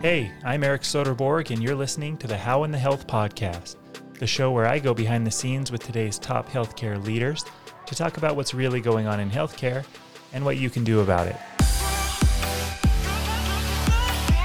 Hey, 0.00 0.30
I'm 0.44 0.62
Eric 0.62 0.82
Soderborg, 0.82 1.50
and 1.50 1.60
you're 1.60 1.74
listening 1.74 2.16
to 2.18 2.28
the 2.28 2.38
How 2.38 2.62
in 2.62 2.70
the 2.70 2.78
Health 2.78 3.08
podcast, 3.08 3.74
the 4.20 4.28
show 4.28 4.52
where 4.52 4.66
I 4.66 4.78
go 4.78 4.94
behind 4.94 5.26
the 5.26 5.30
scenes 5.32 5.72
with 5.72 5.82
today's 5.82 6.20
top 6.20 6.48
healthcare 6.48 7.04
leaders 7.04 7.44
to 7.84 7.96
talk 7.96 8.16
about 8.16 8.36
what's 8.36 8.54
really 8.54 8.80
going 8.80 9.08
on 9.08 9.18
in 9.18 9.28
healthcare 9.28 9.84
and 10.32 10.44
what 10.44 10.56
you 10.56 10.70
can 10.70 10.84
do 10.84 11.00
about 11.00 11.26
it. 11.26 11.34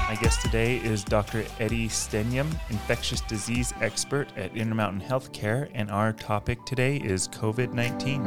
My 0.08 0.18
guest 0.20 0.42
today 0.42 0.78
is 0.78 1.04
Dr. 1.04 1.44
Eddie 1.60 1.86
Stenehjem, 1.86 2.52
infectious 2.70 3.20
disease 3.20 3.72
expert 3.80 4.26
at 4.36 4.56
Intermountain 4.56 5.02
Healthcare, 5.08 5.70
and 5.72 5.88
our 5.88 6.12
topic 6.12 6.64
today 6.64 6.96
is 6.96 7.28
COVID 7.28 7.72
19. 7.72 8.26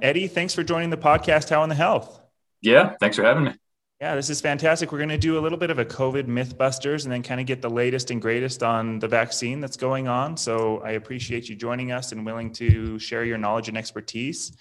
Eddie, 0.00 0.26
thanks 0.26 0.54
for 0.54 0.62
joining 0.62 0.88
the 0.88 0.96
podcast, 0.96 1.50
How 1.50 1.62
in 1.64 1.68
the 1.68 1.74
Health. 1.74 2.18
Yeah, 2.62 2.94
thanks 2.98 3.18
for 3.18 3.24
having 3.24 3.44
me. 3.44 3.52
Yeah, 4.00 4.14
this 4.14 4.30
is 4.30 4.40
fantastic. 4.40 4.92
We're 4.92 4.98
going 4.98 5.10
to 5.10 5.18
do 5.18 5.38
a 5.38 5.42
little 5.42 5.58
bit 5.58 5.68
of 5.68 5.78
a 5.78 5.84
COVID 5.84 6.24
Mythbusters 6.24 7.04
and 7.04 7.12
then 7.12 7.22
kind 7.22 7.38
of 7.38 7.46
get 7.46 7.60
the 7.60 7.68
latest 7.68 8.10
and 8.10 8.20
greatest 8.20 8.62
on 8.62 8.98
the 8.98 9.06
vaccine 9.06 9.60
that's 9.60 9.76
going 9.76 10.08
on. 10.08 10.38
So 10.38 10.78
I 10.78 10.92
appreciate 10.92 11.50
you 11.50 11.54
joining 11.54 11.92
us 11.92 12.12
and 12.12 12.24
willing 12.24 12.50
to 12.54 12.98
share 12.98 13.24
your 13.26 13.36
knowledge 13.36 13.68
and 13.68 13.76
expertise. 13.76 14.56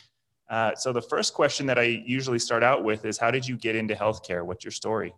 Uh, 0.49 0.75
so 0.75 0.91
the 0.91 1.01
first 1.01 1.33
question 1.33 1.67
that 1.67 1.79
I 1.79 1.83
usually 1.83 2.37
start 2.37 2.63
out 2.63 2.83
with 2.83 3.05
is, 3.05 3.17
how 3.17 3.31
did 3.31 3.47
you 3.47 3.55
get 3.55 3.77
into 3.77 3.95
healthcare? 3.95 4.43
What's 4.45 4.65
your 4.65 4.73
story? 4.73 5.13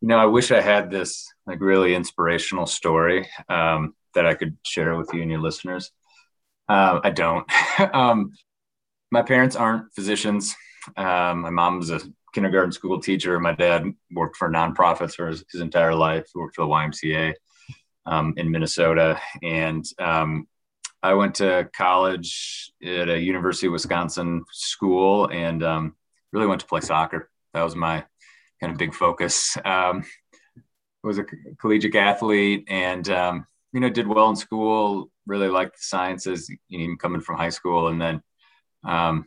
You 0.00 0.08
know, 0.08 0.16
I 0.16 0.24
wish 0.24 0.50
I 0.50 0.62
had 0.62 0.90
this 0.90 1.30
like 1.46 1.60
really 1.60 1.94
inspirational 1.94 2.64
story 2.64 3.28
um, 3.50 3.94
that 4.14 4.24
I 4.24 4.32
could 4.32 4.56
share 4.64 4.96
with 4.96 5.10
you 5.12 5.20
and 5.20 5.30
your 5.30 5.42
listeners. 5.42 5.90
Uh, 6.70 7.00
I 7.04 7.10
don't. 7.10 7.46
um, 7.94 8.32
my 9.10 9.20
parents 9.20 9.56
aren't 9.56 9.94
physicians. 9.94 10.56
Um, 10.96 11.42
my 11.42 11.50
mom 11.50 11.78
was 11.78 11.90
a 11.90 12.00
kindergarten 12.36 12.70
school 12.70 13.00
teacher. 13.00 13.40
My 13.40 13.52
dad 13.52 13.94
worked 14.12 14.36
for 14.36 14.50
nonprofits 14.50 15.14
for 15.14 15.28
his, 15.28 15.42
his 15.50 15.62
entire 15.62 15.94
life. 15.94 16.26
Worked 16.34 16.56
for 16.56 16.66
the 16.66 16.68
YMCA 16.68 17.32
um, 18.04 18.34
in 18.36 18.50
Minnesota, 18.50 19.18
and 19.42 19.82
um, 19.98 20.46
I 21.02 21.14
went 21.14 21.36
to 21.36 21.70
college 21.74 22.70
at 22.84 23.08
a 23.08 23.18
University 23.18 23.68
of 23.68 23.72
Wisconsin 23.72 24.44
school, 24.52 25.30
and 25.30 25.64
um, 25.64 25.96
really 26.30 26.46
went 26.46 26.60
to 26.60 26.66
play 26.66 26.82
soccer. 26.82 27.30
That 27.54 27.62
was 27.62 27.74
my 27.74 28.04
kind 28.60 28.70
of 28.70 28.78
big 28.78 28.92
focus. 28.92 29.56
Um, 29.64 30.04
was 31.02 31.16
a 31.16 31.24
collegiate 31.58 31.94
athlete, 31.94 32.66
and 32.68 33.08
um, 33.08 33.46
you 33.72 33.80
know 33.80 33.88
did 33.88 34.06
well 34.06 34.28
in 34.28 34.36
school. 34.36 35.10
Really 35.26 35.48
liked 35.48 35.76
the 35.76 35.84
sciences, 35.84 36.54
even 36.68 36.98
coming 36.98 37.22
from 37.22 37.38
high 37.38 37.48
school, 37.48 37.88
and 37.88 37.98
then 37.98 38.22
um, 38.84 39.24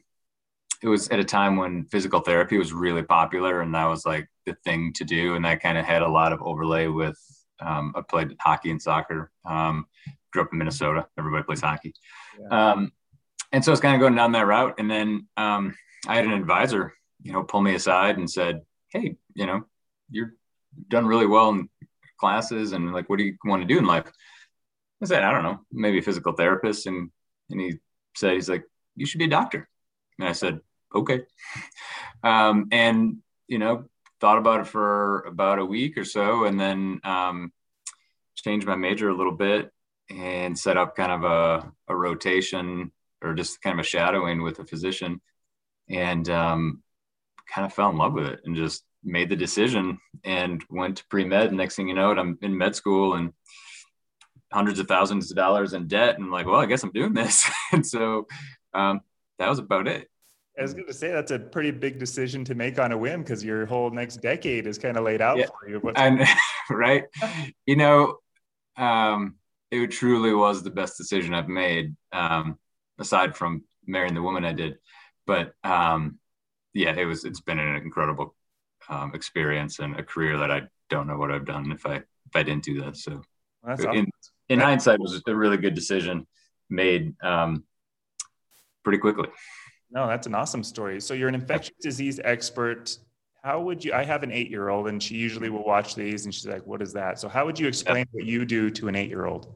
it 0.82 0.88
was 0.88 1.10
at 1.10 1.20
a 1.20 1.24
time 1.24 1.58
when 1.58 1.86
physical 1.86 2.22
therapy 2.22 2.58
was 2.58 2.72
really 2.72 3.04
popular 3.04 3.62
and 3.62 3.74
that 3.76 3.86
was 3.86 4.06
like 4.06 4.28
the 4.46 4.56
thing 4.64 4.94
to 4.94 5.04
do 5.04 5.36
and 5.36 5.44
that 5.46 5.62
kind 5.62 5.78
of 5.78 5.86
had 5.86 6.02
a 6.02 6.08
lot 6.08 6.32
of 6.32 6.42
overlay 6.42 6.88
with 6.88 7.18
um, 7.62 7.94
i 7.96 8.02
played 8.02 8.36
hockey 8.40 8.72
and 8.72 8.82
soccer 8.82 9.32
um, 9.46 9.86
grew 10.32 10.42
up 10.42 10.50
in 10.52 10.58
minnesota 10.58 11.06
everybody 11.18 11.44
plays 11.44 11.62
hockey. 11.62 11.94
Yeah. 12.40 12.72
um, 12.72 12.92
and 13.52 13.64
so 13.66 13.72
it's 13.72 13.82
kind 13.82 13.96
of 13.96 14.00
going 14.00 14.16
down 14.16 14.32
that 14.34 14.48
route 14.48 14.76
and 14.80 14.90
then 14.90 15.28
um, 15.38 15.76
i 16.08 16.16
had 16.16 16.26
an 16.26 16.34
advisor 16.34 16.94
you 17.22 17.34
know 17.34 17.44
pull 17.44 17.62
me 17.62 17.76
aside 17.76 18.18
and 18.18 18.30
said 18.30 18.62
hey 18.90 19.16
you 19.34 19.46
know 19.46 19.64
you're 20.10 20.34
done 20.88 21.06
really 21.06 21.26
well 21.26 21.50
in 21.50 21.70
classes 22.20 22.74
and 22.74 22.94
like 22.94 23.10
what 23.10 23.18
do 23.18 23.26
you 23.26 23.36
want 23.46 23.62
to 23.62 23.68
do 23.68 23.78
in 23.78 23.86
life? 23.86 24.12
I 25.02 25.06
said 25.06 25.24
i 25.24 25.32
don't 25.32 25.44
know 25.44 25.60
maybe 25.72 26.00
a 26.00 26.02
physical 26.02 26.34
therapist 26.34 26.86
and 26.86 27.10
and 27.50 27.62
he 27.62 27.76
said 28.16 28.34
he's 28.34 28.50
like 28.50 28.64
you 28.96 29.06
should 29.06 29.20
be 29.20 29.26
a 29.26 29.30
doctor. 29.30 29.70
And 30.20 30.28
i 30.28 30.34
said 30.34 30.60
okay. 30.94 31.22
Um, 32.24 32.68
and, 32.72 33.18
you 33.48 33.60
know, 33.60 33.86
thought 34.20 34.38
about 34.38 34.62
it 34.62 34.68
for 34.68 35.22
about 35.22 35.60
a 35.60 35.66
week 35.66 35.98
or 35.98 36.04
so 36.04 36.46
and 36.46 36.60
then 36.60 37.00
um, 37.04 37.52
changed 38.36 38.68
my 38.68 38.76
major 38.76 39.10
a 39.10 39.16
little 39.16 39.32
bit 39.32 39.72
and 40.10 40.58
set 40.58 40.78
up 40.78 40.96
kind 40.96 41.12
of 41.12 41.24
a, 41.24 41.72
a 41.88 41.96
rotation 41.96 42.92
or 43.22 43.34
just 43.34 43.62
kind 43.62 43.80
of 43.80 43.86
a 43.86 43.88
shadowing 43.88 44.42
with 44.42 44.60
a 44.60 44.66
physician 44.66 45.22
and 45.90 46.30
um, 46.30 46.82
kind 47.48 47.66
of 47.66 47.74
fell 47.74 47.90
in 47.90 47.98
love 47.98 48.14
with 48.14 48.26
it 48.26 48.42
and 48.46 48.56
just 48.56 48.84
made 49.04 49.30
the 49.30 49.36
decision 49.36 49.98
and 50.24 50.64
went 50.70 50.98
to 50.98 51.06
pre-med. 51.08 51.54
Next 51.54 51.76
thing 51.76 51.88
you 51.88 51.96
know, 51.96 52.12
I'm 52.12 52.38
in 52.42 52.58
med 52.58 52.76
school 52.76 53.16
and 53.16 53.34
hundreds 54.52 54.80
of 54.80 54.88
thousands 54.88 55.30
of 55.30 55.38
dollars 55.38 55.74
in 55.74 55.88
debt. 55.88 56.16
And 56.16 56.26
I'm 56.26 56.32
like, 56.32 56.46
well, 56.46 56.60
I 56.60 56.66
guess 56.66 56.84
I'm 56.84 56.92
doing 56.92 57.14
this. 57.14 57.50
and 57.72 57.86
so 57.86 58.28
um, 58.74 59.02
that 59.38 59.50
was 59.50 59.60
about 59.60 59.88
it. 59.88 60.10
I 60.60 60.64
was 60.64 60.74
going 60.74 60.88
to 60.88 60.94
say 60.94 61.10
that's 61.12 61.32
a 61.32 61.40
pretty 61.40 61.72
big 61.72 62.00
decision 62.00 62.44
to 62.46 62.56
make 62.56 62.80
on 62.80 62.92
a 62.92 62.98
whim 62.98 63.22
because 63.22 63.44
your 63.44 63.66
whole 63.66 63.90
next 63.90 64.18
decade 64.18 64.68
is 64.68 64.78
kind 64.78 64.98
of 64.98 65.06
laid 65.06 65.22
out 65.22 65.38
yeah. 65.38 65.46
for 65.46 65.70
you. 65.70 65.82
and, 65.96 66.22
right, 66.70 67.06
you 67.66 67.78
know, 67.78 68.18
um, 68.76 69.36
it 69.72 69.88
truly 69.88 70.34
was 70.34 70.62
the 70.62 70.70
best 70.70 70.98
decision 70.98 71.34
I've 71.34 71.48
made, 71.48 71.96
um, 72.12 72.58
aside 73.00 73.38
from 73.38 73.64
marrying 73.88 74.14
the 74.14 74.22
woman 74.22 74.44
I 74.44 74.52
did. 74.52 74.78
But 75.26 75.54
um, 75.64 76.20
yeah, 76.74 76.94
it 76.96 77.06
was. 77.06 77.24
It's 77.24 77.42
been 77.42 77.60
an 77.60 77.76
incredible 77.76 78.36
um, 78.90 79.12
experience 79.14 79.80
and 79.80 79.98
a 79.98 80.04
career 80.04 80.38
that 80.40 80.52
I 80.52 80.64
don't 80.90 81.08
know 81.08 81.18
what 81.18 81.32
I've 81.32 81.46
done 81.46 81.72
if 81.72 81.86
I 81.86 81.96
if 81.96 82.36
I 82.36 82.44
didn't 82.44 82.64
do 82.64 82.82
that. 82.82 82.98
So, 82.98 83.22
well, 83.64 83.78
in, 83.78 83.86
awesome. 83.86 84.08
in 84.50 84.60
hindsight, 84.60 84.96
it 84.96 85.02
was 85.02 85.22
a 85.26 85.36
really 85.36 85.58
good 85.58 85.76
decision 85.76 86.28
made 86.70 87.14
um, 87.24 87.64
pretty 88.84 89.00
quickly. 89.00 89.30
No, 89.92 90.08
that's 90.08 90.28
an 90.28 90.36
awesome 90.36 90.64
story. 90.64 91.02
So 91.02 91.14
you're 91.14 91.30
an 91.30 91.36
infectious 91.36 91.76
disease 91.82 92.20
expert. 92.24 92.98
How 93.44 93.62
would 93.62 93.84
you? 93.84 93.94
I 93.94 94.04
have 94.04 94.24
an 94.24 94.32
eight 94.32 94.50
year 94.50 94.70
old, 94.70 94.88
and 94.88 95.02
she 95.02 95.16
usually 95.16 95.50
will 95.50 95.64
watch 95.64 95.96
these, 95.96 96.26
and 96.26 96.34
she's 96.34 96.46
like, 96.46 96.66
"What 96.68 96.82
is 96.82 96.94
that?" 96.94 97.20
So 97.20 97.28
how 97.30 97.46
would 97.46 97.58
you 97.58 97.68
explain 97.68 98.06
what 98.12 98.26
you 98.26 98.46
do 98.46 98.70
to 98.72 98.88
an 98.88 98.96
eight 98.96 99.10
year 99.10 99.26
old? 99.26 99.56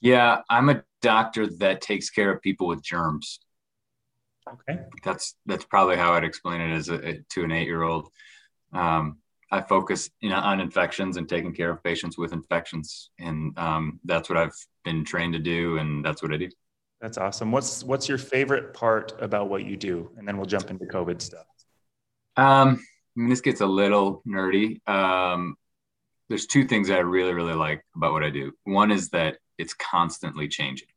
Yeah, 0.00 0.42
I'm 0.48 0.68
a 0.68 0.82
doctor 1.02 1.46
that 1.58 1.80
takes 1.80 2.10
care 2.10 2.32
of 2.32 2.42
people 2.42 2.66
with 2.66 2.82
germs. 2.82 3.40
Okay, 4.48 4.80
that's 5.04 5.34
that's 5.46 5.64
probably 5.64 5.96
how 5.96 6.14
I'd 6.14 6.24
explain 6.24 6.60
it 6.60 6.74
as 6.74 6.88
a, 6.88 7.18
to 7.30 7.44
an 7.44 7.52
eight 7.52 7.66
year 7.66 7.82
old. 7.82 8.08
Um, 8.72 9.18
I 9.50 9.60
focus 9.60 10.10
you 10.20 10.30
know, 10.30 10.36
on 10.36 10.60
infections 10.60 11.16
and 11.16 11.28
taking 11.28 11.54
care 11.54 11.70
of 11.70 11.82
patients 11.84 12.18
with 12.18 12.32
infections, 12.32 13.10
and 13.20 13.56
um, 13.58 14.00
that's 14.04 14.28
what 14.28 14.38
I've 14.38 14.56
been 14.84 15.04
trained 15.04 15.34
to 15.34 15.38
do, 15.38 15.78
and 15.78 16.04
that's 16.04 16.22
what 16.22 16.32
I 16.32 16.36
do. 16.38 16.48
That's 17.00 17.18
awesome. 17.18 17.52
What's 17.52 17.84
what's 17.84 18.08
your 18.08 18.18
favorite 18.18 18.72
part 18.72 19.12
about 19.20 19.48
what 19.48 19.64
you 19.64 19.76
do? 19.76 20.10
And 20.16 20.26
then 20.26 20.36
we'll 20.36 20.46
jump 20.46 20.70
into 20.70 20.86
COVID 20.86 21.20
stuff. 21.20 21.46
Um, 22.36 22.82
I 23.16 23.20
mean, 23.20 23.28
this 23.28 23.40
gets 23.40 23.60
a 23.60 23.66
little 23.66 24.22
nerdy. 24.26 24.86
Um, 24.88 25.56
there's 26.28 26.46
two 26.46 26.64
things 26.64 26.88
that 26.88 26.98
I 26.98 27.00
really, 27.00 27.32
really 27.32 27.54
like 27.54 27.84
about 27.94 28.12
what 28.12 28.24
I 28.24 28.30
do. 28.30 28.52
One 28.64 28.90
is 28.90 29.10
that 29.10 29.38
it's 29.58 29.74
constantly 29.74 30.48
changing. 30.48 30.88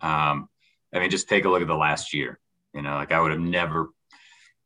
Um, 0.00 0.48
I 0.94 1.00
mean, 1.00 1.10
just 1.10 1.28
take 1.28 1.44
a 1.44 1.48
look 1.48 1.62
at 1.62 1.68
the 1.68 1.74
last 1.74 2.14
year. 2.14 2.38
You 2.74 2.82
know, 2.82 2.94
like 2.94 3.12
I 3.12 3.20
would 3.20 3.32
have 3.32 3.40
never, 3.40 3.90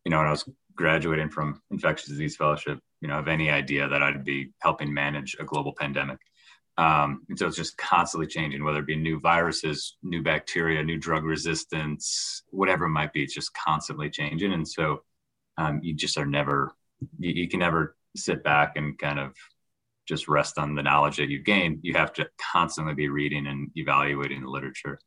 you 0.05 0.11
know, 0.11 0.19
when 0.19 0.27
I 0.27 0.31
was 0.31 0.49
graduating 0.75 1.31
from 1.31 1.61
infectious 1.71 2.09
disease 2.09 2.37
fellowship, 2.37 2.81
you 3.01 3.09
know, 3.09 3.15
have 3.15 3.28
any 3.28 3.51
idea 3.51 3.89
that 3.89 4.03
I'd 4.03 4.25
be 4.25 4.51
helping 4.61 4.93
manage 4.93 5.37
a 5.39 5.45
global 5.45 5.72
pandemic. 5.72 6.19
Um, 6.80 7.26
and 7.28 7.38
so 7.38 7.46
it's 7.46 7.58
just 7.58 7.76
constantly 7.76 8.26
changing, 8.26 8.64
whether 8.64 8.78
it 8.78 8.86
be 8.86 8.96
new 8.96 9.20
viruses, 9.20 9.98
new 10.02 10.22
bacteria, 10.22 10.82
new 10.82 10.96
drug 10.96 11.24
resistance, 11.24 12.42
whatever 12.48 12.86
it 12.86 12.91
might 12.91 13.12
be. 13.12 13.22
It's 13.22 13.34
just 13.34 13.52
constantly 13.52 14.08
changing. 14.08 14.54
And 14.54 14.66
so 14.66 15.02
um, 15.58 15.80
you 15.82 15.92
just 15.92 16.16
are 16.16 16.24
never, 16.24 16.74
you, 17.18 17.42
you, 17.42 17.48
can 17.48 17.60
never 17.60 17.96
sit 18.16 18.42
back 18.42 18.76
and 18.76 18.98
kind 18.98 19.18
of 19.18 19.34
just 20.08 20.26
rest 20.26 20.56
on 20.56 20.74
the 20.74 20.82
knowledge 20.82 21.18
that 21.18 21.28
you've 21.28 21.44
gained. 21.44 21.80
You 21.82 21.92
have 21.94 22.14
to 22.14 22.30
constantly 22.50 22.94
be 22.94 23.10
reading 23.10 23.47
and 23.47 23.70
evaluating 23.74 24.41
the 24.41 24.48
literature. 24.48 24.98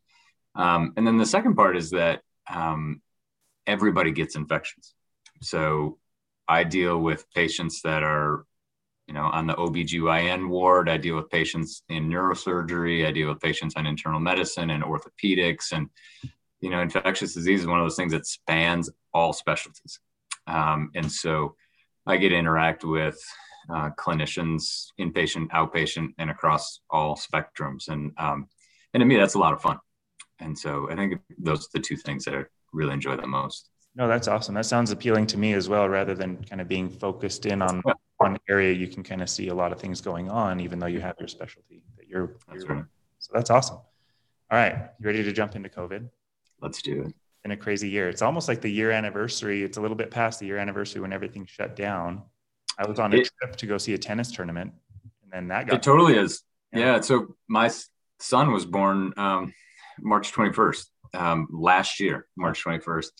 Um, 0.54 0.92
and 0.96 1.04
then 1.04 1.16
the 1.16 1.26
second 1.26 1.56
part 1.56 1.76
is 1.76 1.90
that 1.90 2.20
um, 2.48 3.02
everybody 3.66 4.12
gets 4.12 4.36
infections. 4.36 4.94
So 5.42 5.98
I 6.46 6.62
deal 6.62 7.00
with 7.00 7.28
patients 7.34 7.82
that 7.82 8.04
are 8.04 8.44
you 9.06 9.14
know, 9.14 9.24
on 9.24 9.46
the 9.46 9.54
OBGYN 9.54 10.48
ward, 10.48 10.88
I 10.88 10.96
deal 10.96 11.16
with 11.16 11.30
patients 11.30 11.82
in 11.88 12.08
neurosurgery, 12.08 13.06
I 13.06 13.12
deal 13.12 13.28
with 13.28 13.40
patients 13.40 13.74
on 13.76 13.86
internal 13.86 14.20
medicine 14.20 14.70
and 14.70 14.82
orthopedics. 14.82 15.72
And, 15.72 15.90
you 16.60 16.70
know, 16.70 16.80
infectious 16.80 17.34
disease 17.34 17.60
is 17.60 17.66
one 17.66 17.78
of 17.78 17.84
those 17.84 17.96
things 17.96 18.12
that 18.12 18.26
spans 18.26 18.90
all 19.12 19.32
specialties. 19.32 20.00
Um, 20.46 20.90
and 20.94 21.10
so 21.10 21.54
I 22.06 22.16
get 22.16 22.30
to 22.30 22.36
interact 22.36 22.84
with 22.84 23.20
uh, 23.68 23.90
clinicians, 23.98 24.86
inpatient, 24.98 25.48
outpatient, 25.48 26.08
and 26.18 26.30
across 26.30 26.80
all 26.90 27.16
spectrums. 27.16 27.88
And, 27.88 28.12
um, 28.18 28.48
and 28.94 29.00
to 29.00 29.04
me, 29.04 29.16
that's 29.16 29.34
a 29.34 29.38
lot 29.38 29.52
of 29.52 29.60
fun. 29.60 29.78
And 30.40 30.58
so 30.58 30.90
I 30.90 30.96
think 30.96 31.20
those 31.38 31.66
are 31.66 31.70
the 31.74 31.80
two 31.80 31.96
things 31.96 32.24
that 32.24 32.34
I 32.34 32.44
really 32.72 32.92
enjoy 32.94 33.16
the 33.16 33.26
most. 33.26 33.70
No, 33.94 34.08
that's 34.08 34.28
awesome. 34.28 34.54
That 34.54 34.66
sounds 34.66 34.90
appealing 34.90 35.26
to 35.28 35.38
me 35.38 35.52
as 35.52 35.68
well, 35.68 35.88
rather 35.88 36.14
than 36.14 36.42
kind 36.44 36.60
of 36.60 36.68
being 36.68 36.88
focused 36.88 37.46
in 37.46 37.62
on 37.62 37.82
one 38.18 38.38
area. 38.48 38.72
You 38.72 38.86
can 38.86 39.02
kind 39.02 39.22
of 39.22 39.28
see 39.28 39.48
a 39.48 39.54
lot 39.54 39.72
of 39.72 39.80
things 39.80 40.00
going 40.00 40.30
on, 40.30 40.60
even 40.60 40.78
though 40.78 40.86
you 40.86 41.00
have 41.00 41.16
your 41.18 41.28
specialty 41.28 41.82
that 41.96 42.08
you're. 42.08 42.36
That's 42.48 42.64
you're 42.64 42.74
right. 42.74 42.84
So 43.18 43.30
that's 43.34 43.50
awesome. 43.50 43.76
All 43.76 44.58
right, 44.58 44.90
you 45.00 45.06
ready 45.06 45.22
to 45.22 45.32
jump 45.32 45.56
into 45.56 45.68
COVID? 45.68 46.08
Let's 46.60 46.82
do 46.82 47.02
it. 47.02 47.14
In 47.44 47.50
a 47.50 47.56
crazy 47.56 47.88
year, 47.88 48.08
it's 48.08 48.22
almost 48.22 48.48
like 48.48 48.60
the 48.60 48.70
year 48.70 48.90
anniversary. 48.90 49.62
It's 49.62 49.76
a 49.76 49.80
little 49.80 49.96
bit 49.96 50.10
past 50.10 50.40
the 50.40 50.46
year 50.46 50.58
anniversary 50.58 51.00
when 51.00 51.12
everything 51.12 51.46
shut 51.46 51.76
down. 51.76 52.22
I 52.78 52.86
was 52.86 52.98
on 52.98 53.12
a 53.12 53.18
it, 53.18 53.30
trip 53.38 53.56
to 53.56 53.66
go 53.66 53.78
see 53.78 53.94
a 53.94 53.98
tennis 53.98 54.32
tournament, 54.32 54.72
and 55.22 55.32
then 55.32 55.48
that 55.48 55.66
got. 55.66 55.76
It 55.76 55.82
totally 55.82 56.16
is. 56.16 56.42
Yeah. 56.72 56.80
yeah 56.80 57.00
so 57.00 57.36
my 57.48 57.70
son 58.18 58.52
was 58.52 58.64
born 58.64 59.12
um, 59.16 59.52
March 60.00 60.32
21st 60.32 60.86
um, 61.14 61.48
last 61.50 62.00
year, 62.00 62.26
March 62.36 62.64
21st, 62.64 63.10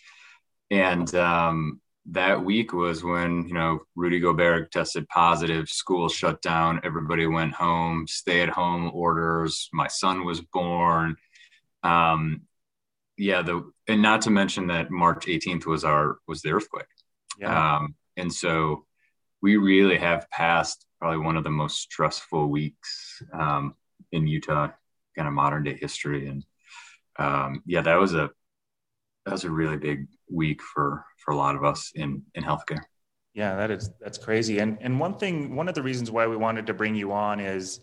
and 0.70 1.14
um, 1.14 1.80
that 2.10 2.44
week 2.44 2.72
was 2.72 3.02
when 3.02 3.48
you 3.48 3.54
know 3.54 3.80
Rudy 3.96 4.20
Gobert 4.20 4.70
tested 4.70 5.08
positive, 5.08 5.68
school 5.68 6.08
shut 6.08 6.42
down, 6.42 6.80
everybody 6.84 7.26
went 7.26 7.54
home, 7.54 8.06
stay 8.06 8.42
at 8.42 8.50
home 8.50 8.90
orders. 8.92 9.68
My 9.72 9.88
son 9.88 10.24
was 10.24 10.40
born. 10.40 11.16
Um, 11.82 12.42
yeah, 13.16 13.42
the 13.42 13.70
and 13.88 14.02
not 14.02 14.22
to 14.22 14.30
mention 14.30 14.66
that 14.68 14.90
March 14.90 15.26
18th 15.26 15.66
was 15.66 15.84
our 15.84 16.18
was 16.26 16.42
the 16.42 16.50
earthquake. 16.50 16.86
Yeah. 17.38 17.76
Um, 17.76 17.94
and 18.16 18.32
so 18.32 18.84
we 19.42 19.56
really 19.56 19.98
have 19.98 20.30
passed 20.30 20.86
probably 21.00 21.18
one 21.18 21.36
of 21.36 21.44
the 21.44 21.50
most 21.50 21.78
stressful 21.80 22.48
weeks 22.48 23.22
um, 23.32 23.74
in 24.12 24.26
Utah, 24.26 24.68
kind 25.16 25.28
of 25.28 25.34
modern 25.34 25.64
day 25.64 25.76
history. 25.80 26.28
And 26.28 26.44
um, 27.18 27.62
yeah, 27.66 27.82
that 27.82 27.98
was 27.98 28.14
a 28.14 28.30
that 29.24 29.32
was 29.32 29.44
a 29.44 29.50
really 29.50 29.76
big 29.76 30.06
week 30.30 30.62
for 30.62 31.04
for 31.24 31.32
a 31.32 31.36
lot 31.36 31.56
of 31.56 31.64
us 31.64 31.92
in 31.94 32.22
in 32.34 32.44
healthcare. 32.44 32.82
Yeah, 33.34 33.56
that 33.56 33.70
is 33.70 33.90
that's 34.00 34.18
crazy. 34.18 34.58
And 34.58 34.78
and 34.80 35.00
one 35.00 35.14
thing, 35.14 35.56
one 35.56 35.68
of 35.68 35.74
the 35.74 35.82
reasons 35.82 36.10
why 36.10 36.26
we 36.26 36.36
wanted 36.36 36.66
to 36.66 36.74
bring 36.74 36.94
you 36.94 37.12
on 37.12 37.40
is 37.40 37.80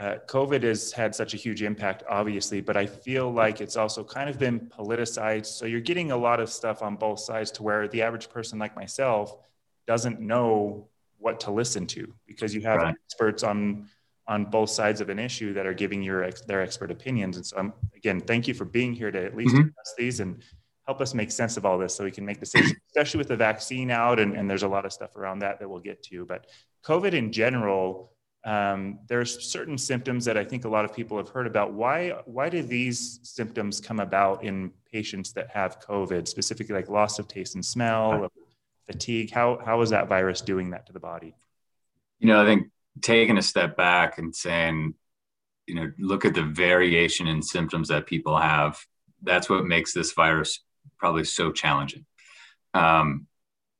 uh, 0.00 0.16
COVID 0.26 0.62
has 0.62 0.92
had 0.92 1.14
such 1.14 1.34
a 1.34 1.36
huge 1.36 1.62
impact, 1.62 2.02
obviously, 2.08 2.62
but 2.62 2.76
I 2.76 2.86
feel 2.86 3.30
like 3.30 3.60
it's 3.60 3.76
also 3.76 4.02
kind 4.02 4.30
of 4.30 4.38
been 4.38 4.60
politicized. 4.60 5.46
So 5.46 5.66
you're 5.66 5.80
getting 5.80 6.10
a 6.10 6.16
lot 6.16 6.40
of 6.40 6.48
stuff 6.48 6.82
on 6.82 6.96
both 6.96 7.20
sides 7.20 7.50
to 7.52 7.62
where 7.62 7.86
the 7.86 8.00
average 8.00 8.30
person 8.30 8.58
like 8.58 8.74
myself 8.74 9.36
doesn't 9.86 10.18
know 10.18 10.88
what 11.18 11.40
to 11.40 11.50
listen 11.50 11.86
to 11.86 12.14
because 12.26 12.54
you 12.54 12.62
have 12.62 12.80
right. 12.80 12.94
experts 13.04 13.42
on 13.42 13.88
on 14.26 14.44
both 14.44 14.70
sides 14.70 15.00
of 15.00 15.08
an 15.08 15.18
issue 15.18 15.52
that 15.52 15.66
are 15.66 15.74
giving 15.74 16.02
your 16.02 16.22
ex, 16.22 16.40
their 16.42 16.62
expert 16.62 16.90
opinions. 16.90 17.36
And 17.36 17.44
so, 17.44 17.56
I'm, 17.56 17.72
again, 17.96 18.20
thank 18.20 18.46
you 18.46 18.54
for 18.54 18.64
being 18.64 18.94
here 18.94 19.10
to 19.10 19.24
at 19.24 19.36
least 19.36 19.54
mm-hmm. 19.54 19.66
discuss 19.66 19.94
these 19.98 20.20
and 20.20 20.40
help 20.90 21.00
us 21.00 21.14
make 21.14 21.30
sense 21.30 21.56
of 21.56 21.64
all 21.64 21.78
this 21.78 21.94
so 21.94 22.02
we 22.02 22.10
can 22.10 22.26
make 22.26 22.40
decisions, 22.40 22.74
especially 22.90 23.18
with 23.18 23.28
the 23.28 23.36
vaccine 23.36 23.90
out. 23.90 24.18
And, 24.18 24.36
and 24.36 24.50
there's 24.50 24.64
a 24.64 24.68
lot 24.68 24.84
of 24.84 24.92
stuff 24.92 25.14
around 25.14 25.38
that 25.40 25.60
that 25.60 25.68
we'll 25.70 25.78
get 25.90 26.02
to. 26.04 26.26
But 26.26 26.46
COVID 26.84 27.12
in 27.12 27.30
general 27.30 28.12
um, 28.44 29.00
there's 29.06 29.52
certain 29.52 29.76
symptoms 29.76 30.24
that 30.24 30.38
I 30.38 30.44
think 30.44 30.64
a 30.64 30.68
lot 30.68 30.84
of 30.86 30.94
people 30.94 31.18
have 31.18 31.28
heard 31.28 31.46
about. 31.46 31.74
Why 31.74 32.14
why 32.24 32.48
do 32.48 32.62
these 32.62 33.20
symptoms 33.22 33.80
come 33.80 34.00
about 34.00 34.44
in 34.44 34.72
patients 34.90 35.32
that 35.34 35.50
have 35.50 35.78
COVID, 35.80 36.26
specifically 36.26 36.74
like 36.74 36.88
loss 36.88 37.18
of 37.18 37.28
taste 37.28 37.54
and 37.54 37.64
smell, 37.64 38.32
fatigue? 38.86 39.30
How 39.30 39.60
how 39.62 39.82
is 39.82 39.90
that 39.90 40.08
virus 40.08 40.40
doing 40.40 40.70
that 40.70 40.86
to 40.86 40.94
the 40.94 41.00
body? 41.00 41.34
You 42.18 42.28
know, 42.28 42.42
I 42.42 42.46
think 42.46 42.68
taking 43.02 43.36
a 43.36 43.42
step 43.42 43.76
back 43.76 44.16
and 44.16 44.34
saying, 44.34 44.94
you 45.66 45.74
know, 45.74 45.92
look 45.98 46.24
at 46.24 46.34
the 46.34 46.42
variation 46.42 47.26
in 47.26 47.42
symptoms 47.42 47.88
that 47.88 48.06
people 48.06 48.38
have. 48.38 48.78
That's 49.22 49.50
what 49.50 49.66
makes 49.66 49.92
this 49.92 50.12
virus 50.12 50.60
probably 50.98 51.24
so 51.24 51.52
challenging. 51.52 52.04
Um, 52.74 53.26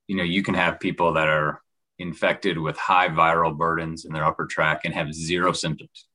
you 0.07 0.15
know, 0.15 0.23
you 0.23 0.43
can 0.43 0.55
have 0.55 0.79
people 0.79 1.13
that 1.13 1.27
are 1.27 1.61
infected 1.99 2.57
with 2.57 2.77
high 2.77 3.07
viral 3.07 3.55
burdens 3.55 4.05
in 4.05 4.13
their 4.13 4.25
upper 4.25 4.45
tract 4.45 4.85
and 4.85 4.93
have 4.93 5.13
zero 5.13 5.51
symptoms, 5.51 6.07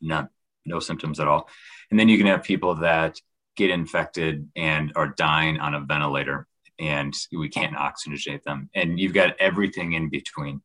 none, 0.00 0.28
no 0.64 0.78
symptoms 0.78 1.20
at 1.20 1.28
all. 1.28 1.48
And 1.90 1.98
then 1.98 2.08
you 2.08 2.16
can 2.16 2.26
have 2.28 2.42
people 2.42 2.76
that 2.76 3.20
get 3.56 3.70
infected 3.70 4.48
and 4.56 4.92
are 4.96 5.08
dying 5.08 5.58
on 5.58 5.74
a 5.74 5.80
ventilator 5.80 6.46
and 6.78 7.14
we 7.32 7.48
can't 7.48 7.76
oxygenate 7.76 8.42
them. 8.44 8.70
And 8.74 8.98
you've 8.98 9.12
got 9.12 9.36
everything 9.38 9.92
in 9.92 10.08
between. 10.08 10.62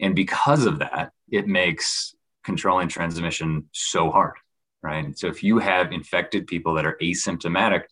And 0.00 0.14
because 0.14 0.66
of 0.66 0.78
that, 0.78 1.12
it 1.30 1.46
makes 1.46 2.14
controlling 2.44 2.88
transmission 2.88 3.68
so 3.72 4.10
hard, 4.10 4.34
right? 4.82 5.16
so 5.18 5.26
if 5.26 5.42
you 5.42 5.58
have 5.58 5.92
infected 5.92 6.46
people 6.46 6.74
that 6.74 6.86
are 6.86 6.96
asymptomatic, 7.02 7.84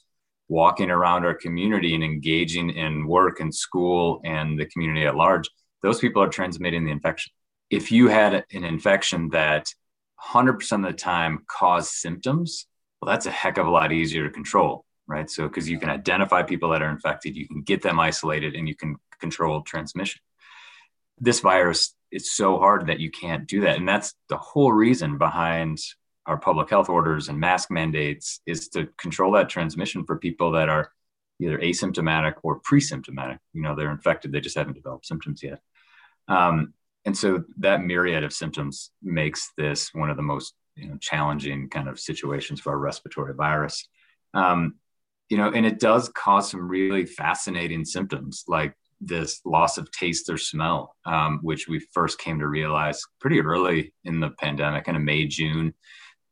walking 0.50 0.90
around 0.90 1.24
our 1.24 1.32
community 1.32 1.94
and 1.94 2.02
engaging 2.02 2.70
in 2.70 3.06
work 3.06 3.38
and 3.38 3.54
school 3.54 4.20
and 4.24 4.58
the 4.58 4.66
community 4.66 5.06
at 5.06 5.14
large, 5.14 5.48
those 5.82 6.00
people 6.00 6.20
are 6.20 6.28
transmitting 6.28 6.84
the 6.84 6.90
infection. 6.90 7.32
If 7.70 7.92
you 7.92 8.08
had 8.08 8.44
an 8.52 8.64
infection 8.64 9.30
that 9.30 9.72
100% 10.20 10.72
of 10.72 10.82
the 10.82 10.92
time 10.92 11.44
caused 11.48 11.92
symptoms, 11.92 12.66
well, 13.00 13.10
that's 13.10 13.26
a 13.26 13.30
heck 13.30 13.58
of 13.58 13.68
a 13.68 13.70
lot 13.70 13.92
easier 13.92 14.24
to 14.24 14.34
control, 14.34 14.84
right? 15.06 15.30
So, 15.30 15.46
because 15.46 15.70
you 15.70 15.78
can 15.78 15.88
identify 15.88 16.42
people 16.42 16.70
that 16.70 16.82
are 16.82 16.90
infected, 16.90 17.36
you 17.36 17.46
can 17.46 17.62
get 17.62 17.80
them 17.80 18.00
isolated, 18.00 18.56
and 18.56 18.68
you 18.68 18.74
can 18.74 18.96
control 19.20 19.62
transmission. 19.62 20.20
This 21.18 21.40
virus 21.40 21.94
is 22.10 22.32
so 22.32 22.58
hard 22.58 22.88
that 22.88 22.98
you 22.98 23.10
can't 23.10 23.46
do 23.46 23.60
that. 23.60 23.76
And 23.76 23.88
that's 23.88 24.14
the 24.28 24.36
whole 24.36 24.72
reason 24.72 25.16
behind 25.16 25.78
our 26.26 26.38
public 26.38 26.70
health 26.70 26.88
orders 26.88 27.28
and 27.28 27.38
mask 27.38 27.70
mandates 27.70 28.40
is 28.46 28.68
to 28.68 28.88
control 28.98 29.32
that 29.32 29.48
transmission 29.48 30.04
for 30.04 30.16
people 30.16 30.52
that 30.52 30.68
are 30.68 30.92
either 31.40 31.58
asymptomatic 31.58 32.34
or 32.42 32.60
pre-symptomatic. 32.62 33.38
You 33.52 33.62
know, 33.62 33.74
they're 33.74 33.90
infected, 33.90 34.32
they 34.32 34.40
just 34.40 34.56
haven't 34.56 34.74
developed 34.74 35.06
symptoms 35.06 35.42
yet. 35.42 35.60
Um, 36.28 36.74
and 37.04 37.16
so 37.16 37.44
that 37.58 37.82
myriad 37.82 38.24
of 38.24 38.32
symptoms 38.32 38.90
makes 39.02 39.52
this 39.56 39.94
one 39.94 40.10
of 40.10 40.16
the 40.16 40.22
most 40.22 40.54
you 40.76 40.88
know, 40.88 40.98
challenging 40.98 41.68
kind 41.68 41.88
of 41.88 41.98
situations 41.98 42.60
for 42.60 42.72
a 42.72 42.76
respiratory 42.76 43.34
virus. 43.34 43.88
Um, 44.34 44.74
you 45.28 45.36
know, 45.36 45.50
and 45.50 45.64
it 45.64 45.78
does 45.80 46.08
cause 46.10 46.50
some 46.50 46.68
really 46.68 47.06
fascinating 47.06 47.84
symptoms 47.84 48.44
like 48.48 48.74
this 49.00 49.40
loss 49.44 49.78
of 49.78 49.90
taste 49.92 50.28
or 50.28 50.36
smell, 50.36 50.94
um, 51.06 51.38
which 51.42 51.68
we 51.68 51.78
first 51.92 52.18
came 52.18 52.38
to 52.38 52.48
realize 52.48 53.00
pretty 53.20 53.40
early 53.40 53.94
in 54.04 54.20
the 54.20 54.30
pandemic, 54.30 54.88
in 54.88 55.04
May, 55.04 55.26
June, 55.26 55.72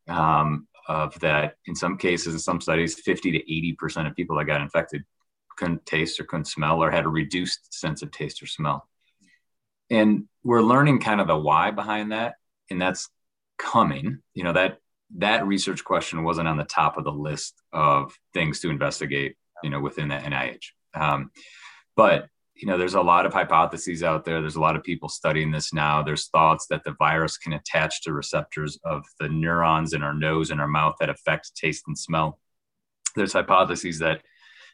um, 0.09 0.67
of 0.89 1.19
that 1.21 1.57
in 1.67 1.75
some 1.75 1.99
cases, 1.99 2.35
in 2.35 2.41
some 2.41 2.61
studies, 2.61 2.95
50 2.95 3.33
to 3.33 3.77
80% 3.85 4.07
of 4.07 4.17
people 4.17 4.37
that 4.37 4.47
got 4.47 4.61
infected 4.61 5.05
couldn't 5.57 5.85
taste 5.87 6.21
or 6.21 6.25
couldn't 6.25 6.47
smell 6.47 6.83
or 6.83 6.91
had 6.91 7.05
a 7.05 7.09
reduced 7.09 7.75
sense 7.75 8.03
of 8.03 8.11
taste 8.11 8.43
or 8.43 8.47
smell. 8.47 8.89
And 9.91 10.25
we're 10.45 10.63
learning 10.63 11.01
kind 11.01 11.21
of 11.21 11.27
the 11.27 11.37
why 11.37 11.71
behind 11.73 12.13
that 12.13 12.35
and 12.71 12.81
that's 12.81 13.09
coming. 13.59 14.21
You 14.35 14.45
know 14.45 14.53
that 14.53 14.79
that 15.17 15.47
research 15.47 15.85
question 15.85 16.23
wasn't 16.23 16.49
on 16.49 16.57
the 16.57 16.65
top 16.65 16.97
of 16.97 17.05
the 17.05 17.13
list 17.13 17.55
of 17.73 18.15
things 18.35 18.61
to 18.61 18.71
investigate 18.71 19.37
you 19.63 19.71
know 19.71 19.81
within 19.81 20.09
the 20.09 20.15
nih 20.15 20.59
um, 20.95 21.31
but 21.97 22.29
you 22.59 22.67
know 22.67 22.77
there's 22.77 22.95
a 22.95 23.01
lot 23.01 23.25
of 23.25 23.33
hypotheses 23.33 24.03
out 24.03 24.25
there. 24.25 24.41
There's 24.41 24.57
a 24.57 24.61
lot 24.61 24.77
of 24.77 24.83
people 24.83 25.09
studying 25.09 25.51
this 25.51 25.73
now. 25.73 26.03
There's 26.03 26.27
thoughts 26.29 26.67
that 26.69 26.83
the 26.85 26.97
virus 26.99 27.39
can 27.39 27.53
attach 27.53 28.03
to 28.03 28.13
receptors 28.13 28.79
of 28.85 29.05
the 29.21 29.29
neurons 29.29 29.93
in 29.93 30.03
our 30.03 30.15
nose 30.15 30.51
and 30.51 30.61
our 30.61 30.67
mouth 30.69 30.97
that 30.99 31.09
affect 31.09 31.55
taste 31.55 31.85
and 31.87 31.97
smell. 31.97 32.41
There's 33.15 33.33
hypotheses 33.33 34.01
that 34.01 34.23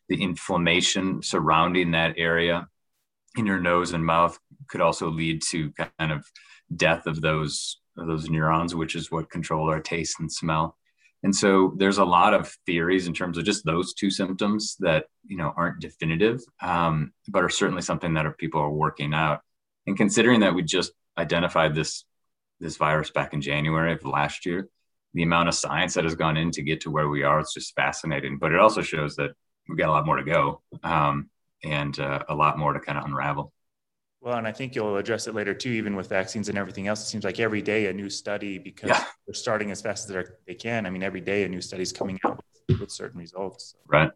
the 0.08 0.22
inflammation 0.22 1.22
surrounding 1.22 1.90
that 1.90 2.14
area 2.16 2.68
in 3.36 3.46
your 3.46 3.60
nose 3.60 3.92
and 3.92 4.04
mouth 4.04 4.38
could 4.68 4.80
also 4.80 5.10
lead 5.10 5.42
to 5.50 5.70
kind 5.98 6.12
of 6.12 6.24
death 6.74 7.06
of 7.06 7.20
those 7.20 7.80
of 7.96 8.06
those 8.06 8.28
neurons, 8.28 8.74
which 8.74 8.96
is 8.96 9.10
what 9.10 9.30
control 9.30 9.68
our 9.70 9.80
taste 9.80 10.18
and 10.20 10.32
smell. 10.32 10.76
And 11.24 11.34
so 11.34 11.74
there's 11.76 11.98
a 11.98 12.04
lot 12.04 12.34
of 12.34 12.54
theories 12.66 13.06
in 13.06 13.14
terms 13.14 13.38
of 13.38 13.44
just 13.44 13.64
those 13.64 13.94
two 13.94 14.10
symptoms 14.10 14.76
that 14.80 15.06
you 15.26 15.36
know 15.36 15.52
aren't 15.56 15.80
definitive, 15.80 16.40
um, 16.60 17.12
but 17.28 17.42
are 17.42 17.48
certainly 17.48 17.82
something 17.82 18.14
that 18.14 18.38
people 18.38 18.60
are 18.60 18.70
working 18.70 19.12
out. 19.14 19.40
And 19.86 19.96
considering 19.96 20.40
that 20.40 20.54
we 20.54 20.62
just 20.62 20.92
identified 21.18 21.74
this 21.74 22.04
this 22.60 22.76
virus 22.76 23.10
back 23.10 23.32
in 23.32 23.40
January 23.40 23.94
of 23.94 24.04
last 24.04 24.46
year, 24.46 24.68
the 25.14 25.22
amount 25.22 25.48
of 25.48 25.54
science 25.54 25.94
that 25.94 26.04
has 26.04 26.14
gone 26.14 26.36
in 26.36 26.50
to 26.52 26.62
get 26.62 26.82
to 26.82 26.90
where 26.90 27.08
we 27.08 27.24
are, 27.24 27.40
it's 27.40 27.54
just 27.54 27.74
fascinating. 27.74 28.38
But 28.38 28.52
it 28.52 28.60
also 28.60 28.82
shows 28.82 29.16
that 29.16 29.30
we've 29.68 29.78
got 29.78 29.88
a 29.88 29.92
lot 29.92 30.06
more 30.06 30.16
to 30.16 30.24
go. 30.24 30.62
Um, 30.82 31.30
and 31.64 31.98
uh, 31.98 32.22
a 32.28 32.34
lot 32.34 32.58
more 32.58 32.72
to 32.72 32.80
kind 32.80 32.98
of 32.98 33.04
unravel. 33.04 33.52
Well, 34.24 34.38
and 34.38 34.46
I 34.46 34.52
think 34.52 34.74
you'll 34.74 34.96
address 34.96 35.26
it 35.26 35.34
later 35.34 35.52
too, 35.52 35.68
even 35.68 35.94
with 35.96 36.08
vaccines 36.08 36.48
and 36.48 36.56
everything 36.56 36.88
else. 36.88 37.02
It 37.02 37.08
seems 37.08 37.24
like 37.24 37.38
every 37.40 37.60
day 37.60 37.88
a 37.88 37.92
new 37.92 38.08
study 38.08 38.56
because 38.56 38.88
yeah. 38.88 39.04
they're 39.26 39.34
starting 39.34 39.70
as 39.70 39.82
fast 39.82 40.08
as 40.08 40.30
they 40.46 40.54
can. 40.54 40.86
I 40.86 40.90
mean, 40.90 41.02
every 41.02 41.20
day 41.20 41.44
a 41.44 41.48
new 41.48 41.60
study 41.60 41.82
is 41.82 41.92
coming 41.92 42.18
out 42.24 42.42
with, 42.70 42.80
with 42.80 42.90
certain 42.90 43.20
results. 43.20 43.74
Right. 43.86 44.10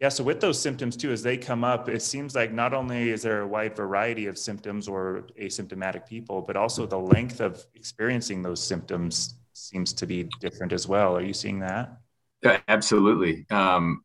Yeah. 0.00 0.10
So 0.10 0.22
with 0.22 0.40
those 0.40 0.60
symptoms 0.60 0.98
too, 0.98 1.12
as 1.12 1.22
they 1.22 1.38
come 1.38 1.64
up, 1.64 1.88
it 1.88 2.02
seems 2.02 2.34
like 2.34 2.52
not 2.52 2.74
only 2.74 3.08
is 3.08 3.22
there 3.22 3.40
a 3.40 3.46
wide 3.46 3.74
variety 3.74 4.26
of 4.26 4.36
symptoms 4.36 4.86
or 4.86 5.26
asymptomatic 5.40 6.06
people, 6.06 6.42
but 6.42 6.58
also 6.58 6.84
the 6.84 6.98
length 6.98 7.40
of 7.40 7.64
experiencing 7.74 8.42
those 8.42 8.62
symptoms 8.62 9.36
seems 9.54 9.94
to 9.94 10.06
be 10.06 10.28
different 10.40 10.74
as 10.74 10.86
well. 10.86 11.16
Are 11.16 11.22
you 11.22 11.32
seeing 11.32 11.60
that? 11.60 11.96
Yeah, 12.42 12.60
absolutely. 12.68 13.46
Um, 13.48 14.04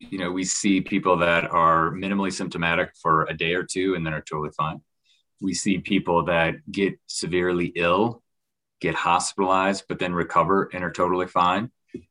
you 0.00 0.18
know, 0.18 0.30
we 0.30 0.44
see 0.44 0.80
people 0.80 1.16
that 1.18 1.50
are 1.50 1.90
minimally 1.92 2.32
symptomatic 2.32 2.90
for 3.02 3.24
a 3.24 3.36
day 3.36 3.54
or 3.54 3.62
two 3.64 3.94
and 3.94 4.04
then 4.04 4.14
are 4.14 4.22
totally 4.22 4.50
fine. 4.56 4.80
We 5.40 5.54
see 5.54 5.78
people 5.78 6.24
that 6.26 6.54
get 6.70 6.98
severely 7.06 7.72
ill, 7.76 8.22
get 8.80 8.94
hospitalized, 8.94 9.84
but 9.88 9.98
then 9.98 10.14
recover 10.14 10.70
and 10.72 10.84
are 10.84 10.92
totally 10.92 11.26
fine. 11.26 11.70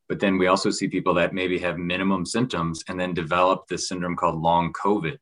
But 0.10 0.20
then 0.20 0.38
we 0.38 0.48
also 0.48 0.72
see 0.72 0.88
people 0.88 1.14
that 1.16 1.34
maybe 1.34 1.60
have 1.60 1.78
minimum 1.78 2.26
symptoms 2.26 2.84
and 2.88 3.00
then 3.00 3.14
develop 3.14 3.68
this 3.68 3.88
syndrome 3.88 4.16
called 4.16 4.42
long 4.42 4.74
COVID. 4.74 5.18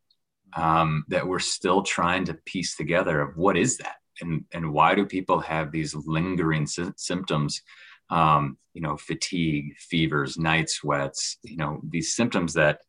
um, 0.55 1.03
that 1.07 1.27
we're 1.27 1.39
still 1.39 1.81
trying 1.83 2.25
to 2.25 2.33
piece 2.45 2.75
together 2.75 3.21
of 3.21 3.35
what 3.37 3.57
is 3.57 3.77
that 3.77 3.95
and 4.21 4.45
and 4.53 4.71
why 4.71 4.95
do 4.95 5.05
people 5.05 5.39
have 5.39 5.71
these 5.71 5.95
lingering 5.95 6.67
sy- 6.67 6.91
symptoms 6.95 7.61
um, 8.09 8.57
you 8.73 8.81
know 8.81 8.97
fatigue 8.97 9.75
fevers 9.77 10.37
night 10.37 10.69
sweats 10.69 11.37
you 11.43 11.57
know 11.57 11.81
these 11.87 12.15
symptoms 12.15 12.53
that 12.53 12.79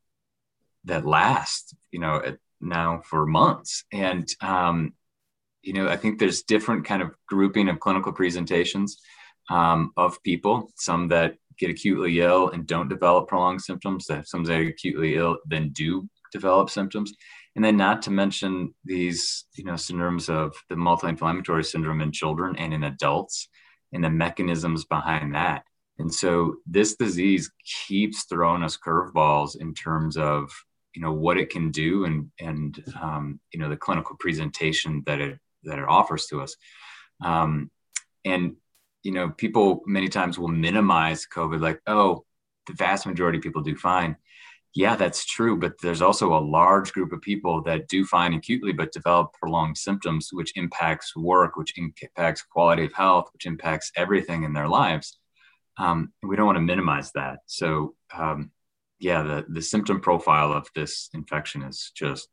that 0.85 1.04
last 1.06 1.75
you 1.90 1.99
know 1.99 2.23
now 2.61 3.02
for 3.04 3.26
months. 3.26 3.85
And 3.92 4.28
um, 4.40 4.94
you 5.62 5.73
know 5.73 5.88
i 5.88 5.97
think 5.97 6.18
there's 6.18 6.42
different 6.42 6.85
kind 6.85 7.02
of 7.02 7.14
grouping 7.26 7.68
of 7.68 7.80
clinical 7.80 8.12
presentations 8.12 8.99
um, 9.50 9.92
of 9.97 10.23
people 10.23 10.71
some 10.76 11.09
that 11.09 11.37
get 11.59 11.71
acutely 11.71 12.21
ill 12.21 12.50
and 12.50 12.66
don't 12.66 12.88
develop 12.88 13.28
prolonged 13.28 13.62
symptoms 13.62 14.06
some 14.25 14.44
that 14.44 14.61
are 14.61 14.68
acutely 14.68 15.16
ill 15.16 15.38
then 15.47 15.71
do 15.71 16.06
develop 16.35 16.68
symptoms. 16.68 17.14
And 17.56 17.64
then 17.64 17.76
not 17.76 18.02
to 18.02 18.11
mention 18.11 18.75
these 18.85 19.44
you 19.54 19.64
know 19.64 19.75
syndromes 19.75 20.28
of 20.28 20.54
the 20.68 20.76
multi-inflammatory 20.76 21.64
syndrome 21.64 22.02
in 22.02 22.12
children 22.12 22.56
and 22.56 22.75
in 22.75 22.83
adults 22.85 23.49
and 23.95 24.05
the 24.05 24.11
mechanisms 24.11 24.85
behind 24.85 25.35
that. 25.35 25.65
And 25.99 26.13
so 26.13 26.57
this 26.67 26.97
disease 26.97 27.51
keeps 27.65 28.25
throwing 28.25 28.63
us 28.63 28.77
curveballs 28.77 29.57
in 29.57 29.73
terms 29.73 30.17
of 30.17 30.51
you 30.95 31.03
know 31.03 31.13
what 31.13 31.39
it 31.39 31.51
can 31.51 31.71
do 31.71 32.05
and 32.05 32.31
and 32.39 32.85
um, 33.01 33.41
you 33.53 33.59
know 33.59 33.69
the 33.69 33.77
clinical 33.77 34.17
presentation 34.19 35.03
that 35.07 35.21
it 35.21 35.39
that 35.63 35.79
it 35.79 35.89
offers 35.89 36.27
to 36.27 36.43
us. 36.43 36.57
Um, 37.25 37.71
and 38.25 38.57
you 39.05 39.13
know 39.13 39.31
people 39.31 39.83
many 39.87 40.09
times 40.09 40.39
will 40.39 40.49
minimize 40.49 41.27
covid 41.33 41.61
like 41.61 41.81
oh 41.87 42.25
the 42.67 42.73
vast 42.73 43.07
majority 43.07 43.39
of 43.39 43.45
people 43.45 43.63
do 43.63 43.77
fine 43.77 44.17
yeah, 44.75 44.97
that's 44.97 45.25
true. 45.25 45.57
But 45.57 45.75
there's 45.81 46.02
also 46.02 46.35
a 46.35 46.40
large 46.40 46.93
group 46.93 47.12
of 47.12 47.21
people 47.21 47.62
that 47.62 47.88
do 47.88 48.04
fine 48.04 48.35
acutely, 48.35 48.73
but 48.73 48.93
develop 48.93 49.33
prolonged 49.33 49.78
symptoms, 49.78 50.31
which 50.33 50.52
impacts 50.57 51.14
work, 51.16 51.57
which 51.57 51.75
impacts 51.76 52.43
quality 52.43 52.85
of 52.85 52.93
health, 52.93 53.31
which 53.33 53.47
impacts 53.47 53.93
everything 53.97 54.43
in 54.43 54.52
their 54.52 54.69
lives. 54.69 55.19
Um, 55.76 56.12
we 56.23 56.37
don't 56.37 56.47
want 56.47 56.57
to 56.57 56.62
minimize 56.62 57.12
that. 57.12 57.40
So, 57.47 57.95
um, 58.16 58.50
yeah, 58.99 59.23
the, 59.23 59.45
the 59.49 59.62
symptom 59.62 60.00
profile 60.00 60.52
of 60.52 60.69
this 60.75 61.09
infection 61.14 61.62
is 61.62 61.93
just 61.95 62.28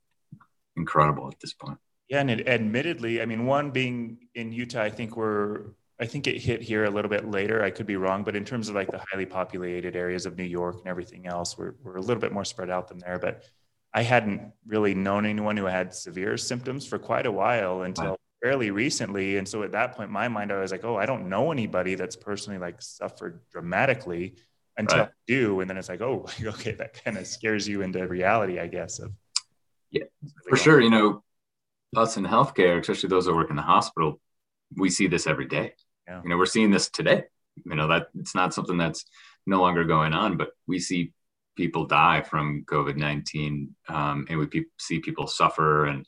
incredible 0.75 1.27
at 1.27 1.39
this 1.39 1.53
point. 1.53 1.77
Yeah, 2.10 2.21
and 2.21 2.31
it, 2.31 2.48
admittedly, 2.48 3.21
I 3.21 3.25
mean, 3.25 3.45
one 3.45 3.71
being 3.71 4.17
in 4.36 4.51
Utah, 4.51 4.81
I 4.81 4.89
think 4.89 5.15
we're 5.15 5.71
I 6.01 6.05
think 6.05 6.25
it 6.25 6.41
hit 6.41 6.63
here 6.63 6.86
a 6.86 6.89
little 6.89 7.10
bit 7.10 7.29
later. 7.29 7.63
I 7.63 7.70
could 7.70 7.86
be 7.86 7.96
wrong, 7.96 8.24
but 8.24 8.36
in 8.36 8.43
terms 8.43 8.70
of 8.70 8.75
like 8.75 8.89
the 8.89 9.01
highly 9.12 9.27
populated 9.27 9.96
areas 9.96 10.25
of 10.25 10.36
New 10.36 10.43
York 10.43 10.79
and 10.79 10.88
everything 10.88 11.27
else, 11.27 11.55
we're, 11.60 11.75
we're 11.84 11.98
a 11.98 12.01
little 12.01 12.20
bit 12.20 12.31
more 12.31 12.43
spread 12.43 12.72
out 12.72 12.88
than 12.88 12.98
there. 12.98 13.20
But 13.20 13.43
I 13.93 14.01
hadn't 14.01 14.51
really 14.65 14.96
known 14.96 15.27
anyone 15.27 15.58
who 15.58 15.65
had 15.65 15.93
severe 15.93 16.38
symptoms 16.38 16.88
for 16.88 16.98
quite 16.98 17.27
a 17.27 17.31
while 17.31 17.84
until 17.84 18.17
fairly 18.41 18.72
recently. 18.72 19.38
And 19.38 19.48
so 19.48 19.62
at 19.62 19.74
that 19.74 19.96
point, 19.96 20.10
my 20.10 20.27
mind, 20.27 20.51
I 20.51 20.60
was 20.60 20.72
like, 20.72 20.84
oh, 20.84 20.96
I 20.96 21.05
don't 21.05 21.29
know 21.29 21.51
anybody 21.51 21.93
that's 21.93 22.15
personally 22.15 22.58
like 22.58 22.81
suffered 22.81 23.41
dramatically 23.51 24.38
until 24.77 25.00
right. 25.00 25.08
I 25.10 25.12
do. 25.27 25.60
And 25.60 25.70
then 25.70 25.77
it's 25.77 25.89
like, 25.89 26.01
oh, 26.01 26.25
okay, 26.43 26.72
that 26.72 27.03
kind 27.03 27.20
of 27.20 27.27
scares 27.27 27.67
you 27.67 27.84
into 27.84 28.08
reality, 28.08 28.60
I 28.60 28.65
guess. 28.65 28.98
Of 28.98 29.12
yeah, 29.91 30.05
for 30.50 30.55
sure. 30.55 30.81
You 30.81 30.89
know, 30.89 31.24
us 31.96 32.17
in 32.17 32.24
healthcare, 32.24 32.79
especially 32.79 33.10
those 33.10 33.25
that 33.25 33.36
work 33.36 33.51
in 33.51 33.55
the 33.55 33.62
hospital, 33.62 34.20
we 34.75 34.89
see 34.89 35.05
this 35.05 35.27
every 35.27 35.46
day. 35.46 35.74
Yeah. 36.12 36.22
You 36.24 36.30
know, 36.30 36.38
we're 36.38 36.46
seeing 36.46 36.72
this 36.72 36.89
today. 36.89 37.24
You 37.65 37.75
know, 37.75 37.88
that 37.88 38.08
it's 38.20 38.36
not 38.36 38.53
something 38.53 38.77
that's 38.77 39.06
no 39.46 39.62
longer 39.62 39.86
going 39.86 40.13
on, 40.13 40.36
but 40.36 40.50
we 40.68 40.77
see 40.80 41.13
people 41.56 41.86
die 41.86 42.22
from 42.22 42.65
COVID 42.65 42.98
19 42.98 43.75
um, 43.88 44.25
and 44.30 44.39
we 44.39 44.46
pe- 44.48 44.63
see 44.77 45.00
people 45.00 45.27
suffer. 45.27 45.86
And, 45.86 46.06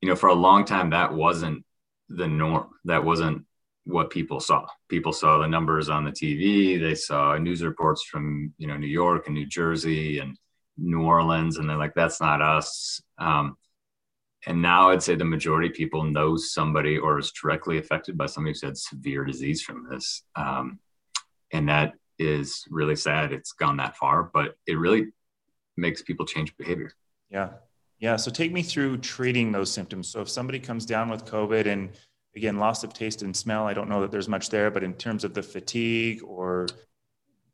you 0.00 0.08
know, 0.08 0.14
for 0.14 0.28
a 0.28 0.34
long 0.34 0.64
time, 0.64 0.90
that 0.90 1.12
wasn't 1.12 1.64
the 2.08 2.28
norm. 2.28 2.68
That 2.84 3.04
wasn't 3.04 3.44
what 3.84 4.10
people 4.10 4.38
saw. 4.38 4.66
People 4.88 5.12
saw 5.12 5.38
the 5.38 5.48
numbers 5.48 5.88
on 5.88 6.04
the 6.04 6.12
TV. 6.12 6.80
They 6.80 6.94
saw 6.94 7.36
news 7.36 7.62
reports 7.62 8.04
from, 8.04 8.52
you 8.56 8.68
know, 8.68 8.76
New 8.76 8.86
York 8.86 9.26
and 9.26 9.34
New 9.34 9.46
Jersey 9.46 10.20
and 10.20 10.36
New 10.78 11.02
Orleans. 11.02 11.56
And 11.56 11.68
they're 11.68 11.76
like, 11.76 11.94
that's 11.94 12.20
not 12.20 12.40
us. 12.40 13.02
Um, 13.18 13.56
and 14.46 14.60
now 14.60 14.90
I'd 14.90 15.02
say 15.02 15.14
the 15.14 15.24
majority 15.24 15.68
of 15.68 15.74
people 15.74 16.02
know 16.02 16.36
somebody 16.36 16.98
or 16.98 17.18
is 17.18 17.30
directly 17.30 17.78
affected 17.78 18.18
by 18.18 18.26
somebody 18.26 18.52
who's 18.52 18.62
had 18.62 18.76
severe 18.76 19.24
disease 19.24 19.62
from 19.62 19.86
this. 19.88 20.22
Um, 20.34 20.80
and 21.52 21.68
that 21.68 21.94
is 22.18 22.64
really 22.70 22.96
sad. 22.96 23.32
It's 23.32 23.52
gone 23.52 23.76
that 23.76 23.96
far, 23.96 24.24
but 24.34 24.56
it 24.66 24.78
really 24.78 25.08
makes 25.76 26.02
people 26.02 26.26
change 26.26 26.56
behavior. 26.56 26.92
Yeah. 27.30 27.50
Yeah. 28.00 28.16
So 28.16 28.32
take 28.32 28.52
me 28.52 28.62
through 28.62 28.98
treating 28.98 29.52
those 29.52 29.70
symptoms. 29.70 30.08
So 30.08 30.20
if 30.20 30.28
somebody 30.28 30.58
comes 30.58 30.86
down 30.86 31.08
with 31.08 31.24
COVID 31.24 31.66
and 31.66 31.90
again, 32.34 32.58
loss 32.58 32.82
of 32.82 32.92
taste 32.92 33.22
and 33.22 33.36
smell, 33.36 33.66
I 33.66 33.74
don't 33.74 33.88
know 33.88 34.00
that 34.00 34.10
there's 34.10 34.28
much 34.28 34.50
there, 34.50 34.72
but 34.72 34.82
in 34.82 34.94
terms 34.94 35.22
of 35.22 35.34
the 35.34 35.42
fatigue 35.42 36.20
or 36.24 36.66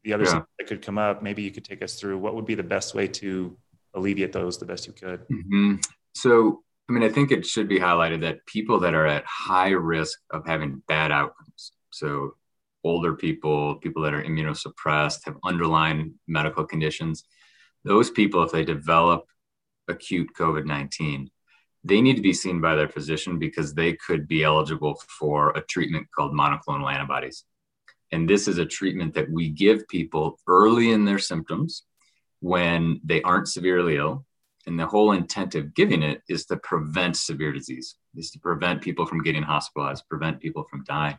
the 0.04 0.14
other 0.14 0.24
yeah. 0.24 0.40
that 0.58 0.66
could 0.66 0.80
come 0.80 0.96
up, 0.96 1.22
maybe 1.22 1.42
you 1.42 1.50
could 1.50 1.64
take 1.64 1.82
us 1.82 2.00
through 2.00 2.16
what 2.16 2.34
would 2.34 2.46
be 2.46 2.54
the 2.54 2.62
best 2.62 2.94
way 2.94 3.06
to 3.08 3.58
alleviate 3.94 4.32
those 4.32 4.56
the 4.56 4.64
best 4.64 4.86
you 4.86 4.94
could. 4.94 5.20
Mm-hmm. 5.28 5.76
So 6.14 6.62
I 6.88 6.92
mean, 6.92 7.02
I 7.02 7.10
think 7.10 7.30
it 7.30 7.44
should 7.44 7.68
be 7.68 7.78
highlighted 7.78 8.22
that 8.22 8.46
people 8.46 8.80
that 8.80 8.94
are 8.94 9.06
at 9.06 9.24
high 9.26 9.70
risk 9.70 10.20
of 10.30 10.46
having 10.46 10.82
bad 10.88 11.12
outcomes, 11.12 11.72
so 11.90 12.36
older 12.82 13.14
people, 13.14 13.74
people 13.76 14.02
that 14.02 14.14
are 14.14 14.22
immunosuppressed, 14.22 15.24
have 15.26 15.36
underlying 15.44 16.14
medical 16.26 16.64
conditions, 16.64 17.24
those 17.84 18.10
people, 18.10 18.42
if 18.42 18.52
they 18.52 18.64
develop 18.64 19.26
acute 19.88 20.30
COVID 20.38 20.64
19, 20.64 21.30
they 21.84 22.00
need 22.00 22.16
to 22.16 22.22
be 22.22 22.32
seen 22.32 22.60
by 22.60 22.74
their 22.74 22.88
physician 22.88 23.38
because 23.38 23.74
they 23.74 23.92
could 23.92 24.26
be 24.26 24.42
eligible 24.42 25.00
for 25.18 25.50
a 25.50 25.62
treatment 25.62 26.06
called 26.14 26.32
monoclonal 26.32 26.92
antibodies. 26.92 27.44
And 28.12 28.28
this 28.28 28.48
is 28.48 28.58
a 28.58 28.66
treatment 28.66 29.14
that 29.14 29.30
we 29.30 29.50
give 29.50 29.86
people 29.88 30.38
early 30.46 30.92
in 30.92 31.04
their 31.04 31.18
symptoms 31.18 31.84
when 32.40 33.00
they 33.04 33.20
aren't 33.22 33.48
severely 33.48 33.96
ill 33.96 34.24
and 34.68 34.78
the 34.78 34.86
whole 34.86 35.12
intent 35.12 35.54
of 35.54 35.74
giving 35.74 36.02
it 36.02 36.22
is 36.28 36.44
to 36.46 36.56
prevent 36.58 37.16
severe 37.16 37.52
disease, 37.52 37.96
is 38.14 38.30
to 38.32 38.38
prevent 38.38 38.82
people 38.82 39.06
from 39.06 39.22
getting 39.22 39.42
hospitalized, 39.42 40.04
prevent 40.08 40.40
people 40.40 40.64
from 40.70 40.84
dying. 40.84 41.18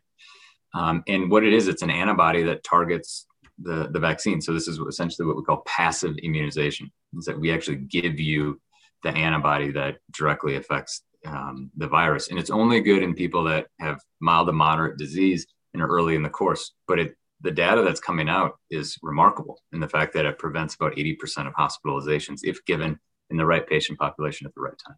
Um, 0.76 1.04
and 1.08 1.32
what 1.32 1.44
it 1.44 1.52
is, 1.52 1.68
it's 1.68 1.82
an 1.82 1.90
antibody 1.90 2.44
that 2.44 2.64
targets 2.64 3.26
the, 3.58 3.90
the 3.92 4.00
vaccine. 4.00 4.40
So 4.40 4.54
this 4.54 4.68
is 4.68 4.78
essentially 4.78 5.26
what 5.26 5.36
we 5.36 5.44
call 5.44 5.64
passive 5.66 6.16
immunization, 6.20 6.92
is 7.18 7.26
that 7.26 7.40
we 7.40 7.52
actually 7.52 7.78
give 7.78 8.20
you 8.20 8.62
the 9.04 9.10
antibody 9.10 9.72
that 9.72 9.98
directly 10.12 10.56
affects 10.56 11.02
um, 11.26 11.72
the 11.76 11.88
virus. 11.88 12.30
And 12.30 12.38
it's 12.38 12.52
only 12.52 12.82
good 12.82 13.02
in 13.02 13.16
people 13.16 13.44
that 13.46 13.66
have 13.80 14.00
mild 14.22 14.48
to 14.48 14.54
moderate 14.54 14.98
disease 14.98 15.48
and 15.74 15.82
are 15.82 15.88
early 15.88 16.16
in 16.16 16.22
the 16.22 16.30
course. 16.30 16.74
But 16.88 17.00
it, 17.00 17.16
the 17.42 17.52
data 17.52 17.82
that's 17.82 18.00
coming 18.00 18.30
out 18.30 18.60
is 18.70 18.96
remarkable 19.02 19.60
in 19.74 19.80
the 19.80 19.90
fact 19.90 20.14
that 20.14 20.26
it 20.26 20.38
prevents 20.38 20.76
about 20.76 20.96
80% 20.96 21.48
of 21.48 21.54
hospitalizations 21.54 22.42
if 22.44 22.64
given 22.66 23.00
in 23.30 23.38
the 23.38 23.46
right 23.46 23.68
patient 23.68 24.00
population 24.00 24.48
at 24.48 24.54
the 24.56 24.62
right 24.62 24.78
time. 24.86 24.98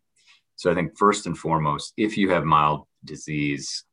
So 0.55 0.71
I 0.71 0.75
think 0.75 0.97
first 0.97 1.25
and 1.25 1.37
foremost, 1.37 1.93
if 1.97 2.17
you 2.17 2.29
have 2.31 2.43
mild 2.43 2.85
disease, 3.03 3.83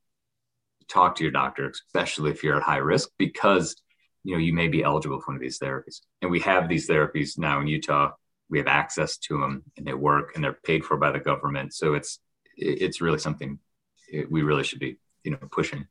talk 0.87 1.15
to 1.15 1.23
your 1.23 1.31
doctor, 1.31 1.69
especially 1.69 2.31
if 2.31 2.43
you're 2.43 2.57
at 2.57 2.63
high 2.63 2.77
risk, 2.77 3.09
because 3.17 3.75
you 4.23 4.33
know 4.33 4.39
you 4.39 4.53
may 4.53 4.67
be 4.67 4.83
eligible 4.83 5.19
for 5.19 5.31
one 5.31 5.35
of 5.35 5.41
these 5.41 5.59
therapies. 5.59 6.01
And 6.21 6.29
we 6.29 6.39
have 6.41 6.67
these 6.67 6.87
therapies 6.87 7.37
now 7.37 7.59
in 7.61 7.67
Utah. 7.67 8.11
We 8.49 8.57
have 8.57 8.67
access 8.67 9.17
to 9.17 9.39
them, 9.39 9.63
and 9.77 9.85
they 9.87 9.93
work, 9.93 10.33
and 10.35 10.43
they're 10.43 10.59
paid 10.63 10.85
for 10.85 10.97
by 10.97 11.11
the 11.11 11.19
government. 11.19 11.73
So 11.73 11.93
it's 11.93 12.19
it's 12.55 13.01
really 13.01 13.19
something 13.19 13.59
eh, 14.13 14.23
we 14.29 14.41
really 14.41 14.63
should 14.63 14.79
be 14.79 14.97
you 15.23 15.31
know 15.31 15.37
pushing. 15.51 15.87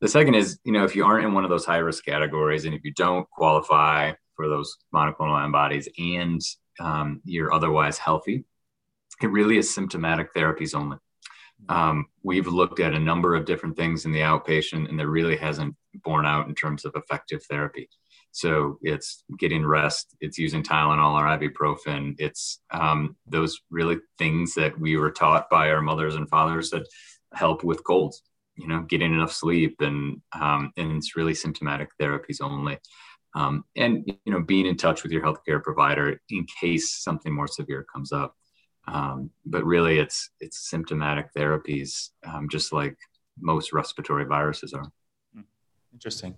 The 0.00 0.08
second 0.08 0.34
is, 0.34 0.58
you 0.64 0.72
know, 0.72 0.84
if 0.84 0.96
you 0.96 1.04
aren't 1.04 1.24
in 1.24 1.32
one 1.32 1.44
of 1.44 1.50
those 1.50 1.64
high 1.64 1.78
risk 1.78 2.04
categories, 2.04 2.64
and 2.64 2.74
if 2.74 2.84
you 2.84 2.92
don't 2.92 3.28
qualify 3.30 4.12
for 4.36 4.48
those 4.48 4.76
monoclonal 4.92 5.40
antibodies, 5.40 5.88
and 5.96 6.42
um, 6.80 7.20
you're 7.24 7.52
otherwise 7.52 7.98
healthy. 7.98 8.44
It 9.22 9.28
really 9.28 9.58
is 9.58 9.72
symptomatic 9.72 10.34
therapies 10.34 10.74
only. 10.74 10.98
Um, 11.68 12.06
we've 12.22 12.46
looked 12.46 12.80
at 12.80 12.94
a 12.94 13.00
number 13.00 13.34
of 13.34 13.44
different 13.44 13.76
things 13.76 14.04
in 14.04 14.12
the 14.12 14.20
outpatient, 14.20 14.88
and 14.88 14.98
there 14.98 15.08
really 15.08 15.36
hasn't 15.36 15.74
borne 16.02 16.26
out 16.26 16.48
in 16.48 16.54
terms 16.54 16.84
of 16.84 16.94
effective 16.96 17.42
therapy. 17.44 17.88
So 18.32 18.78
it's 18.82 19.22
getting 19.38 19.64
rest, 19.64 20.16
it's 20.20 20.38
using 20.38 20.62
Tylenol 20.62 21.14
or 21.14 21.38
ibuprofen, 21.38 22.16
it's 22.18 22.60
um, 22.70 23.16
those 23.26 23.60
really 23.70 23.98
things 24.18 24.54
that 24.54 24.78
we 24.78 24.96
were 24.96 25.12
taught 25.12 25.48
by 25.48 25.70
our 25.70 25.80
mothers 25.80 26.16
and 26.16 26.28
fathers 26.28 26.70
that 26.70 26.86
help 27.32 27.62
with 27.62 27.84
colds. 27.84 28.22
You 28.56 28.68
know, 28.68 28.82
getting 28.82 29.12
enough 29.12 29.32
sleep, 29.32 29.80
and 29.80 30.20
um, 30.32 30.72
and 30.76 30.92
it's 30.92 31.16
really 31.16 31.34
symptomatic 31.34 31.90
therapies 32.00 32.40
only 32.40 32.78
um, 33.34 33.64
and 33.76 34.04
you 34.06 34.32
know 34.32 34.40
being 34.40 34.66
in 34.66 34.76
touch 34.76 35.02
with 35.02 35.12
your 35.12 35.22
healthcare 35.22 35.62
provider 35.62 36.20
in 36.30 36.46
case 36.60 37.02
something 37.02 37.34
more 37.34 37.48
severe 37.48 37.84
comes 37.92 38.12
up 38.12 38.36
um, 38.86 39.30
but 39.46 39.64
really 39.64 39.98
it's 39.98 40.30
it's 40.40 40.68
symptomatic 40.70 41.32
therapies 41.34 42.10
um, 42.26 42.48
just 42.50 42.72
like 42.72 42.96
most 43.40 43.72
respiratory 43.72 44.24
viruses 44.24 44.72
are 44.72 44.86
hmm. 45.34 45.42
interesting 45.92 46.34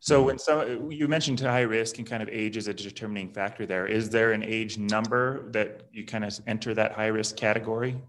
So 0.00 0.22
when 0.22 0.38
some 0.38 0.92
you 0.92 1.08
mentioned 1.08 1.40
high 1.40 1.62
risk 1.62 1.98
and 1.98 2.06
kind 2.06 2.22
of 2.22 2.28
age 2.28 2.56
is 2.56 2.68
a 2.68 2.74
determining 2.74 3.32
factor 3.32 3.66
there. 3.66 3.86
Is 3.86 4.08
there 4.08 4.30
an 4.32 4.44
age 4.44 4.78
number 4.78 5.50
that 5.50 5.82
you 5.92 6.04
kind 6.04 6.24
of 6.24 6.38
enter 6.46 6.72
that 6.74 6.92
high 6.92 7.08
risk 7.08 7.36
category? 7.36 8.00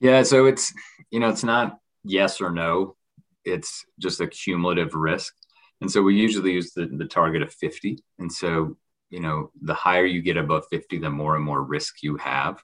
Yeah, 0.00 0.22
so 0.24 0.46
it's 0.46 0.72
you 1.10 1.20
know 1.20 1.28
it's 1.28 1.44
not 1.44 1.78
yes 2.04 2.40
or 2.40 2.50
no. 2.50 2.96
It's 3.44 3.84
just 3.98 4.20
a 4.20 4.26
cumulative 4.26 4.94
risk. 4.94 5.34
And 5.80 5.90
so 5.90 6.02
we 6.02 6.14
usually 6.14 6.52
use 6.52 6.72
the, 6.72 6.86
the 6.86 7.06
target 7.06 7.42
of 7.42 7.52
50. 7.54 7.98
And 8.18 8.32
so, 8.32 8.76
you 9.08 9.20
know, 9.20 9.50
the 9.62 9.74
higher 9.74 10.04
you 10.04 10.22
get 10.22 10.36
above 10.36 10.64
50, 10.70 10.98
the 10.98 11.10
more 11.10 11.36
and 11.36 11.44
more 11.44 11.62
risk 11.62 12.02
you 12.02 12.16
have. 12.16 12.62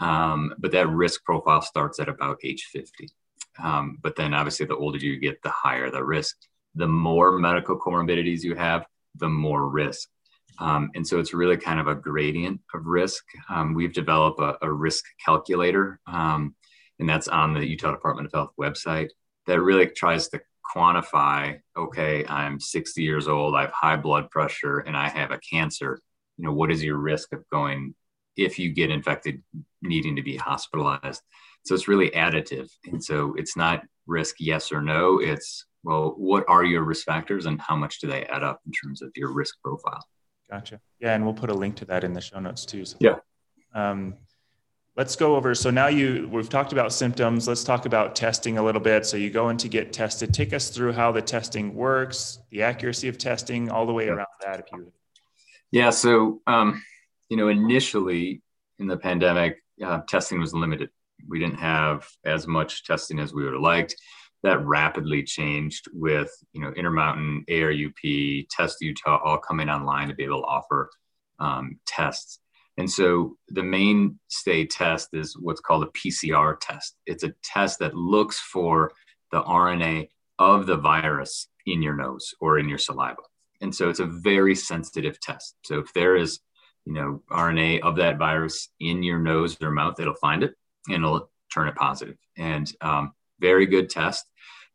Um, 0.00 0.54
but 0.58 0.72
that 0.72 0.88
risk 0.88 1.24
profile 1.24 1.62
starts 1.62 2.00
at 2.00 2.08
about 2.08 2.38
age 2.44 2.68
50. 2.72 3.08
Um, 3.62 3.98
but 4.02 4.16
then 4.16 4.34
obviously, 4.34 4.66
the 4.66 4.76
older 4.76 4.98
you 4.98 5.18
get, 5.18 5.42
the 5.42 5.50
higher 5.50 5.90
the 5.90 6.04
risk. 6.04 6.36
The 6.74 6.86
more 6.86 7.38
medical 7.38 7.78
comorbidities 7.78 8.42
you 8.42 8.54
have, 8.54 8.86
the 9.16 9.28
more 9.28 9.68
risk. 9.68 10.08
Um, 10.60 10.90
and 10.94 11.06
so 11.06 11.18
it's 11.18 11.34
really 11.34 11.56
kind 11.56 11.80
of 11.80 11.86
a 11.86 11.94
gradient 11.94 12.60
of 12.74 12.86
risk. 12.86 13.24
Um, 13.48 13.74
we've 13.74 13.92
developed 13.92 14.40
a, 14.40 14.56
a 14.62 14.72
risk 14.72 15.04
calculator, 15.24 16.00
um, 16.06 16.54
and 16.98 17.08
that's 17.08 17.28
on 17.28 17.54
the 17.54 17.66
Utah 17.66 17.92
Department 17.92 18.26
of 18.26 18.32
Health 18.32 18.52
website 18.60 19.08
that 19.46 19.60
really 19.60 19.86
tries 19.86 20.28
to 20.28 20.40
quantify 20.74 21.58
okay 21.76 22.24
i'm 22.28 22.60
60 22.60 23.02
years 23.02 23.28
old 23.28 23.54
i 23.54 23.62
have 23.62 23.72
high 23.72 23.96
blood 23.96 24.30
pressure 24.30 24.78
and 24.80 24.96
i 24.96 25.08
have 25.08 25.30
a 25.30 25.38
cancer 25.38 26.00
you 26.36 26.44
know 26.44 26.52
what 26.52 26.70
is 26.70 26.82
your 26.82 26.96
risk 26.96 27.32
of 27.32 27.42
going 27.50 27.94
if 28.38 28.58
you 28.58 28.72
get 28.72 28.90
infected 28.90 29.42
needing 29.82 30.16
to 30.16 30.22
be 30.22 30.36
hospitalized? 30.36 31.22
So 31.64 31.74
it's 31.74 31.88
really 31.88 32.10
additive 32.10 32.70
and 32.86 33.02
so 33.02 33.34
it's 33.36 33.56
not 33.56 33.82
risk 34.06 34.36
yes 34.40 34.72
or 34.72 34.80
no 34.80 35.18
it's 35.18 35.66
well 35.82 36.14
what 36.16 36.44
are 36.48 36.64
your 36.64 36.82
risk 36.82 37.04
factors 37.04 37.44
and 37.44 37.60
how 37.60 37.76
much 37.76 37.98
do 38.00 38.06
they 38.06 38.24
add 38.24 38.42
up 38.42 38.60
in 38.64 38.72
terms 38.72 39.02
of 39.02 39.10
your 39.16 39.32
risk 39.32 39.56
profile? 39.62 40.02
Gotcha. 40.50 40.80
Yeah 40.98 41.14
and 41.14 41.24
we'll 41.24 41.34
put 41.34 41.50
a 41.50 41.54
link 41.54 41.76
to 41.76 41.84
that 41.86 42.04
in 42.04 42.14
the 42.14 42.22
show 42.22 42.40
notes 42.40 42.64
too 42.64 42.86
so 42.86 42.96
yeah. 43.00 43.16
um, 43.74 44.14
let's 44.98 45.14
go 45.14 45.36
over 45.36 45.54
so 45.54 45.70
now 45.70 45.86
you 45.86 46.28
we've 46.30 46.48
talked 46.48 46.72
about 46.72 46.92
symptoms. 46.92 47.46
Let's 47.46 47.64
talk 47.64 47.86
about 47.86 48.16
testing 48.16 48.58
a 48.58 48.62
little 48.62 48.80
bit. 48.80 49.06
So 49.06 49.16
you 49.16 49.30
go 49.30 49.48
in 49.48 49.56
to 49.58 49.68
get 49.68 49.92
tested. 49.92 50.34
Take 50.34 50.52
us 50.52 50.68
through 50.68 50.92
how 50.92 51.12
the 51.12 51.22
testing 51.22 51.74
works 51.74 52.40
the 52.50 52.62
accuracy 52.62 53.08
of 53.08 53.16
testing 53.16 53.70
all 53.70 53.86
the 53.86 53.92
way 53.92 54.08
around 54.08 54.26
that 54.44 54.60
if 54.60 54.66
you 54.72 54.92
yeah 55.70 55.90
so 55.90 56.40
um, 56.46 56.82
you 57.30 57.36
know 57.36 57.48
initially 57.48 58.42
in 58.78 58.86
the 58.88 58.96
pandemic 58.96 59.62
uh, 59.82 60.00
testing 60.08 60.40
was 60.40 60.52
limited. 60.52 60.90
We 61.28 61.38
didn't 61.38 61.58
have 61.58 62.06
as 62.24 62.46
much 62.46 62.84
testing 62.84 63.18
as 63.20 63.32
we 63.32 63.44
would 63.44 63.52
have 63.52 63.62
liked. 63.62 63.94
That 64.42 64.64
rapidly 64.64 65.22
changed 65.22 65.86
with 65.92 66.30
you 66.52 66.60
know 66.60 66.72
intermountain 66.72 67.44
arup 67.48 68.48
test 68.50 68.78
utah 68.80 69.20
all 69.24 69.38
coming 69.38 69.68
online 69.68 70.08
to 70.08 70.14
be 70.14 70.24
able 70.24 70.42
to 70.42 70.46
offer 70.46 70.90
um, 71.38 71.78
tests 71.86 72.40
and 72.78 72.88
so 72.88 73.36
the 73.48 73.62
mainstay 73.62 74.64
test 74.64 75.08
is 75.12 75.36
what's 75.36 75.60
called 75.60 75.82
a 75.82 75.98
PCR 75.98 76.56
test. 76.60 76.94
It's 77.06 77.24
a 77.24 77.34
test 77.42 77.80
that 77.80 77.94
looks 77.94 78.38
for 78.38 78.92
the 79.32 79.42
RNA 79.42 80.08
of 80.38 80.66
the 80.66 80.76
virus 80.76 81.48
in 81.66 81.82
your 81.82 81.96
nose 81.96 82.32
or 82.40 82.60
in 82.60 82.68
your 82.68 82.78
saliva. 82.78 83.20
And 83.60 83.74
so 83.74 83.88
it's 83.88 83.98
a 83.98 84.06
very 84.06 84.54
sensitive 84.54 85.20
test. 85.20 85.56
So 85.64 85.80
if 85.80 85.92
there 85.92 86.14
is, 86.14 86.38
you 86.86 86.92
know, 86.92 87.20
RNA 87.32 87.80
of 87.80 87.96
that 87.96 88.16
virus 88.16 88.68
in 88.78 89.02
your 89.02 89.18
nose 89.18 89.56
or 89.60 89.72
mouth, 89.72 89.98
it'll 89.98 90.14
find 90.14 90.44
it 90.44 90.54
and 90.86 91.04
it'll 91.04 91.28
turn 91.52 91.66
it 91.66 91.74
positive. 91.74 92.16
And 92.36 92.72
um, 92.80 93.12
very 93.40 93.66
good 93.66 93.90
test. 93.90 94.24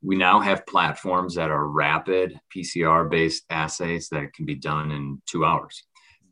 We 0.02 0.18
now 0.18 0.42
have 0.42 0.68
platforms 0.68 1.36
that 1.36 1.50
are 1.50 1.70
rapid 1.70 2.38
PCR 2.54 3.10
based 3.10 3.46
assays 3.50 4.10
that 4.10 4.34
can 4.34 4.46
be 4.46 4.56
done 4.56 4.92
in 4.92 5.22
two 5.26 5.46
hours. 5.46 5.86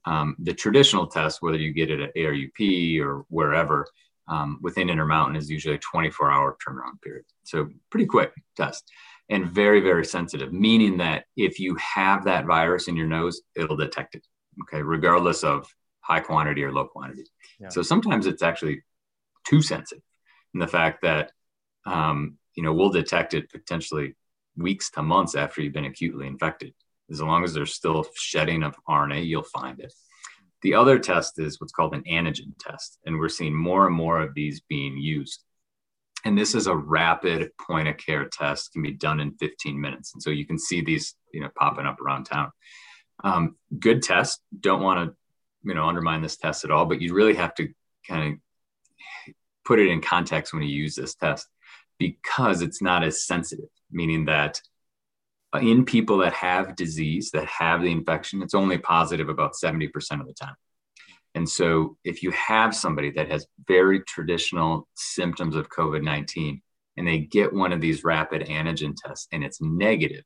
Um, 0.06 0.36
the 0.40 0.54
traditional 0.54 1.08
test, 1.08 1.42
whether 1.42 1.58
you 1.58 1.74
get 1.74 1.92
it 1.92 2.00
at 2.02 2.16
ARUP 2.16 3.00
or 3.02 3.26
wherever, 3.30 3.86
um, 4.28 4.60
within 4.62 4.90
Intermountain 4.90 5.36
is 5.36 5.50
usually 5.50 5.76
a 5.76 5.80
24 5.80 6.32
hour 6.32 6.58
turnaround 6.66 7.02
period. 7.02 7.26
So 7.44 7.70
pretty 7.90 8.06
quick 8.06 8.34
test 8.56 8.90
and 9.30 9.46
very, 9.46 9.82
very 9.82 10.06
sensitive, 10.06 10.54
meaning 10.54 10.98
that 10.98 11.26
if 11.38 11.60
you 11.60 11.76
have 11.76 12.26
that 12.26 12.46
virus 12.46 12.88
in 12.88 12.96
your 12.96 13.08
nose, 13.08 13.42
it'll 13.56 13.78
detect 13.78 14.16
it. 14.16 14.26
Okay. 14.64 14.82
Regardless 14.82 15.44
of 15.44 15.68
high 16.02 16.20
quantity 16.20 16.64
or 16.64 16.72
low 16.72 16.86
quantity. 16.86 17.26
Yeah. 17.60 17.70
So 17.70 17.82
sometimes 17.82 18.26
it's 18.26 18.42
actually 18.42 18.84
too 19.46 19.62
sensitive 19.62 20.04
in 20.54 20.60
the 20.60 20.68
fact 20.68 21.02
that, 21.04 21.32
um, 21.86 22.38
you 22.56 22.64
know, 22.64 22.74
we'll 22.74 22.90
detect 22.90 23.34
it 23.34 23.50
potentially 23.52 24.16
weeks 24.58 24.90
to 24.92 25.02
months 25.02 25.36
after 25.36 25.62
you've 25.62 25.74
been 25.74 25.86
acutely 25.86 26.28
infected. 26.28 26.74
As 27.12 27.22
long 27.22 27.44
as 27.44 27.54
there's 27.54 27.74
still 27.74 28.06
shedding 28.16 28.64
of 28.64 28.76
RNA, 28.88 29.26
you'll 29.26 29.44
find 29.44 29.80
it. 29.80 29.94
The 30.62 30.76
other 30.76 31.00
test 31.00 31.40
is 31.40 31.60
what's 31.60 31.74
called 31.74 31.96
an 31.96 32.04
antigen 32.04 32.54
test, 32.60 33.00
and 33.06 33.18
we're 33.18 33.30
seeing 33.30 33.56
more 33.56 33.88
and 33.88 33.96
more 33.96 34.22
of 34.22 34.34
these 34.34 34.62
being 34.62 34.98
used. 34.98 35.44
And 36.24 36.38
this 36.38 36.54
is 36.54 36.68
a 36.68 36.76
rapid 36.76 37.52
point 37.60 37.88
of 37.88 37.98
care 37.98 38.26
test, 38.26 38.74
can 38.74 38.84
be 38.84 38.92
done 38.92 39.20
in 39.20 39.34
15 39.38 39.80
minutes. 39.80 40.14
And 40.14 40.22
so 40.22 40.30
you 40.30 40.46
can 40.46 40.60
see 40.60 40.82
these, 40.82 41.16
you 41.34 41.42
know, 41.42 41.50
popping 41.58 41.88
up 41.88 42.00
around 42.00 42.26
town. 42.26 42.52
Um, 43.24 43.56
good 43.80 44.04
test. 44.04 44.42
Don't 44.60 44.84
want 44.84 45.10
to, 45.10 45.16
you 45.64 45.74
know, 45.74 45.88
undermine 45.88 46.22
this 46.22 46.38
test 46.38 46.64
at 46.64 46.72
all, 46.72 46.86
but 46.86 47.02
you 47.02 47.14
really 47.14 47.36
have 47.36 47.56
to 47.56 47.70
kind 48.08 48.34
of 48.34 49.34
put 49.66 49.80
it 49.80 49.88
in 49.88 50.02
context 50.02 50.54
when 50.54 50.64
you 50.64 50.70
use 50.70 50.96
this 50.96 51.16
test 51.16 51.48
because 51.98 52.62
it's 52.62 52.82
not 52.82 53.04
as 53.04 53.26
sensitive, 53.26 53.70
meaning 53.92 54.26
that 54.26 54.62
in 55.60 55.86
people 55.86 56.20
that 56.20 56.34
have 56.34 56.76
disease, 56.76 57.32
that 57.32 57.46
have 57.46 57.82
the 57.82 57.92
infection, 57.92 58.42
it's 58.42 58.54
only 58.54 58.78
positive 58.78 59.30
about 59.30 59.54
70% 59.62 59.90
of 60.22 60.28
the 60.28 60.34
time. 60.34 60.56
And 61.36 61.48
so, 61.48 61.98
if 62.04 62.24
you 62.24 62.32
have 62.32 62.76
somebody 62.76 63.12
that 63.12 63.32
has 63.32 63.48
very 63.68 64.02
traditional 64.02 64.88
symptoms 64.96 65.56
of 65.56 65.70
COVID 65.70 66.04
19 66.04 66.62
and 66.98 67.08
they 67.08 67.20
get 67.20 67.54
one 67.54 67.72
of 67.72 67.80
these 67.80 68.04
rapid 68.04 68.48
antigen 68.48 68.94
tests 68.96 69.28
and 69.32 69.44
it's 69.44 69.62
negative, 69.62 70.26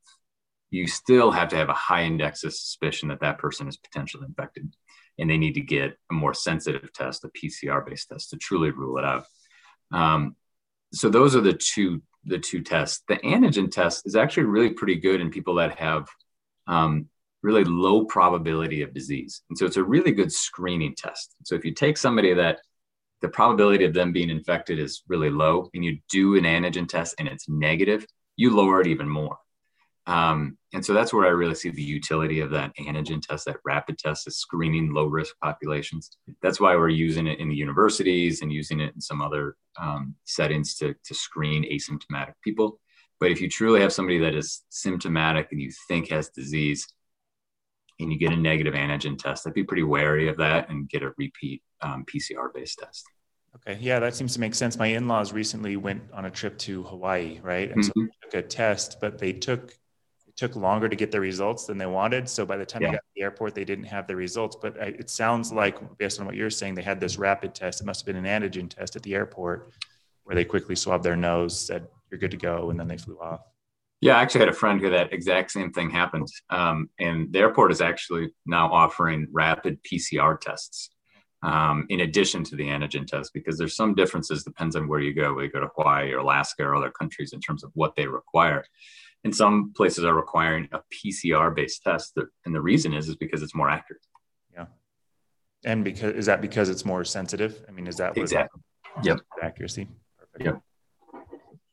you 0.70 0.88
still 0.88 1.30
have 1.30 1.48
to 1.50 1.56
have 1.56 1.68
a 1.68 1.74
high 1.74 2.04
index 2.04 2.42
of 2.42 2.52
suspicion 2.52 3.08
that 3.08 3.20
that 3.20 3.38
person 3.38 3.68
is 3.68 3.76
potentially 3.76 4.24
infected. 4.26 4.74
And 5.18 5.30
they 5.30 5.38
need 5.38 5.54
to 5.54 5.60
get 5.60 5.96
a 6.10 6.14
more 6.14 6.34
sensitive 6.34 6.92
test, 6.92 7.24
a 7.24 7.28
PCR 7.28 7.86
based 7.86 8.08
test, 8.08 8.30
to 8.30 8.36
truly 8.36 8.70
rule 8.70 8.98
it 8.98 9.04
out. 9.04 9.24
Um, 9.92 10.34
so, 10.92 11.08
those 11.08 11.36
are 11.36 11.40
the 11.40 11.54
two 11.54 12.02
the 12.26 12.38
two 12.38 12.62
tests. 12.62 13.02
The 13.08 13.16
antigen 13.18 13.70
test 13.70 14.06
is 14.06 14.16
actually 14.16 14.44
really 14.44 14.70
pretty 14.70 14.96
good 14.96 15.20
in 15.20 15.30
people 15.30 15.54
that 15.56 15.78
have 15.78 16.08
um, 16.66 17.08
really 17.42 17.64
low 17.64 18.04
probability 18.04 18.82
of 18.82 18.92
disease. 18.92 19.42
And 19.48 19.56
so 19.56 19.66
it's 19.66 19.76
a 19.76 19.84
really 19.84 20.12
good 20.12 20.32
screening 20.32 20.94
test. 20.96 21.34
So 21.44 21.54
if 21.54 21.64
you 21.64 21.72
take 21.72 21.96
somebody 21.96 22.34
that 22.34 22.58
the 23.22 23.28
probability 23.28 23.84
of 23.84 23.94
them 23.94 24.12
being 24.12 24.30
infected 24.30 24.78
is 24.78 25.02
really 25.08 25.30
low 25.30 25.70
and 25.72 25.84
you 25.84 25.98
do 26.10 26.36
an 26.36 26.44
antigen 26.44 26.88
test 26.88 27.14
and 27.18 27.28
it's 27.28 27.48
negative, 27.48 28.04
you 28.36 28.54
lower 28.54 28.80
it 28.80 28.86
even 28.86 29.08
more. 29.08 29.38
Um, 30.06 30.56
and 30.72 30.84
so 30.84 30.94
that's 30.94 31.12
where 31.12 31.26
I 31.26 31.30
really 31.30 31.54
see 31.54 31.70
the 31.70 31.82
utility 31.82 32.40
of 32.40 32.50
that 32.50 32.72
antigen 32.76 33.20
test, 33.20 33.46
that 33.46 33.56
rapid 33.64 33.98
test 33.98 34.28
is 34.28 34.36
screening 34.36 34.92
low 34.92 35.06
risk 35.06 35.34
populations. 35.42 36.16
That's 36.42 36.60
why 36.60 36.76
we're 36.76 36.90
using 36.90 37.26
it 37.26 37.40
in 37.40 37.48
the 37.48 37.56
universities 37.56 38.42
and 38.42 38.52
using 38.52 38.80
it 38.80 38.94
in 38.94 39.00
some 39.00 39.20
other 39.20 39.56
um, 39.80 40.14
settings 40.24 40.76
to, 40.76 40.94
to 41.04 41.14
screen 41.14 41.64
asymptomatic 41.64 42.34
people. 42.44 42.78
But 43.18 43.30
if 43.30 43.40
you 43.40 43.48
truly 43.48 43.80
have 43.80 43.92
somebody 43.92 44.18
that 44.18 44.34
is 44.34 44.62
symptomatic 44.68 45.48
and 45.50 45.60
you 45.60 45.72
think 45.88 46.10
has 46.10 46.28
disease 46.28 46.86
and 47.98 48.12
you 48.12 48.18
get 48.18 48.32
a 48.32 48.36
negative 48.36 48.74
antigen 48.74 49.18
test, 49.18 49.46
I'd 49.46 49.54
be 49.54 49.64
pretty 49.64 49.82
wary 49.82 50.28
of 50.28 50.36
that 50.36 50.68
and 50.68 50.88
get 50.88 51.02
a 51.02 51.12
repeat 51.16 51.62
um, 51.80 52.04
PCR 52.04 52.52
based 52.54 52.78
test. 52.78 53.04
Okay. 53.56 53.78
Yeah, 53.80 53.98
that 54.00 54.14
seems 54.14 54.34
to 54.34 54.40
make 54.40 54.54
sense. 54.54 54.76
My 54.76 54.88
in 54.88 55.08
laws 55.08 55.32
recently 55.32 55.76
went 55.76 56.02
on 56.12 56.26
a 56.26 56.30
trip 56.30 56.58
to 56.58 56.82
Hawaii, 56.82 57.40
right? 57.42 57.70
And 57.70 57.82
mm-hmm. 57.82 58.00
so 58.00 58.06
they 58.06 58.28
took 58.30 58.44
a 58.44 58.48
test, 58.48 58.98
but 59.00 59.18
they 59.18 59.32
took 59.32 59.72
took 60.36 60.54
longer 60.54 60.88
to 60.88 60.96
get 60.96 61.10
the 61.10 61.20
results 61.20 61.64
than 61.64 61.78
they 61.78 61.86
wanted. 61.86 62.28
So 62.28 62.44
by 62.44 62.56
the 62.56 62.66
time 62.66 62.82
yeah. 62.82 62.88
they 62.88 62.94
got 62.94 63.00
to 63.00 63.12
the 63.14 63.22
airport, 63.22 63.54
they 63.54 63.64
didn't 63.64 63.86
have 63.86 64.06
the 64.06 64.16
results. 64.16 64.56
But 64.60 64.76
it 64.76 65.08
sounds 65.08 65.52
like, 65.52 65.98
based 65.98 66.20
on 66.20 66.26
what 66.26 66.34
you're 66.34 66.50
saying, 66.50 66.74
they 66.74 66.82
had 66.82 67.00
this 67.00 67.18
rapid 67.18 67.54
test. 67.54 67.80
It 67.80 67.84
must 67.84 68.00
have 68.00 68.14
been 68.14 68.24
an 68.24 68.42
antigen 68.42 68.68
test 68.68 68.96
at 68.96 69.02
the 69.02 69.14
airport 69.14 69.72
where 70.24 70.36
they 70.36 70.44
quickly 70.44 70.76
swabbed 70.76 71.04
their 71.04 71.16
nose, 71.16 71.58
said, 71.58 71.88
You're 72.10 72.20
good 72.20 72.32
to 72.32 72.36
go. 72.36 72.70
And 72.70 72.78
then 72.78 72.88
they 72.88 72.98
flew 72.98 73.18
off. 73.18 73.40
Yeah, 74.02 74.18
I 74.18 74.22
actually 74.22 74.40
had 74.40 74.50
a 74.50 74.54
friend 74.54 74.78
who 74.80 74.90
that 74.90 75.12
exact 75.12 75.52
same 75.52 75.72
thing 75.72 75.88
happened. 75.88 76.28
Um, 76.50 76.90
and 76.98 77.32
the 77.32 77.38
airport 77.38 77.72
is 77.72 77.80
actually 77.80 78.28
now 78.44 78.70
offering 78.70 79.26
rapid 79.32 79.78
PCR 79.84 80.38
tests 80.38 80.90
um, 81.42 81.86
in 81.88 82.00
addition 82.00 82.44
to 82.44 82.56
the 82.56 82.66
antigen 82.66 83.06
test 83.06 83.32
because 83.32 83.56
there's 83.56 83.76
some 83.76 83.94
differences, 83.94 84.44
depends 84.44 84.76
on 84.76 84.88
where 84.88 85.00
you 85.00 85.14
go, 85.14 85.32
whether 85.32 85.46
you 85.46 85.52
go 85.52 85.60
to 85.60 85.68
Hawaii 85.76 86.12
or 86.12 86.18
Alaska 86.18 86.64
or 86.64 86.74
other 86.74 86.90
countries 86.90 87.32
in 87.32 87.40
terms 87.40 87.64
of 87.64 87.70
what 87.74 87.94
they 87.96 88.06
require 88.06 88.64
and 89.26 89.34
some 89.34 89.72
places 89.74 90.04
are 90.04 90.14
requiring 90.14 90.68
a 90.70 90.78
PCR 90.94 91.52
based 91.52 91.82
test. 91.82 92.16
And 92.44 92.54
the 92.54 92.60
reason 92.60 92.94
is, 92.94 93.08
is 93.08 93.16
because 93.16 93.42
it's 93.42 93.56
more 93.56 93.68
accurate. 93.68 94.06
Yeah. 94.54 94.66
And 95.64 95.82
because, 95.82 96.14
is 96.14 96.26
that 96.26 96.40
because 96.40 96.68
it's 96.68 96.84
more 96.84 97.04
sensitive? 97.04 97.64
I 97.68 97.72
mean, 97.72 97.88
is 97.88 97.96
that 97.96 98.16
exactly? 98.16 98.62
Yep. 99.02 99.18
Accuracy. 99.42 99.88
Perfect. 100.16 100.44
Yep. 100.44 100.62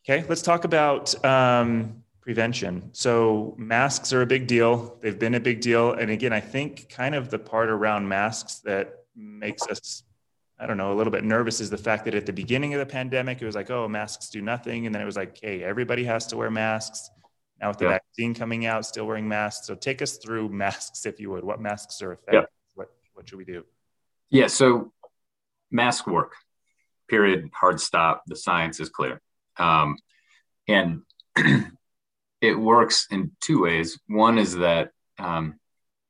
Okay. 0.03 0.25
Let's 0.27 0.41
talk 0.41 0.63
about, 0.63 1.23
um, 1.23 2.03
prevention. 2.21 2.89
So 2.93 3.53
masks 3.57 4.11
are 4.13 4.23
a 4.23 4.25
big 4.25 4.47
deal. 4.47 4.97
They've 5.01 5.19
been 5.19 5.35
a 5.35 5.39
big 5.39 5.61
deal. 5.61 5.91
And 5.91 6.09
again, 6.09 6.33
I 6.33 6.39
think 6.39 6.89
kind 6.89 7.13
of 7.13 7.29
the 7.29 7.37
part 7.37 7.69
around 7.69 8.07
masks 8.07 8.61
that 8.61 8.95
makes 9.15 9.61
us, 9.67 10.01
I 10.57 10.65
don't 10.65 10.77
know, 10.77 10.91
a 10.91 10.95
little 10.95 11.11
bit 11.11 11.23
nervous 11.23 11.59
is 11.59 11.69
the 11.69 11.77
fact 11.77 12.05
that 12.05 12.15
at 12.15 12.25
the 12.25 12.33
beginning 12.33 12.73
of 12.73 12.79
the 12.79 12.85
pandemic, 12.87 13.43
it 13.43 13.45
was 13.45 13.55
like, 13.55 13.69
oh, 13.69 13.87
masks 13.87 14.29
do 14.29 14.41
nothing. 14.41 14.87
And 14.87 14.95
then 14.95 15.03
it 15.03 15.05
was 15.05 15.17
like, 15.17 15.37
hey, 15.39 15.63
everybody 15.63 16.03
has 16.05 16.25
to 16.27 16.37
wear 16.37 16.49
masks. 16.49 17.11
Now 17.63 17.69
with 17.69 17.77
the 17.77 17.85
yeah. 17.85 17.91
vaccine 17.91 18.33
coming 18.33 18.65
out, 18.65 18.85
still 18.85 19.07
wearing 19.07 19.25
masks. 19.25 19.67
So 19.67 19.73
take 19.73 20.01
us 20.01 20.17
through 20.17 20.49
masks, 20.63 21.05
if 21.05 21.17
you 21.17 21.29
would. 21.29 21.45
What 21.45 21.61
masks 21.61 22.01
are 22.01 22.11
effective? 22.11 22.33
Yeah. 22.33 22.45
What, 22.75 22.89
what 23.13 23.29
should 23.29 23.37
we 23.37 23.45
do? 23.45 23.63
Yeah. 24.29 24.47
So 24.47 24.91
mask 25.71 26.05
work, 26.05 26.33
period, 27.09 27.49
hard 27.53 27.79
stop. 27.79 28.23
The 28.27 28.35
science 28.35 28.81
is 28.81 28.89
clear. 28.89 29.21
Um, 29.55 29.95
and 30.67 31.03
it 32.41 32.59
works 32.59 33.07
in 33.09 33.31
two 33.39 33.63
ways. 33.63 33.97
One 34.07 34.37
is 34.37 34.57
that 34.57 34.89
um, 35.17 35.55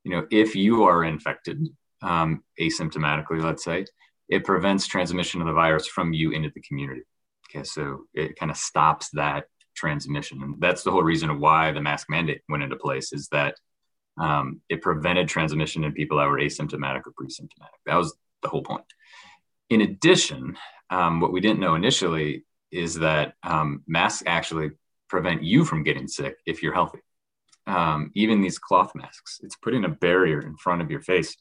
you 0.03 0.09
know 0.11 0.25
if 0.31 0.55
you 0.55 0.85
are 0.85 1.03
infected 1.03 1.69
um, 2.01 2.43
asymptomatically, 2.59 3.43
let's 3.43 3.63
say, 3.63 3.85
it 4.27 4.43
prevents 4.43 4.87
transmission 4.87 5.39
of 5.39 5.45
the 5.45 5.53
virus 5.53 5.85
from 5.85 6.13
you 6.13 6.31
into 6.31 6.49
the 6.55 6.61
community. 6.61 7.03
Okay, 7.47 7.63
so 7.63 8.05
it 8.15 8.39
kind 8.39 8.49
of 8.49 8.57
stops 8.57 9.11
that 9.11 9.45
transmission, 9.75 10.41
and 10.41 10.55
that's 10.59 10.83
the 10.83 10.91
whole 10.91 11.03
reason 11.03 11.39
why 11.39 11.71
the 11.71 11.81
mask 11.81 12.09
mandate 12.09 12.41
went 12.49 12.63
into 12.63 12.75
place. 12.75 13.13
Is 13.13 13.27
that 13.29 13.55
um, 14.19 14.61
it 14.69 14.81
prevented 14.81 15.27
transmission 15.27 15.83
in 15.83 15.93
people 15.93 16.17
that 16.17 16.27
were 16.27 16.39
asymptomatic 16.39 17.01
or 17.05 17.13
pre-symptomatic. 17.15 17.79
That 17.85 17.95
was 17.95 18.15
the 18.41 18.49
whole 18.49 18.63
point. 18.63 18.85
In 19.69 19.81
addition, 19.81 20.57
um, 20.89 21.19
what 21.19 21.33
we 21.33 21.41
didn't 21.41 21.59
know 21.59 21.75
initially 21.75 22.45
is 22.71 22.95
that 22.99 23.33
um, 23.43 23.83
masks 23.87 24.23
actually 24.27 24.71
prevent 25.09 25.43
you 25.43 25.65
from 25.65 25.83
getting 25.83 26.07
sick 26.07 26.37
if 26.45 26.61
you're 26.61 26.73
healthy. 26.73 26.99
Um, 27.65 28.11
even 28.13 28.41
these 28.41 28.59
cloth 28.59 28.93
masks, 28.93 29.39
it's 29.43 29.55
putting 29.55 29.85
a 29.85 29.89
barrier 29.89 30.41
in 30.41 30.57
front 30.57 30.81
of 30.81 30.91
your 30.91 31.01
face 31.01 31.35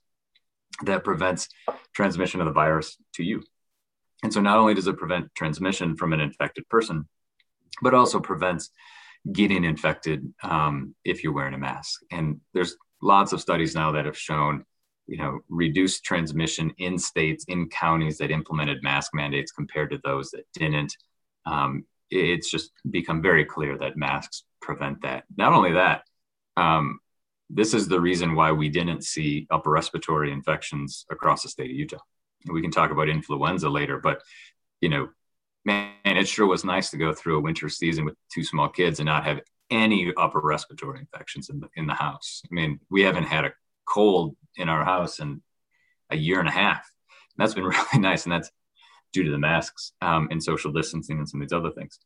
that 0.85 1.05
prevents 1.05 1.49
transmission 1.95 2.40
of 2.40 2.47
the 2.47 2.53
virus 2.53 2.97
to 3.14 3.25
you. 3.25 3.42
And 4.23 4.33
so 4.33 4.40
not 4.40 4.59
only 4.59 4.75
does 4.75 4.87
it 4.87 4.97
prevent 4.99 5.35
transmission 5.35 5.97
from 5.97 6.12
an 6.12 6.21
infected 6.21 6.68
person, 6.68 7.09
but 7.80 7.94
also 7.94 8.20
prevents 8.20 8.70
getting 9.32 9.64
infected 9.64 10.32
um, 10.42 10.94
if 11.04 11.22
you're 11.22 11.32
wearing 11.32 11.54
a 11.54 11.58
mask. 11.58 12.00
And 12.11 12.40
there's 12.54 12.76
lots 13.00 13.32
of 13.32 13.40
studies 13.40 13.74
now 13.74 13.92
that 13.92 14.04
have 14.04 14.18
shown, 14.18 14.64
you 15.06 15.16
know, 15.16 15.40
reduced 15.48 16.04
transmission 16.04 16.72
in 16.78 16.98
states, 16.98 17.44
in 17.48 17.68
counties 17.68 18.18
that 18.18 18.30
implemented 18.30 18.82
mask 18.82 19.14
mandates 19.14 19.52
compared 19.52 19.90
to 19.90 20.00
those 20.04 20.30
that 20.30 20.44
didn't. 20.54 20.96
Um, 21.46 21.85
it's 22.11 22.50
just 22.50 22.72
become 22.90 23.22
very 23.22 23.44
clear 23.44 23.78
that 23.78 23.96
masks 23.96 24.44
prevent 24.61 25.02
that. 25.02 25.24
Not 25.37 25.52
only 25.52 25.72
that, 25.72 26.02
um, 26.56 27.00
this 27.48 27.74
is 27.74 27.88
the 27.88 28.00
reason 28.00 28.35
why 28.35 28.52
we 28.52 28.68
didn't 28.68 29.04
see 29.04 29.46
upper 29.50 29.70
respiratory 29.70 30.32
infections 30.32 31.04
across 31.11 31.42
the 31.42 31.48
state 31.48 31.70
of 31.70 31.76
Utah. 31.76 31.98
We 32.50 32.62
can 32.62 32.70
talk 32.70 32.90
about 32.90 33.08
influenza 33.08 33.68
later, 33.68 33.98
but 33.98 34.22
you 34.80 34.88
know, 34.88 35.08
man, 35.64 35.92
it 36.05 36.29
sure 36.29 36.46
was 36.46 36.64
nice 36.64 36.90
to 36.90 36.98
go 36.98 37.12
through 37.12 37.38
a 37.38 37.40
winter 37.40 37.68
season 37.68 38.05
with 38.05 38.14
two 38.33 38.44
small 38.44 38.68
kids 38.68 38.98
and 39.01 39.07
not 39.07 39.25
have 39.25 39.40
any 39.70 40.12
upper 40.16 40.40
respiratory 40.40 41.01
infections 41.01 41.48
in 41.48 41.61
the 41.61 41.68
in 41.77 41.87
the 41.87 41.94
house. 41.94 42.42
I 42.44 42.55
mean, 42.55 42.81
we 42.90 43.03
haven't 43.03 43.25
had 43.25 43.44
a 43.44 43.53
cold 43.88 44.37
in 44.57 44.68
our 44.68 44.85
house 44.85 45.18
in 45.18 45.42
a 46.11 46.16
year 46.16 46.40
and 46.40 46.48
a 46.48 46.53
half. 46.53 46.87
that's 47.37 47.55
been 47.55 47.64
really 47.77 47.98
nice, 47.98 48.25
and 48.25 48.33
that's 48.33 48.51
due 49.12 49.25
to 49.25 49.31
the 49.31 49.38
masks 49.38 49.92
um, 50.01 50.29
and 50.31 50.42
social 50.42 50.72
distancing 50.72 51.18
and 51.18 51.29
some 51.29 51.40
of 51.40 51.48
these 51.48 51.57
other 51.57 51.70
things. 51.70 51.98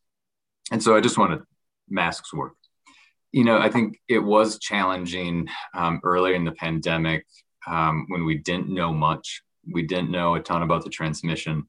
And 0.71 0.83
so 0.83 0.95
I 0.95 1.01
just 1.01 1.17
wanted 1.17 1.41
masks 1.89 2.33
work. 2.33 2.55
You 3.31 3.43
know, 3.43 3.57
I 3.57 3.69
think 3.69 3.99
it 4.07 4.19
was 4.19 4.59
challenging 4.59 5.47
um, 5.73 6.01
earlier 6.03 6.33
in 6.33 6.45
the 6.45 6.51
pandemic 6.51 7.25
um, 7.65 8.05
when 8.09 8.25
we 8.25 8.37
didn't 8.37 8.69
know 8.69 8.93
much. 8.93 9.41
We 9.69 9.83
didn't 9.83 10.11
know 10.11 10.35
a 10.35 10.39
ton 10.39 10.63
about 10.63 10.83
the 10.83 10.89
transmission. 10.89 11.67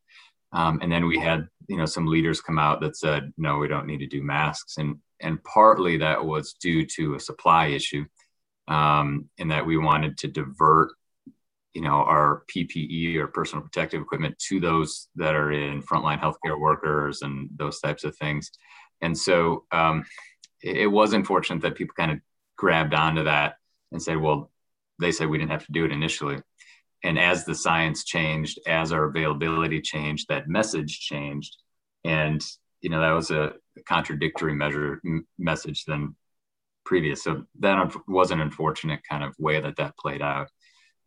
Um, 0.52 0.78
and 0.82 0.90
then 0.90 1.06
we 1.06 1.18
had, 1.18 1.46
you 1.68 1.76
know, 1.76 1.86
some 1.86 2.06
leaders 2.06 2.40
come 2.40 2.58
out 2.58 2.80
that 2.80 2.96
said, 2.96 3.32
no, 3.36 3.58
we 3.58 3.68
don't 3.68 3.86
need 3.86 3.98
to 3.98 4.06
do 4.06 4.22
masks. 4.22 4.78
And, 4.78 4.96
and 5.20 5.42
partly 5.44 5.98
that 5.98 6.24
was 6.24 6.54
due 6.54 6.86
to 6.96 7.14
a 7.14 7.20
supply 7.20 7.66
issue 7.66 8.04
um, 8.66 9.28
in 9.38 9.48
that 9.48 9.66
we 9.66 9.76
wanted 9.76 10.16
to 10.18 10.28
divert 10.28 10.92
you 11.74 11.82
know 11.82 12.02
our 12.02 12.42
PPE 12.52 13.16
or 13.16 13.28
personal 13.28 13.62
protective 13.62 14.02
equipment 14.02 14.36
to 14.38 14.58
those 14.58 15.08
that 15.14 15.36
are 15.36 15.52
in 15.52 15.82
frontline 15.82 16.20
healthcare 16.20 16.58
workers 16.58 17.22
and 17.22 17.48
those 17.54 17.78
types 17.80 18.02
of 18.02 18.16
things. 18.16 18.50
And 19.00 19.16
so 19.16 19.64
um, 19.70 20.04
it, 20.60 20.76
it 20.78 20.86
was 20.86 21.12
unfortunate 21.12 21.62
that 21.62 21.76
people 21.76 21.94
kind 21.96 22.10
of 22.10 22.18
grabbed 22.56 22.94
onto 22.94 23.24
that 23.24 23.58
and 23.92 24.02
said, 24.02 24.16
well, 24.16 24.50
they 24.98 25.12
said 25.12 25.28
we 25.28 25.38
didn't 25.38 25.52
have 25.52 25.66
to 25.66 25.72
do 25.72 25.84
it 25.84 25.92
initially. 25.92 26.38
And 27.04 27.18
as 27.18 27.44
the 27.44 27.54
science 27.54 28.04
changed, 28.04 28.58
as 28.66 28.92
our 28.92 29.04
availability 29.04 29.80
changed, 29.80 30.26
that 30.28 30.48
message 30.48 31.00
changed. 31.00 31.56
And, 32.04 32.44
you 32.80 32.90
know, 32.90 33.00
that 33.00 33.12
was 33.12 33.30
a 33.30 33.52
contradictory 33.86 34.54
measure 34.54 35.00
message 35.38 35.84
than 35.84 36.16
previous. 36.84 37.22
So 37.22 37.44
that 37.60 37.94
was 38.08 38.30
an 38.30 38.40
unfortunate 38.40 39.00
kind 39.08 39.22
of 39.22 39.34
way 39.38 39.60
that 39.60 39.76
that 39.76 39.96
played 39.96 40.22
out 40.22 40.48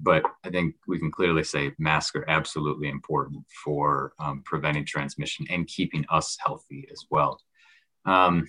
but 0.04 0.23
I 0.43 0.49
think 0.49 0.75
we 0.88 0.99
can 0.99 1.12
clearly 1.12 1.43
say 1.43 1.73
masks 1.77 2.15
are 2.15 2.25
absolutely 2.27 2.89
important 2.89 3.45
for 3.63 4.13
um, 4.19 4.41
preventing 4.43 4.86
transmission 4.86 5.45
and 5.49 5.67
keeping 5.67 6.06
us 6.10 6.38
healthy 6.43 6.88
as 6.91 7.06
well. 7.12 7.39
Um, 8.06 8.47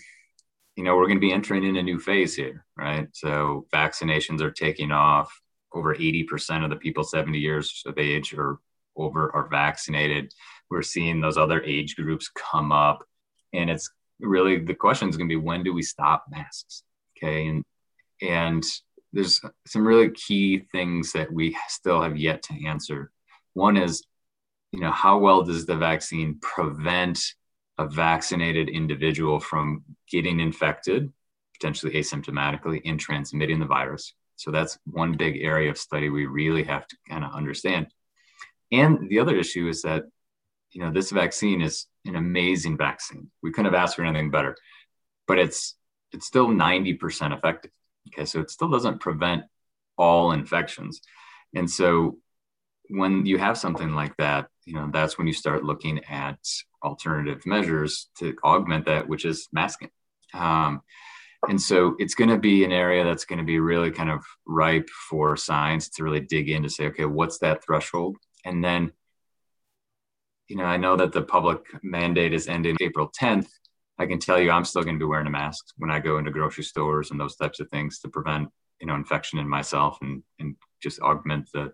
you 0.77 0.85
know, 0.85 0.97
we're 0.97 1.07
going 1.07 1.19
to 1.19 1.27
be 1.27 1.33
entering 1.33 1.65
in 1.65 1.77
a 1.77 1.83
new 1.83 1.99
phase 1.99 2.35
here, 2.35 2.65
right? 2.79 3.07
So 3.13 3.67
vaccinations 3.73 4.41
are 4.41 4.51
taking 4.51 4.91
off. 4.91 5.31
Over 5.75 5.95
80% 5.95 6.65
of 6.65 6.71
the 6.71 6.77
people 6.77 7.05
70 7.05 7.39
years 7.39 7.83
of 7.87 7.99
age 7.99 8.35
or 8.35 8.59
over 8.97 9.35
are 9.35 9.49
vaccinated. 9.49 10.33
We're 10.71 10.83
seeing 10.83 11.21
those 11.21 11.37
other 11.37 11.63
age 11.63 11.97
groups 11.97 12.31
come 12.35 12.73
up. 12.73 13.05
And 13.53 13.71
it's 13.71 13.91
really 14.21 14.59
the 14.59 14.75
question 14.75 15.09
is 15.09 15.17
going 15.17 15.29
to 15.29 15.33
be 15.33 15.41
when 15.41 15.63
do 15.63 15.73
we 15.73 15.83
stop 15.83 16.27
masks? 16.31 16.83
Okay. 17.17 17.47
And 17.47 17.65
and 18.21 18.65
there's 19.13 19.41
some 19.67 19.87
really 19.87 20.11
key 20.11 20.61
things 20.73 21.13
that 21.13 21.31
we 21.31 21.57
still 21.69 22.01
have 22.03 22.17
yet 22.17 22.43
to 22.45 22.67
answer. 22.67 23.11
One 23.53 23.77
is, 23.77 24.05
you 24.73 24.81
know, 24.81 24.91
how 24.91 25.19
well 25.19 25.43
does 25.43 25.67
the 25.67 25.77
vaccine 25.77 26.39
prevent 26.41 27.21
a 27.79 27.87
vaccinated 27.87 28.69
individual 28.69 29.39
from 29.39 29.83
getting 30.11 30.41
infected, 30.41 31.13
potentially 31.59 31.93
asymptomatically, 31.93 32.81
and 32.87 32.99
transmitting 32.99 33.59
the 33.59 33.67
virus? 33.67 34.15
So 34.37 34.51
that's 34.51 34.79
one 34.85 35.17
big 35.17 35.39
area 35.43 35.71
of 35.71 35.79
study 35.79 36.09
we 36.09 36.27
really 36.27 36.65
have 36.65 36.87
to 36.87 36.97
kind 37.09 37.25
of 37.25 37.33
understand. 37.33 37.89
And 38.71 39.09
the 39.09 39.19
other 39.19 39.37
issue 39.37 39.69
is 39.69 39.83
that, 39.83 40.05
you 40.73 40.81
know, 40.81 40.91
this 40.91 41.11
vaccine 41.11 41.61
is 41.61 41.87
an 42.07 42.17
amazing 42.17 42.77
vaccine. 42.77 43.31
We 43.43 43.53
couldn't 43.53 43.73
have 43.73 43.81
asked 43.81 43.97
for 43.97 44.05
anything 44.05 44.31
better, 44.31 44.57
but 45.27 45.39
it's 45.39 45.77
it's 46.13 46.27
still 46.27 46.49
90% 46.49 47.37
effective. 47.37 47.71
Okay, 48.09 48.25
so 48.25 48.41
it 48.41 48.51
still 48.51 48.69
doesn't 48.69 49.01
prevent 49.01 49.45
all 49.97 50.33
infections. 50.33 51.01
And 51.55 51.71
so 51.71 52.19
when 52.89 53.25
you 53.25 53.39
have 53.39 53.57
something 53.57 53.95
like 53.95 54.17
that, 54.19 54.49
you 54.65 54.75
know, 54.75 54.91
that's 54.93 55.17
when 55.17 55.27
you 55.27 55.33
start 55.33 55.65
looking 55.65 56.05
at 56.05 56.39
alternative 56.83 57.47
measures 57.47 58.11
to 58.19 58.37
augment 58.45 58.87
that, 58.87 59.09
which 59.09 59.25
is 59.25 59.49
masking. 59.53 59.91
Um, 60.35 60.83
and 61.49 61.61
so 61.61 61.97
it's 61.99 62.15
going 62.15 62.31
to 62.31 62.39
be 62.39 62.65
an 62.65 62.73
area 62.73 63.05
that's 63.05 63.25
going 63.25 63.39
to 63.39 63.45
be 63.45 63.59
really 63.59 63.91
kind 63.91 64.11
of 64.11 64.25
ripe 64.47 64.89
for 64.89 65.37
science 65.37 65.89
to 65.91 66.05
really 66.05 66.21
dig 66.21 66.49
in 66.49 66.63
to 66.63 66.71
say, 66.71 66.87
okay, 66.87 67.05
what's 67.05 67.39
that 67.39 67.65
threshold? 67.65 68.17
And 68.45 68.63
then, 68.63 68.93
you 70.49 70.57
know, 70.57 70.65
I 70.65 70.77
know 70.77 70.97
that 70.97 71.13
the 71.13 71.23
public 71.23 71.61
mandate 71.83 72.33
is 72.33 72.47
ending 72.47 72.77
April 72.81 73.11
10th. 73.21 73.49
I 73.99 74.07
can 74.07 74.21
tell 74.21 74.41
you 74.41 74.51
I'm 74.51 74.65
still 74.65 74.83
going 74.85 74.95
to 74.95 75.05
be 75.05 75.09
wearing 75.09 75.27
a 75.27 75.31
mask 75.31 75.67
when 75.79 75.91
I 75.91 75.99
go 75.99 76.19
into 76.19 76.31
grocery 76.31 76.65
stores 76.65 77.11
and 77.11 77.19
those 77.19 77.37
types 77.37 77.59
of 77.59 77.69
things 77.71 77.99
to 78.01 78.09
prevent, 78.09 78.49
you 78.81 78.87
know, 78.87 78.95
infection 78.95 79.39
in 79.41 79.49
myself 79.49 79.99
and, 80.01 80.23
and 80.39 80.55
just 80.81 81.01
augment 81.01 81.49
the 81.53 81.73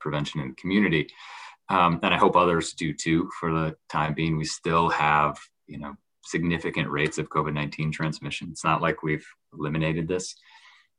prevention 0.00 0.40
in 0.40 0.48
the 0.48 0.54
community. 0.54 1.08
Um, 1.68 2.00
and 2.02 2.12
I 2.12 2.18
hope 2.18 2.36
others 2.36 2.72
do 2.72 2.94
too 2.94 3.30
for 3.38 3.52
the 3.52 3.76
time 3.90 4.14
being. 4.14 4.36
We 4.36 4.44
still 4.44 4.88
have, 4.88 5.38
you 5.66 5.78
know, 5.78 5.94
significant 6.22 6.88
rates 6.88 7.18
of 7.18 7.28
COVID 7.28 7.54
19 7.54 7.92
transmission. 7.92 8.48
It's 8.50 8.64
not 8.64 8.82
like 8.82 9.02
we've 9.02 9.26
eliminated 9.52 10.08
this. 10.08 10.34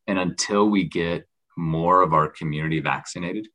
And 0.07 0.17
until 0.17 0.69
we 0.69 0.85
get 0.85 1.27
more 1.57 2.01
of 2.01 2.13
our 2.13 2.27
community 2.27 2.79
vaccinated, 2.79 3.47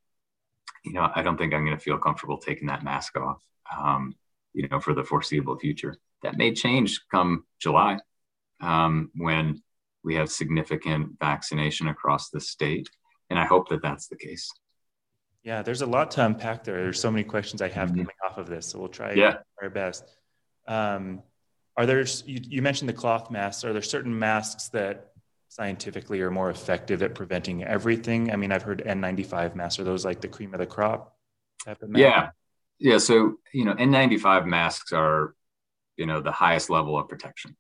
you 0.84 0.92
know, 0.92 1.10
I 1.14 1.22
don't 1.22 1.36
think 1.36 1.52
I'm 1.52 1.64
going 1.64 1.76
to 1.76 1.82
feel 1.82 1.98
comfortable 1.98 2.38
taking 2.38 2.68
that 2.68 2.84
mask 2.84 3.16
off, 3.16 3.42
um, 3.76 4.14
you 4.52 4.68
know, 4.68 4.80
for 4.80 4.94
the 4.94 5.04
foreseeable 5.04 5.58
future. 5.58 5.96
That 6.22 6.36
may 6.36 6.54
change 6.54 7.00
come 7.10 7.44
July 7.60 7.98
um, 8.60 9.10
when 9.16 9.62
we 10.02 10.14
have 10.14 10.30
significant 10.30 11.18
vaccination 11.18 11.88
across 11.88 12.30
the 12.30 12.40
state. 12.40 12.88
And 13.28 13.38
I 13.38 13.44
hope 13.44 13.68
that 13.68 13.82
that's 13.82 14.06
the 14.06 14.16
case. 14.16 14.50
Yeah, 15.42 15.62
there's 15.62 15.82
a 15.82 15.86
lot 15.86 16.12
to 16.12 16.24
unpack 16.24 16.64
there. 16.64 16.76
There's 16.76 17.00
so 17.00 17.10
many 17.10 17.24
questions 17.24 17.60
I 17.60 17.68
have 17.68 17.88
mm-hmm. 17.88 17.98
coming 17.98 18.16
off 18.24 18.38
of 18.38 18.48
this. 18.48 18.68
So 18.68 18.78
we'll 18.78 18.88
try 18.88 19.12
yeah. 19.12 19.38
our 19.60 19.70
best. 19.70 20.04
Um, 20.66 21.22
are 21.76 21.86
there, 21.86 22.00
you, 22.00 22.40
you 22.42 22.62
mentioned 22.62 22.88
the 22.88 22.94
cloth 22.94 23.30
masks, 23.30 23.64
are 23.64 23.72
there 23.72 23.82
certain 23.82 24.18
masks 24.18 24.68
that 24.70 25.12
scientifically 25.48 26.20
are 26.20 26.30
more 26.30 26.50
effective 26.50 27.02
at 27.02 27.14
preventing 27.14 27.64
everything? 27.64 28.32
I 28.32 28.36
mean, 28.36 28.52
I've 28.52 28.62
heard 28.62 28.82
N95 28.84 29.54
masks. 29.54 29.78
Are 29.78 29.84
those 29.84 30.04
like 30.04 30.20
the 30.20 30.28
cream 30.28 30.54
of 30.54 30.60
the 30.60 30.66
crop 30.66 31.16
type 31.64 31.82
of 31.82 31.90
mask? 31.90 32.00
Yeah. 32.00 32.28
Yeah. 32.78 32.98
So, 32.98 33.36
you 33.52 33.64
know, 33.64 33.74
N95 33.74 34.46
masks 34.46 34.92
are, 34.92 35.34
you 35.96 36.06
know, 36.06 36.20
the 36.20 36.32
highest 36.32 36.68
level 36.68 36.98
of 36.98 37.08
protection. 37.08 37.56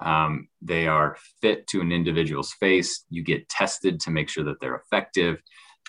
Um, 0.00 0.48
they 0.60 0.86
are 0.86 1.16
fit 1.40 1.66
to 1.68 1.80
an 1.80 1.92
individual's 1.92 2.52
face. 2.52 3.04
You 3.10 3.22
get 3.22 3.48
tested 3.48 4.00
to 4.00 4.10
make 4.10 4.28
sure 4.28 4.44
that 4.44 4.60
they're 4.60 4.76
effective. 4.76 5.42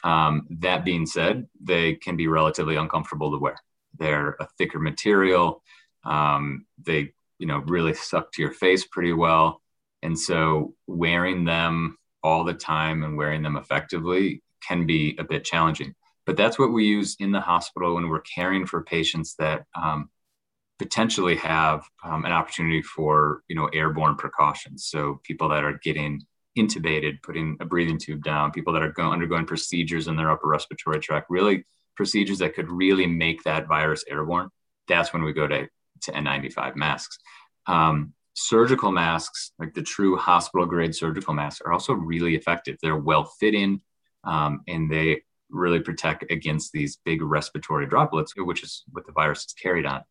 Um, 0.03 0.47
that 0.59 0.85
being 0.85 1.05
said, 1.05 1.47
they 1.61 1.95
can 1.95 2.15
be 2.15 2.27
relatively 2.27 2.75
uncomfortable 2.75 3.31
to 3.31 3.37
wear. 3.37 3.57
They're 3.97 4.35
a 4.39 4.47
thicker 4.57 4.79
material. 4.79 5.63
Um, 6.03 6.65
they, 6.85 7.13
you 7.39 7.47
know, 7.47 7.57
really 7.67 7.93
suck 7.93 8.31
to 8.33 8.41
your 8.41 8.51
face 8.51 8.85
pretty 8.85 9.13
well. 9.13 9.61
And 10.01 10.17
so 10.17 10.73
wearing 10.87 11.45
them 11.45 11.97
all 12.23 12.43
the 12.43 12.53
time 12.53 13.03
and 13.03 13.17
wearing 13.17 13.43
them 13.43 13.57
effectively 13.57 14.41
can 14.67 14.85
be 14.85 15.15
a 15.19 15.23
bit 15.23 15.43
challenging. 15.43 15.93
But 16.25 16.37
that's 16.37 16.57
what 16.57 16.73
we 16.73 16.85
use 16.85 17.15
in 17.19 17.31
the 17.31 17.41
hospital 17.41 17.95
when 17.95 18.09
we're 18.09 18.21
caring 18.21 18.65
for 18.65 18.83
patients 18.83 19.35
that 19.37 19.65
um, 19.75 20.09
potentially 20.79 21.35
have 21.35 21.85
um, 22.03 22.25
an 22.25 22.31
opportunity 22.31 22.81
for 22.81 23.43
you 23.47 23.55
know 23.55 23.67
airborne 23.67 24.15
precautions. 24.15 24.85
So 24.85 25.21
people 25.23 25.49
that 25.49 25.63
are 25.63 25.79
getting 25.83 26.21
intubated, 26.57 27.21
putting 27.21 27.57
a 27.59 27.65
breathing 27.65 27.99
tube 27.99 28.23
down, 28.23 28.51
people 28.51 28.73
that 28.73 28.81
are 28.81 28.91
go- 28.91 29.11
undergoing 29.11 29.45
procedures 29.45 30.07
in 30.07 30.15
their 30.15 30.31
upper 30.31 30.47
respiratory 30.47 30.99
tract, 30.99 31.27
really 31.29 31.65
procedures 31.95 32.39
that 32.39 32.55
could 32.55 32.71
really 32.71 33.07
make 33.07 33.43
that 33.43 33.67
virus 33.67 34.03
airborne. 34.09 34.49
That's 34.87 35.13
when 35.13 35.23
we 35.23 35.33
go 35.33 35.47
to, 35.47 35.67
to 36.05 36.11
N95 36.11 36.75
masks. 36.75 37.17
Um, 37.67 38.13
surgical 38.35 38.91
masks, 38.91 39.51
like 39.59 39.73
the 39.73 39.81
true 39.81 40.17
hospital 40.17 40.65
grade 40.65 40.95
surgical 40.95 41.33
masks, 41.33 41.61
are 41.65 41.71
also 41.71 41.93
really 41.93 42.35
effective. 42.35 42.77
They're 42.81 42.97
well 42.97 43.25
fitting 43.39 43.81
um, 44.23 44.61
and 44.67 44.91
they 44.91 45.21
really 45.49 45.79
protect 45.79 46.29
against 46.31 46.71
these 46.71 46.97
big 47.05 47.21
respiratory 47.21 47.85
droplets, 47.85 48.33
which 48.35 48.63
is 48.63 48.83
what 48.91 49.05
the 49.05 49.13
virus 49.13 49.45
is 49.45 49.53
carried 49.53 49.85
on. 49.85 50.03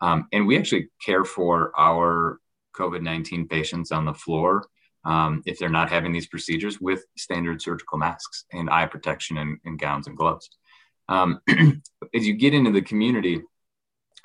Um, 0.00 0.28
and 0.32 0.46
we 0.46 0.58
actually 0.58 0.88
care 1.04 1.24
for 1.24 1.72
our 1.78 2.38
COVID 2.76 3.02
19 3.02 3.48
patients 3.48 3.92
on 3.92 4.04
the 4.04 4.14
floor 4.14 4.66
um, 5.04 5.42
if 5.46 5.58
they're 5.58 5.68
not 5.68 5.90
having 5.90 6.12
these 6.12 6.26
procedures 6.26 6.80
with 6.80 7.04
standard 7.16 7.62
surgical 7.62 7.98
masks 7.98 8.44
and 8.52 8.68
eye 8.68 8.86
protection 8.86 9.38
and, 9.38 9.58
and 9.64 9.78
gowns 9.78 10.06
and 10.06 10.16
gloves. 10.16 10.50
Um, 11.08 11.40
as 12.14 12.26
you 12.26 12.34
get 12.34 12.54
into 12.54 12.72
the 12.72 12.82
community, 12.82 13.40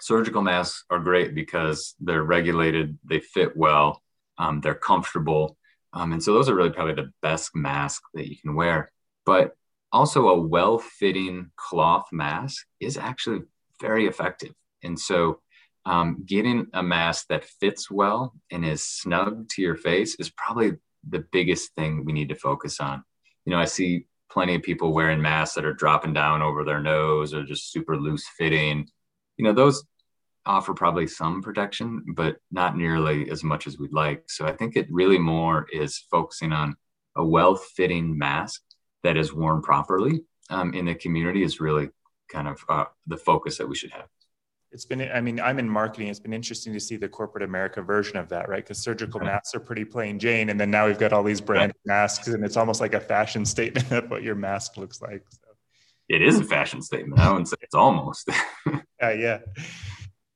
surgical 0.01 0.41
masks 0.41 0.83
are 0.89 0.99
great 0.99 1.35
because 1.35 1.95
they're 1.99 2.23
regulated, 2.23 2.97
they 3.03 3.19
fit 3.19 3.55
well, 3.55 4.01
um, 4.37 4.61
they're 4.61 4.73
comfortable. 4.75 5.57
Um, 5.93 6.13
and 6.13 6.23
so 6.23 6.33
those 6.33 6.49
are 6.49 6.55
really 6.55 6.71
probably 6.71 6.95
the 6.95 7.11
best 7.21 7.55
mask 7.55 8.01
that 8.13 8.29
you 8.29 8.37
can 8.37 8.55
wear. 8.55 8.91
But 9.25 9.55
also, 9.91 10.29
a 10.29 10.41
well 10.41 10.79
fitting 10.79 11.51
cloth 11.57 12.07
mask 12.11 12.65
is 12.79 12.97
actually 12.97 13.41
very 13.81 14.07
effective. 14.07 14.53
And 14.83 14.97
so, 14.97 15.41
um, 15.85 16.23
getting 16.25 16.67
a 16.73 16.81
mask 16.81 17.27
that 17.29 17.43
fits 17.43 17.91
well 17.91 18.33
and 18.51 18.65
is 18.65 18.83
snug 18.83 19.49
to 19.49 19.61
your 19.61 19.75
face 19.75 20.15
is 20.15 20.29
probably 20.29 20.73
the 21.07 21.25
biggest 21.31 21.73
thing 21.75 22.05
we 22.05 22.13
need 22.13 22.29
to 22.29 22.35
focus 22.35 22.79
on. 22.79 23.03
You 23.45 23.51
know, 23.51 23.59
I 23.59 23.65
see 23.65 24.05
plenty 24.31 24.55
of 24.55 24.61
people 24.61 24.93
wearing 24.93 25.21
masks 25.21 25.55
that 25.55 25.65
are 25.65 25.73
dropping 25.73 26.13
down 26.13 26.41
over 26.41 26.63
their 26.63 26.79
nose 26.79 27.33
or 27.33 27.43
just 27.43 27.71
super 27.71 27.97
loose 27.97 28.25
fitting. 28.37 28.87
You 29.37 29.45
know, 29.45 29.53
those 29.53 29.83
offer 30.45 30.73
probably 30.73 31.07
some 31.07 31.41
protection, 31.41 32.03
but 32.15 32.37
not 32.51 32.75
nearly 32.75 33.29
as 33.29 33.43
much 33.43 33.67
as 33.67 33.77
we'd 33.77 33.93
like. 33.93 34.23
So 34.29 34.45
I 34.45 34.53
think 34.53 34.75
it 34.75 34.87
really 34.91 35.19
more 35.19 35.67
is 35.71 35.97
focusing 36.09 36.51
on 36.51 36.75
a 37.15 37.25
well 37.25 37.55
fitting 37.55 38.17
mask 38.17 38.61
that 39.03 39.17
is 39.17 39.33
worn 39.33 39.61
properly 39.61 40.21
um, 40.49 40.73
in 40.73 40.85
the 40.85 40.95
community 40.95 41.43
is 41.43 41.59
really 41.59 41.89
kind 42.29 42.47
of 42.47 42.63
uh, 42.69 42.85
the 43.07 43.17
focus 43.17 43.57
that 43.57 43.67
we 43.67 43.75
should 43.75 43.91
have 43.91 44.07
it's 44.71 44.85
been 44.85 45.01
i 45.13 45.19
mean 45.19 45.39
i'm 45.39 45.59
in 45.59 45.69
marketing 45.69 46.07
it's 46.07 46.19
been 46.19 46.33
interesting 46.33 46.73
to 46.73 46.79
see 46.79 46.95
the 46.95 47.07
corporate 47.07 47.43
america 47.43 47.81
version 47.81 48.17
of 48.17 48.29
that 48.29 48.47
right 48.47 48.63
because 48.63 48.79
surgical 48.79 49.19
right. 49.19 49.27
masks 49.27 49.53
are 49.53 49.59
pretty 49.59 49.83
plain 49.83 50.17
jane 50.17 50.49
and 50.49 50.59
then 50.59 50.71
now 50.71 50.87
we've 50.87 50.99
got 50.99 51.11
all 51.11 51.23
these 51.23 51.41
brand 51.41 51.69
right. 51.71 51.75
masks 51.85 52.27
and 52.27 52.43
it's 52.45 52.57
almost 52.57 52.79
like 52.79 52.93
a 52.93 52.99
fashion 52.99 53.45
statement 53.45 53.91
of 53.91 54.09
what 54.09 54.23
your 54.23 54.35
mask 54.35 54.77
looks 54.77 55.01
like 55.01 55.23
so. 55.29 55.49
it 56.09 56.21
is 56.21 56.39
a 56.39 56.43
fashion 56.43 56.81
statement 56.81 57.19
i 57.19 57.29
wouldn't 57.29 57.49
say 57.49 57.57
it's 57.61 57.75
almost 57.75 58.29
uh, 58.67 59.09
yeah 59.09 59.39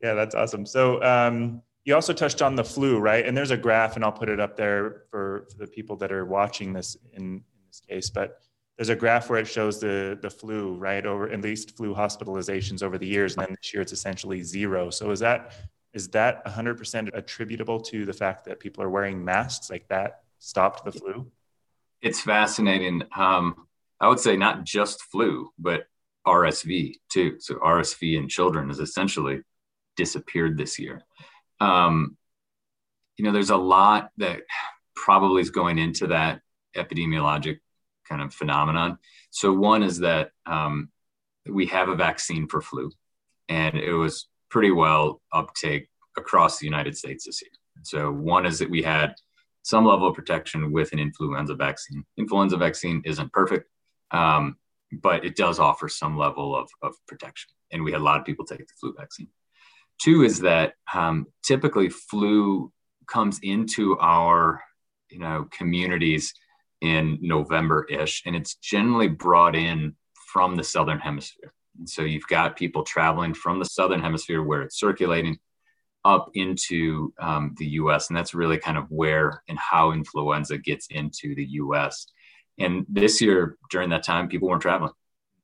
yeah 0.05 0.13
that's 0.13 0.35
awesome. 0.35 0.65
So 0.65 1.01
um, 1.03 1.61
you 1.83 1.95
also 1.95 2.13
touched 2.13 2.41
on 2.41 2.55
the 2.55 2.63
flu 2.63 2.99
right? 2.99 3.25
And 3.25 3.35
there's 3.35 3.51
a 3.51 3.57
graph 3.57 3.95
and 3.95 4.05
i'll 4.05 4.11
put 4.11 4.29
it 4.29 4.39
up 4.39 4.55
there 4.55 5.03
for, 5.09 5.47
for 5.49 5.57
the 5.57 5.67
people 5.67 5.95
that 5.97 6.11
are 6.11 6.25
watching 6.25 6.73
this 6.73 6.97
in, 7.13 7.23
in 7.23 7.43
this 7.67 7.81
case 7.89 8.09
but 8.09 8.39
there's 8.77 8.89
a 8.89 8.95
graph 8.95 9.29
where 9.29 9.39
it 9.39 9.47
shows 9.47 9.79
the 9.79 10.17
the 10.21 10.29
flu 10.29 10.75
right 10.75 11.05
over 11.05 11.29
at 11.29 11.41
least 11.41 11.77
flu 11.77 11.95
hospitalizations 11.95 12.83
over 12.83 12.97
the 12.97 13.07
years 13.07 13.35
and 13.35 13.45
then 13.45 13.55
this 13.57 13.73
year 13.73 13.81
it's 13.81 13.93
essentially 13.93 14.43
zero. 14.43 14.89
So 14.89 15.11
is 15.11 15.19
that 15.21 15.53
is 15.93 16.09
that 16.09 16.45
100% 16.45 17.09
attributable 17.13 17.79
to 17.79 18.05
the 18.05 18.11
fact 18.11 18.43
that 18.45 18.59
people 18.59 18.83
are 18.83 18.89
wearing 18.89 19.23
masks? 19.23 19.69
Like 19.69 19.87
that 19.87 20.23
stopped 20.39 20.83
the 20.83 20.91
flu? 20.91 21.31
It's 22.01 22.21
fascinating. 22.21 23.03
Um, 23.15 23.67
i 24.01 24.09
would 24.09 24.19
say 24.19 24.35
not 24.35 24.65
just 24.65 25.03
flu 25.03 25.49
but 25.57 25.87
rsv 26.27 26.95
too. 27.09 27.37
So 27.39 27.55
rsv 27.55 28.17
in 28.17 28.27
children 28.27 28.69
is 28.69 28.79
essentially 28.79 29.41
disappeared 29.95 30.57
this 30.57 30.77
year 30.79 31.01
um, 31.59 32.17
you 33.17 33.23
know 33.25 33.31
there's 33.31 33.49
a 33.49 33.57
lot 33.57 34.09
that 34.17 34.41
probably 34.95 35.41
is 35.41 35.49
going 35.49 35.77
into 35.77 36.07
that 36.07 36.41
epidemiologic 36.75 37.59
kind 38.07 38.21
of 38.21 38.33
phenomenon. 38.33 38.97
So 39.31 39.53
one 39.53 39.83
is 39.83 39.99
that 39.99 40.31
um, 40.45 40.89
we 41.47 41.65
have 41.67 41.89
a 41.89 41.95
vaccine 41.95 42.47
for 42.47 42.61
flu, 42.61 42.91
and 43.49 43.75
it 43.75 43.93
was 43.93 44.27
pretty 44.49 44.71
well 44.71 45.21
uptake 45.33 45.89
across 46.17 46.59
the 46.59 46.65
United 46.65 46.97
States 46.97 47.25
this 47.25 47.41
year. 47.41 47.51
So 47.83 48.11
one 48.11 48.45
is 48.45 48.59
that 48.59 48.69
we 48.69 48.81
had 48.81 49.13
some 49.63 49.85
level 49.85 50.07
of 50.07 50.15
protection 50.15 50.71
with 50.71 50.93
an 50.93 50.99
influenza 50.99 51.55
vaccine. 51.55 52.05
Influenza 52.17 52.55
vaccine 52.55 53.01
isn't 53.05 53.33
perfect, 53.33 53.69
um, 54.11 54.57
but 54.91 55.25
it 55.25 55.35
does 55.35 55.59
offer 55.59 55.89
some 55.89 56.17
level 56.17 56.55
of, 56.55 56.69
of 56.81 56.93
protection. 57.07 57.49
And 57.71 57.83
we 57.83 57.91
had 57.91 58.01
a 58.01 58.03
lot 58.03 58.19
of 58.19 58.25
people 58.25 58.45
take 58.45 58.59
the 58.59 58.73
flu 58.79 58.93
vaccine. 58.97 59.27
Two 60.01 60.23
is 60.23 60.41
that 60.41 60.73
um, 60.93 61.27
typically 61.43 61.89
flu 61.89 62.71
comes 63.07 63.39
into 63.43 63.97
our 63.99 64.61
you 65.09 65.19
know 65.19 65.47
communities 65.51 66.33
in 66.81 67.17
November 67.21 67.85
ish, 67.89 68.23
and 68.25 68.35
it's 68.35 68.55
generally 68.55 69.07
brought 69.07 69.55
in 69.55 69.95
from 70.31 70.55
the 70.55 70.63
southern 70.63 70.99
hemisphere. 70.99 71.53
And 71.77 71.89
so 71.89 72.03
you've 72.03 72.27
got 72.27 72.57
people 72.57 72.83
traveling 72.83 73.33
from 73.33 73.59
the 73.59 73.65
southern 73.65 74.01
hemisphere 74.01 74.43
where 74.43 74.61
it's 74.61 74.79
circulating 74.79 75.37
up 76.05 76.29
into 76.35 77.13
um, 77.19 77.55
the 77.57 77.65
US. 77.81 78.09
And 78.09 78.17
that's 78.17 78.35
really 78.35 78.57
kind 78.57 78.77
of 78.77 78.85
where 78.89 79.41
and 79.49 79.57
how 79.57 79.91
influenza 79.91 80.57
gets 80.57 80.87
into 80.87 81.35
the 81.35 81.45
US. 81.45 82.07
And 82.59 82.85
this 82.87 83.19
year, 83.19 83.57
during 83.71 83.89
that 83.89 84.03
time, 84.03 84.29
people 84.29 84.47
weren't 84.47 84.61
traveling. 84.61 84.93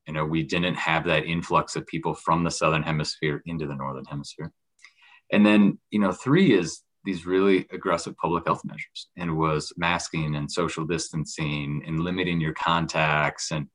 You 0.08 0.14
know, 0.14 0.26
we 0.26 0.44
didn't 0.44 0.76
have 0.76 1.06
that 1.06 1.26
influx 1.26 1.76
of 1.76 1.88
people 1.88 2.14
from 2.14 2.44
the 2.44 2.52
southern 2.52 2.84
hemisphere 2.84 3.42
into 3.46 3.68
the 3.68 3.76
northern 3.76 4.06
hemisphere. 4.06 4.52
And 5.32 5.46
then, 5.46 5.80
you 5.90 6.00
know, 6.00 6.12
three 6.12 6.54
is 6.54 6.84
these 7.04 7.26
really 7.26 7.68
aggressive 7.72 8.16
public 8.18 8.46
health 8.46 8.62
measures 8.64 9.08
and 9.18 9.38
was 9.38 9.74
masking 9.78 10.36
and 10.36 10.52
social 10.52 10.86
distancing 10.86 11.82
and 11.86 12.02
limiting 12.02 12.40
your 12.40 12.54
contacts 12.54 13.52
and 13.52 13.68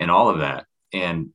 and 0.00 0.10
all 0.10 0.28
of 0.28 0.38
that 0.38 0.66
and 0.92 1.28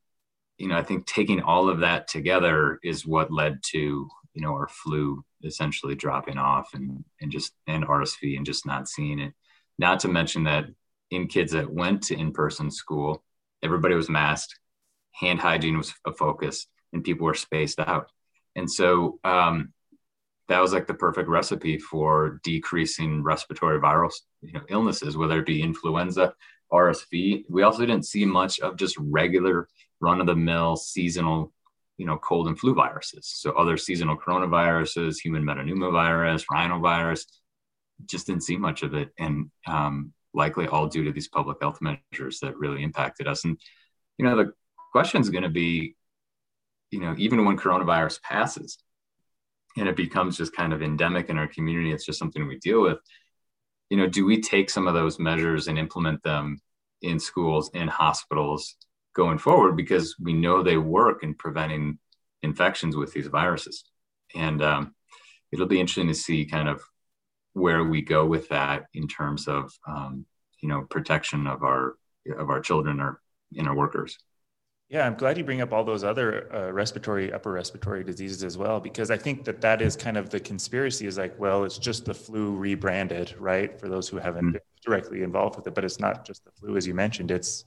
you 0.58 0.68
know 0.68 0.76
i 0.76 0.84
think 0.84 1.06
taking 1.06 1.42
all 1.42 1.70
of 1.70 1.80
that 1.80 2.08
together 2.08 2.80
is 2.84 3.06
what 3.06 3.32
led 3.32 3.60
to 3.64 4.08
you 4.34 4.42
know 4.42 4.52
our 4.52 4.68
flu 4.68 5.24
essentially 5.44 5.96
dropping 5.96 6.38
off 6.38 6.74
and 6.74 7.04
and 7.22 7.32
just 7.32 7.54
and 7.68 7.86
rsv 7.86 8.38
and 8.38 8.46
just 8.46 8.66
not 8.66 8.88
seeing 8.88 9.20
it 9.20 9.34
not 9.80 10.00
to 10.00 10.08
mention 10.08 10.44
that 10.44 10.66
in 11.12 11.28
kids 11.28 11.54
that 11.54 11.72
went 11.72 12.04
to 12.04 12.16
in-person 12.16 12.70
school 12.70 13.24
everybody 13.64 13.96
was 13.96 14.10
masked 14.10 14.60
hand 15.12 15.40
hygiene 15.40 15.78
was 15.78 15.94
a 16.06 16.14
focus 16.14 16.68
and 16.94 17.04
people 17.04 17.26
were 17.26 17.34
spaced 17.34 17.80
out 17.80 18.12
and 18.56 18.70
so 18.70 19.20
um, 19.24 19.74
that 20.52 20.62
was 20.62 20.74
like 20.74 20.88
the 20.88 20.94
perfect 20.94 21.30
recipe 21.30 21.78
for 21.78 22.42
decreasing 22.44 23.24
respiratory 23.24 23.80
viral 23.80 24.12
you 24.42 24.52
know, 24.52 24.62
illnesses, 24.70 25.16
whether 25.16 25.40
it 25.40 25.46
be 25.46 25.62
influenza, 25.62 26.34
RSV. 26.72 27.46
We 27.50 27.64
also 27.64 27.86
didn't 27.86 28.06
see 28.06 28.26
much 28.26 28.60
of 28.60 28.76
just 28.76 28.98
regular 28.98 29.68
run 30.02 30.20
of 30.20 30.28
the 30.28 30.36
mill 30.36 30.76
seasonal, 30.76 31.54
you 31.98 32.06
know, 32.06 32.18
cold 32.18 32.48
and 32.48 32.60
flu 32.60 32.74
viruses. 32.74 33.28
So 33.28 33.52
other 33.52 33.78
seasonal 33.78 34.18
coronaviruses, 34.18 35.20
human 35.20 35.44
metapneumovirus, 35.44 36.46
rhinovirus, 36.52 37.26
just 38.06 38.28
didn't 38.28 38.44
see 38.44 38.58
much 38.58 38.84
of 38.84 38.94
it. 38.94 39.12
And 39.18 39.52
um, 39.68 40.12
likely 40.34 40.68
all 40.68 40.88
due 40.88 41.04
to 41.04 41.12
these 41.12 41.28
public 41.28 41.58
health 41.62 41.80
measures 41.82 42.40
that 42.40 42.58
really 42.58 42.84
impacted 42.84 43.28
us. 43.28 43.44
And, 43.44 43.60
you 44.18 44.26
know, 44.26 44.36
the 44.36 44.54
question 44.92 45.22
is 45.22 45.30
going 45.30 45.44
to 45.44 45.50
be, 45.50 45.96
you 46.92 47.00
know, 47.00 47.16
even 47.18 47.46
when 47.46 47.58
coronavirus 47.58 48.22
passes, 48.22 48.78
and 49.78 49.88
it 49.88 49.96
becomes 49.96 50.38
just 50.38 50.56
kind 50.56 50.74
of 50.74 50.82
endemic 50.82 51.30
in 51.30 51.38
our 51.38 51.48
community, 51.48 51.92
it's 51.92 52.06
just 52.06 52.20
something 52.20 52.46
we 52.48 52.60
deal 52.60 52.82
with. 52.82 52.98
You 53.90 53.98
know, 53.98 54.08
do 54.08 54.26
we 54.26 54.42
take 54.42 54.70
some 54.70 54.88
of 54.88 54.94
those 54.94 55.20
measures 55.20 55.68
and 55.68 55.78
implement 55.78 56.24
them 56.24 56.62
in 57.02 57.20
schools, 57.20 57.72
in 57.74 57.88
hospitals 57.88 58.76
going 59.16 59.38
forward 59.38 59.76
because 59.76 60.16
we 60.20 60.34
know 60.34 60.62
they 60.62 60.78
work 60.78 61.24
in 61.24 61.34
preventing 61.36 62.00
infections 62.44 62.96
with 62.96 63.14
these 63.14 63.28
viruses? 63.28 63.84
And 64.36 64.62
um, 64.62 64.96
it'll 65.52 65.68
be 65.68 65.80
interesting 65.80 66.08
to 66.08 66.14
see 66.14 66.46
kind 66.46 66.70
of 66.70 66.82
where 67.54 67.84
we 67.84 68.02
go 68.02 68.26
with 68.26 68.50
that 68.50 68.86
in 68.94 69.08
terms 69.08 69.48
of 69.48 69.72
um, 69.88 70.26
you 70.62 70.70
know 70.70 70.82
protection 70.84 71.48
of 71.48 71.64
our 71.64 71.96
of 72.38 72.50
our 72.50 72.62
children 72.62 73.00
or 73.00 73.22
in 73.54 73.68
our 73.68 73.76
workers. 73.76 74.18
Yeah, 74.90 75.08
I'm 75.08 75.16
glad 75.16 75.38
you 75.38 75.46
bring 75.46 75.62
up 75.62 75.72
all 75.72 75.86
those 75.86 76.04
other 76.04 76.54
uh, 76.54 76.70
respiratory, 76.70 77.32
upper 77.32 77.54
respiratory 77.54 78.04
diseases 78.04 78.44
as 78.44 78.58
well, 78.58 78.82
because 78.82 79.10
I 79.10 79.16
think 79.16 79.46
that 79.46 79.62
that 79.62 79.82
is 79.82 79.96
kind 79.96 80.18
of 80.18 80.30
the 80.30 80.40
conspiracy 80.40 81.08
is 81.08 81.18
like, 81.18 81.40
well, 81.40 81.64
it's 81.64 81.78
just 81.78 82.04
the 82.04 82.14
flu 82.14 82.58
rebranded, 82.58 83.34
right? 83.40 83.80
For 83.80 83.88
those 83.88 84.10
who 84.10 84.18
haven't 84.18 84.44
mm-hmm. 84.44 84.52
been 84.52 84.62
directly 84.86 85.24
involved 85.24 85.56
with 85.56 85.66
it, 85.66 85.76
but 85.76 85.86
it's 85.86 86.02
not 86.02 86.26
just 86.26 86.44
the 86.44 86.52
flu, 86.52 86.76
as 86.76 86.86
you 86.86 86.94
mentioned, 86.94 87.32
it's 87.32 87.64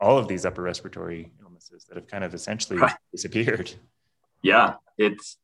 all 0.00 0.16
of 0.16 0.26
these 0.26 0.46
upper 0.46 0.62
respiratory 0.62 1.32
illnesses 1.42 1.84
that 1.84 1.96
have 1.96 2.06
kind 2.06 2.24
of 2.24 2.32
essentially 2.32 2.78
right. 2.78 2.96
disappeared. 3.12 3.70
Yeah, 4.42 4.74
it's 4.96 5.36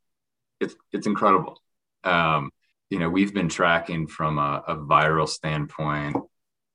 it's 0.58 0.74
it's 0.92 1.06
incredible. 1.06 1.60
Um, 2.04 2.50
you 2.90 2.98
know, 2.98 3.08
we've 3.08 3.32
been 3.32 3.48
tracking 3.48 4.06
from 4.06 4.38
a, 4.38 4.62
a 4.66 4.76
viral 4.76 5.28
standpoint 5.28 6.16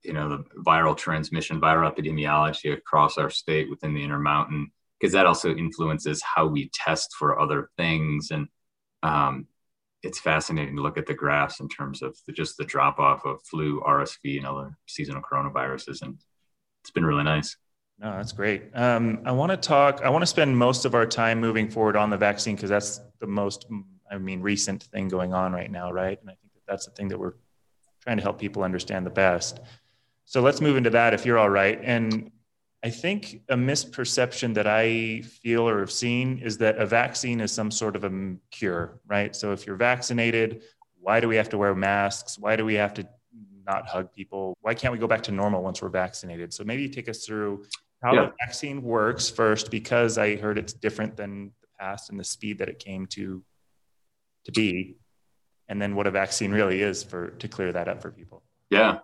you 0.03 0.13
know 0.13 0.29
the 0.29 0.43
viral 0.61 0.95
transmission 0.95 1.59
viral 1.59 1.91
epidemiology 1.91 2.71
across 2.71 3.17
our 3.17 3.31
state 3.31 3.67
within 3.71 3.95
the 3.95 4.03
intermountain 4.03 4.69
because 4.99 5.13
that 5.13 5.25
also 5.25 5.53
influences 5.55 6.21
how 6.23 6.47
we 6.47 6.69
test 6.73 7.13
for 7.17 7.39
other 7.39 7.69
things. 7.77 8.31
And 8.31 8.47
um, 9.03 9.47
it's 10.03 10.19
fascinating 10.19 10.75
to 10.75 10.81
look 10.81 10.97
at 10.97 11.05
the 11.05 11.13
graphs 11.13 11.59
in 11.59 11.69
terms 11.69 12.01
of 12.01 12.17
the, 12.25 12.33
just 12.33 12.57
the 12.57 12.65
drop 12.65 12.99
off 12.99 13.25
of 13.25 13.41
flu 13.43 13.81
rsv 13.81 14.37
and 14.37 14.45
other 14.45 14.77
seasonal 14.87 15.21
coronaviruses 15.21 16.01
and 16.01 16.17
it's 16.81 16.91
been 16.91 17.05
really 17.05 17.23
nice. 17.23 17.57
No 17.99 18.11
that's 18.11 18.31
great. 18.31 18.63
Um, 18.73 19.21
i 19.25 19.31
want 19.31 19.51
to 19.51 19.57
talk 19.57 20.01
i 20.03 20.09
want 20.09 20.21
to 20.21 20.27
spend 20.27 20.57
most 20.57 20.85
of 20.85 20.93
our 20.95 21.05
time 21.05 21.39
moving 21.39 21.69
forward 21.69 21.95
on 21.95 22.09
the 22.09 22.17
vaccine 22.17 22.55
because 22.55 22.69
that's 22.69 23.01
the 23.19 23.27
most 23.27 23.65
i 24.11 24.17
mean 24.17 24.41
recent 24.41 24.83
thing 24.83 25.07
going 25.07 25.33
on 25.33 25.51
right 25.53 25.71
now 25.71 25.91
right 25.91 26.19
and 26.21 26.29
i 26.29 26.33
think 26.33 26.53
that 26.53 26.61
that's 26.67 26.85
the 26.85 26.91
thing 26.91 27.07
that 27.07 27.17
we're 27.17 27.33
trying 28.01 28.17
to 28.17 28.23
help 28.23 28.39
people 28.39 28.63
understand 28.63 29.05
the 29.05 29.09
best 29.09 29.59
so 30.25 30.41
let's 30.41 30.59
move 30.59 30.75
into 30.75 30.89
that 30.89 31.13
if 31.13 31.25
you're 31.25 31.37
all 31.37 31.49
right. 31.49 31.79
And 31.83 32.31
I 32.83 32.89
think 32.89 33.41
a 33.49 33.55
misperception 33.55 34.55
that 34.55 34.67
I 34.67 35.21
feel 35.21 35.67
or 35.67 35.79
have 35.79 35.91
seen 35.91 36.39
is 36.39 36.57
that 36.57 36.77
a 36.77 36.85
vaccine 36.85 37.41
is 37.41 37.51
some 37.51 37.71
sort 37.71 37.95
of 37.95 38.03
a 38.03 38.35
cure, 38.51 38.99
right? 39.07 39.35
So 39.35 39.53
if 39.53 39.65
you're 39.65 39.75
vaccinated, 39.75 40.63
why 40.99 41.19
do 41.19 41.27
we 41.27 41.35
have 41.35 41.49
to 41.49 41.57
wear 41.57 41.75
masks? 41.75 42.37
Why 42.39 42.55
do 42.55 42.65
we 42.65 42.73
have 42.73 42.93
to 42.95 43.07
not 43.65 43.87
hug 43.87 44.11
people? 44.11 44.57
Why 44.61 44.73
can't 44.73 44.91
we 44.91 44.99
go 44.99 45.07
back 45.07 45.23
to 45.23 45.31
normal 45.31 45.61
once 45.61 45.81
we're 45.81 45.89
vaccinated? 45.89 46.53
So 46.53 46.63
maybe 46.63 46.89
take 46.89 47.07
us 47.07 47.25
through 47.25 47.65
how 48.03 48.13
yeah. 48.13 48.21
the 48.25 48.33
vaccine 48.39 48.81
works 48.81 49.29
first, 49.29 49.71
because 49.71 50.17
I 50.17 50.35
heard 50.35 50.57
it's 50.57 50.73
different 50.73 51.15
than 51.15 51.51
the 51.61 51.67
past 51.79 52.09
and 52.09 52.19
the 52.19 52.23
speed 52.23 52.57
that 52.59 52.69
it 52.69 52.79
came 52.79 53.05
to 53.07 53.43
to 54.45 54.51
be, 54.51 54.95
and 55.67 55.81
then 55.81 55.95
what 55.95 56.07
a 56.07 56.11
vaccine 56.11 56.51
really 56.51 56.81
is 56.81 57.03
for 57.03 57.29
to 57.29 57.47
clear 57.47 57.71
that 57.73 57.87
up 57.87 58.01
for 58.01 58.11
people. 58.11 58.43
Yeah. 58.69 58.99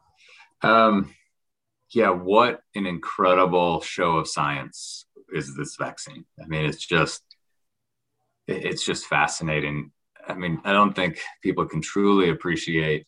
Um, 0.62 1.14
yeah, 1.90 2.10
what 2.10 2.62
an 2.76 2.86
incredible 2.86 3.82
show 3.82 4.18
of 4.18 4.28
science 4.28 5.06
is 5.34 5.56
this 5.56 5.76
vaccine. 5.76 6.26
I 6.42 6.46
mean, 6.48 6.66
it's 6.66 6.86
just 6.86 7.24
it's 8.48 8.86
just 8.86 9.06
fascinating. 9.06 9.92
I 10.28 10.34
mean, 10.34 10.62
I 10.64 10.72
don't 10.74 10.94
think 10.94 11.20
people 11.42 11.66
can 11.66 11.82
truly 11.82 12.30
appreciate 12.30 13.06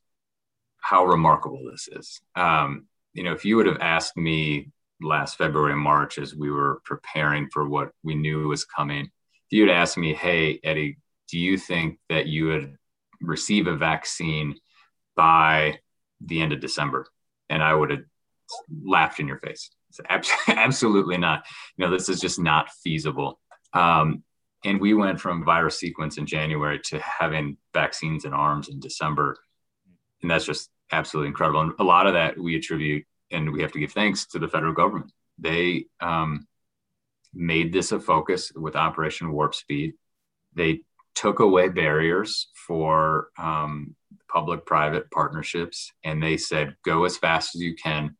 how 0.79 1.05
remarkable 1.05 1.61
this 1.69 1.87
is. 1.91 2.21
Um, 2.35 2.87
you 3.13 3.23
know, 3.23 3.31
if 3.31 3.45
you 3.45 3.55
would 3.57 3.67
have 3.67 3.79
asked 3.79 4.17
me 4.17 4.71
last 5.01 5.37
February, 5.37 5.75
March, 5.75 6.17
as 6.17 6.35
we 6.35 6.49
were 6.49 6.81
preparing 6.85 7.49
for 7.49 7.67
what 7.67 7.91
we 8.03 8.15
knew 8.15 8.47
was 8.47 8.65
coming, 8.65 9.05
if 9.05 9.51
you 9.51 9.67
had 9.67 9.75
asked 9.75 9.97
me, 9.97 10.13
hey, 10.13 10.59
Eddie, 10.63 10.97
do 11.33 11.39
you 11.39 11.57
think 11.57 11.97
that 12.09 12.27
you 12.27 12.45
would 12.45 12.77
receive 13.19 13.65
a 13.65 13.75
vaccine 13.75 14.53
by 15.15 15.79
the 16.21 16.41
end 16.43 16.53
of 16.53 16.59
December? 16.59 17.07
and 17.53 17.61
I 17.61 17.73
would 17.73 17.91
have 17.91 18.03
laughed 18.83 19.19
in 19.19 19.27
your 19.27 19.37
face. 19.37 19.69
Absolutely 20.47 21.17
not. 21.17 21.45
You 21.77 21.85
know, 21.85 21.91
this 21.91 22.09
is 22.09 22.19
just 22.19 22.39
not 22.39 22.71
feasible. 22.83 23.39
Um, 23.73 24.23
and 24.65 24.81
we 24.81 24.95
went 24.95 25.19
from 25.21 25.45
virus 25.45 25.77
sequence 25.77 26.17
in 26.17 26.25
January 26.25 26.79
to 26.85 26.99
having 26.99 27.57
vaccines 27.73 28.25
in 28.25 28.33
arms 28.33 28.69
in 28.69 28.79
December. 28.79 29.37
And 30.21 30.31
that's 30.31 30.45
just 30.45 30.69
absolutely 30.91 31.27
incredible. 31.27 31.61
And 31.61 31.73
a 31.79 31.83
lot 31.83 32.07
of 32.07 32.13
that 32.13 32.39
we 32.39 32.55
attribute, 32.55 33.05
and 33.29 33.51
we 33.51 33.61
have 33.61 33.71
to 33.73 33.79
give 33.79 33.91
thanks 33.91 34.25
to 34.27 34.39
the 34.39 34.47
federal 34.47 34.73
government. 34.73 35.11
They 35.37 35.85
um, 35.99 36.47
made 37.33 37.71
this 37.71 37.91
a 37.91 37.99
focus 37.99 38.51
with 38.55 38.75
Operation 38.75 39.31
Warp 39.31 39.53
Speed. 39.53 39.93
They 40.55 40.81
took 41.15 41.39
away 41.39 41.69
barriers 41.69 42.47
for 42.67 43.29
um, 43.37 43.95
public 44.33 44.65
private 44.65 45.09
partnerships 45.11 45.91
and 46.03 46.21
they 46.21 46.37
said 46.37 46.75
go 46.83 47.05
as 47.05 47.17
fast 47.17 47.55
as 47.55 47.61
you 47.61 47.75
can 47.75 48.15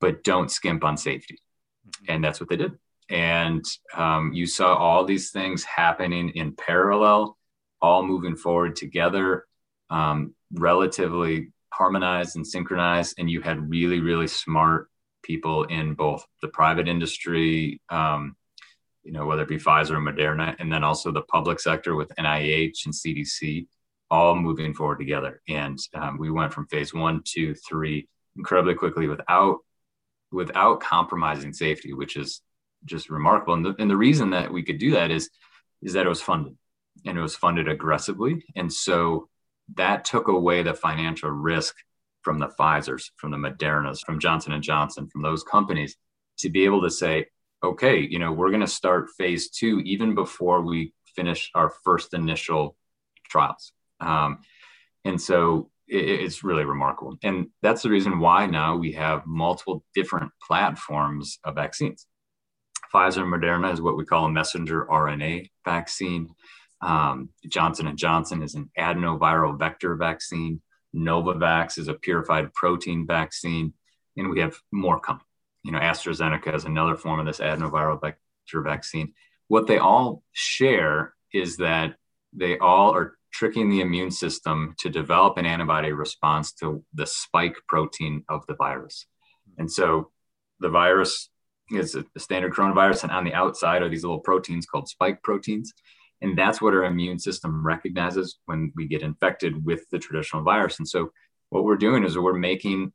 but 0.00 0.22
don't 0.22 0.50
skimp 0.50 0.84
on 0.84 0.96
safety 0.96 1.38
mm-hmm. 1.86 2.12
and 2.12 2.24
that's 2.24 2.40
what 2.40 2.48
they 2.48 2.56
did 2.56 2.72
and 3.10 3.64
um, 3.94 4.32
you 4.32 4.46
saw 4.46 4.74
all 4.74 5.04
these 5.04 5.30
things 5.30 5.64
happening 5.64 6.30
in 6.30 6.54
parallel 6.54 7.36
all 7.80 8.04
moving 8.04 8.36
forward 8.36 8.76
together 8.76 9.46
um, 9.90 10.32
relatively 10.54 11.50
harmonized 11.72 12.36
and 12.36 12.46
synchronized 12.46 13.14
and 13.18 13.28
you 13.28 13.40
had 13.40 13.68
really 13.68 14.00
really 14.00 14.28
smart 14.28 14.88
people 15.22 15.64
in 15.64 15.94
both 15.94 16.24
the 16.40 16.48
private 16.48 16.88
industry 16.88 17.80
um, 17.88 18.36
you 19.02 19.12
know 19.12 19.26
whether 19.26 19.42
it 19.42 19.48
be 19.48 19.56
pfizer 19.56 19.92
or 19.92 20.00
moderna 20.00 20.54
and 20.58 20.72
then 20.72 20.84
also 20.84 21.10
the 21.10 21.22
public 21.22 21.58
sector 21.58 21.94
with 21.94 22.10
nih 22.16 22.72
and 22.84 22.94
cdc 22.94 23.66
all 24.12 24.36
moving 24.36 24.74
forward 24.74 24.98
together. 24.98 25.40
And 25.48 25.78
um, 25.94 26.18
we 26.18 26.30
went 26.30 26.52
from 26.52 26.66
phase 26.66 26.92
one, 26.92 27.22
two, 27.24 27.54
three 27.54 28.08
incredibly 28.36 28.74
quickly 28.74 29.08
without 29.08 29.60
without 30.30 30.80
compromising 30.80 31.52
safety, 31.52 31.94
which 31.94 32.16
is 32.16 32.42
just 32.84 33.10
remarkable. 33.10 33.54
And 33.54 33.64
the, 33.64 33.74
and 33.78 33.90
the 33.90 33.96
reason 33.96 34.30
that 34.30 34.52
we 34.52 34.62
could 34.62 34.78
do 34.78 34.92
that 34.92 35.10
is 35.10 35.30
is 35.80 35.94
that 35.94 36.04
it 36.04 36.10
was 36.10 36.20
funded 36.20 36.56
and 37.06 37.16
it 37.16 37.22
was 37.22 37.34
funded 37.34 37.68
aggressively. 37.68 38.44
And 38.54 38.70
so 38.70 39.30
that 39.76 40.04
took 40.04 40.28
away 40.28 40.62
the 40.62 40.74
financial 40.74 41.30
risk 41.30 41.74
from 42.20 42.38
the 42.38 42.48
Pfizer's, 42.48 43.12
from 43.16 43.30
the 43.30 43.38
Modernas, 43.38 44.04
from 44.04 44.20
Johnson 44.20 44.52
and 44.52 44.62
Johnson, 44.62 45.08
from 45.08 45.22
those 45.22 45.42
companies 45.42 45.96
to 46.38 46.50
be 46.50 46.66
able 46.66 46.82
to 46.82 46.90
say, 46.90 47.26
okay, 47.62 48.00
you 48.00 48.18
know, 48.18 48.32
we're 48.32 48.50
going 48.50 48.60
to 48.60 48.66
start 48.66 49.10
phase 49.16 49.50
two 49.50 49.80
even 49.84 50.14
before 50.14 50.62
we 50.62 50.92
finish 51.14 51.50
our 51.54 51.72
first 51.84 52.14
initial 52.14 52.76
trials. 53.28 53.72
Um, 54.00 54.38
and 55.04 55.20
so 55.20 55.70
it, 55.88 56.08
it's 56.08 56.44
really 56.44 56.64
remarkable. 56.64 57.16
And 57.22 57.48
that's 57.62 57.82
the 57.82 57.90
reason 57.90 58.18
why 58.18 58.46
now 58.46 58.76
we 58.76 58.92
have 58.92 59.26
multiple 59.26 59.84
different 59.94 60.32
platforms 60.46 61.38
of 61.44 61.54
vaccines. 61.54 62.06
Pfizer 62.92 63.22
and 63.22 63.32
Moderna 63.32 63.72
is 63.72 63.80
what 63.80 63.96
we 63.96 64.04
call 64.04 64.26
a 64.26 64.30
messenger 64.30 64.86
RNA 64.90 65.50
vaccine. 65.64 66.28
Um, 66.82 67.30
Johnson 67.48 67.86
and 67.86 67.96
Johnson 67.96 68.42
is 68.42 68.54
an 68.54 68.70
adenoviral 68.78 69.58
vector 69.58 69.94
vaccine. 69.94 70.60
Novavax 70.94 71.78
is 71.78 71.88
a 71.88 71.94
purified 71.94 72.52
protein 72.52 73.06
vaccine, 73.06 73.72
and 74.16 74.28
we 74.28 74.40
have 74.40 74.56
more 74.72 75.00
coming. 75.00 75.22
You 75.64 75.72
know, 75.72 75.78
AstraZeneca 75.78 76.54
is 76.54 76.64
another 76.64 76.96
form 76.96 77.20
of 77.20 77.26
this 77.26 77.40
adenoviral 77.40 78.00
vector 78.00 78.62
vaccine. 78.62 79.12
What 79.48 79.66
they 79.66 79.78
all 79.78 80.22
share 80.32 81.14
is 81.32 81.56
that 81.58 81.96
they 82.32 82.58
all 82.58 82.94
are 82.94 83.16
tricking 83.32 83.68
the 83.68 83.80
immune 83.80 84.10
system 84.10 84.74
to 84.78 84.90
develop 84.90 85.38
an 85.38 85.46
antibody 85.46 85.92
response 85.92 86.52
to 86.52 86.84
the 86.94 87.06
spike 87.06 87.56
protein 87.68 88.24
of 88.28 88.46
the 88.46 88.54
virus. 88.54 89.06
And 89.58 89.70
so 89.70 90.10
the 90.60 90.68
virus 90.68 91.30
is 91.70 91.94
a 91.94 92.04
standard 92.18 92.52
coronavirus, 92.52 93.04
and 93.04 93.12
on 93.12 93.24
the 93.24 93.34
outside 93.34 93.82
are 93.82 93.88
these 93.88 94.04
little 94.04 94.20
proteins 94.20 94.66
called 94.66 94.88
spike 94.88 95.22
proteins. 95.22 95.72
And 96.20 96.38
that's 96.38 96.60
what 96.60 96.74
our 96.74 96.84
immune 96.84 97.18
system 97.18 97.66
recognizes 97.66 98.38
when 98.44 98.72
we 98.76 98.86
get 98.86 99.02
infected 99.02 99.64
with 99.64 99.88
the 99.90 99.98
traditional 99.98 100.42
virus. 100.42 100.78
And 100.78 100.88
so 100.88 101.10
what 101.48 101.64
we're 101.64 101.76
doing 101.76 102.04
is 102.04 102.16
we're 102.16 102.34
making 102.34 102.92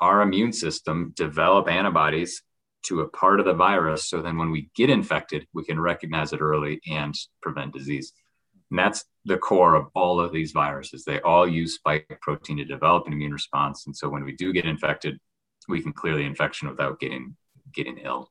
our 0.00 0.22
immune 0.22 0.52
system 0.52 1.12
develop 1.16 1.68
antibodies 1.68 2.42
to 2.82 3.00
a 3.00 3.08
part 3.08 3.40
of 3.40 3.46
the 3.46 3.54
virus. 3.54 4.08
So 4.08 4.22
then 4.22 4.36
when 4.36 4.50
we 4.50 4.70
get 4.74 4.90
infected, 4.90 5.46
we 5.52 5.64
can 5.64 5.78
recognize 5.78 6.32
it 6.32 6.40
early 6.40 6.80
and 6.88 7.14
prevent 7.42 7.74
disease. 7.74 8.12
And 8.70 8.78
that's 8.78 9.04
the 9.24 9.36
core 9.36 9.74
of 9.74 9.88
all 9.94 10.20
of 10.20 10.32
these 10.32 10.52
viruses. 10.52 11.04
They 11.04 11.20
all 11.20 11.46
use 11.46 11.74
spike 11.74 12.06
protein 12.22 12.56
to 12.58 12.64
develop 12.64 13.06
an 13.06 13.12
immune 13.12 13.32
response. 13.32 13.86
And 13.86 13.96
so 13.96 14.08
when 14.08 14.24
we 14.24 14.32
do 14.32 14.52
get 14.52 14.64
infected, 14.64 15.18
we 15.68 15.82
can 15.82 15.92
clear 15.92 16.16
the 16.16 16.22
infection 16.22 16.68
without 16.68 17.00
getting 17.00 17.36
getting 17.72 17.98
ill. 17.98 18.28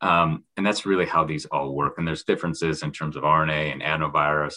Um, 0.00 0.44
and 0.56 0.66
that's 0.66 0.84
really 0.84 1.06
how 1.06 1.24
these 1.24 1.46
all 1.46 1.74
work. 1.74 1.94
And 1.98 2.06
there's 2.06 2.24
differences 2.24 2.82
in 2.82 2.90
terms 2.90 3.16
of 3.16 3.22
RNA 3.22 3.72
and 3.72 3.82
adenovirus, 3.82 4.54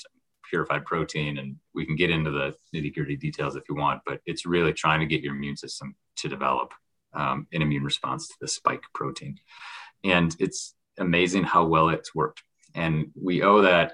purified 0.56 0.86
protein, 0.86 1.38
and 1.40 1.58
we 1.74 1.86
can 1.86 1.98
get 1.98 2.10
into 2.10 2.32
the 2.32 2.56
nitty 2.74 2.94
gritty 2.96 3.18
details 3.18 3.58
if 3.58 3.64
you 3.68 3.76
want. 3.76 4.00
But 4.06 4.22
it's 4.26 4.46
really 4.46 4.72
trying 4.72 5.02
to 5.02 5.06
get 5.06 5.22
your 5.22 5.36
immune 5.36 5.58
system 5.58 5.96
to 6.22 6.30
develop 6.30 6.74
um, 7.14 7.48
an 7.52 7.62
immune 7.62 7.84
response 7.84 8.30
to 8.30 8.36
the 8.40 8.48
spike 8.48 8.86
protein, 8.94 9.38
and 10.06 10.34
it's 10.40 10.74
amazing 10.98 11.44
how 11.44 11.66
well 11.66 11.90
it's 11.90 12.16
worked. 12.16 12.42
And 12.74 13.12
we 13.22 13.42
owe 13.42 13.62
that 13.64 13.88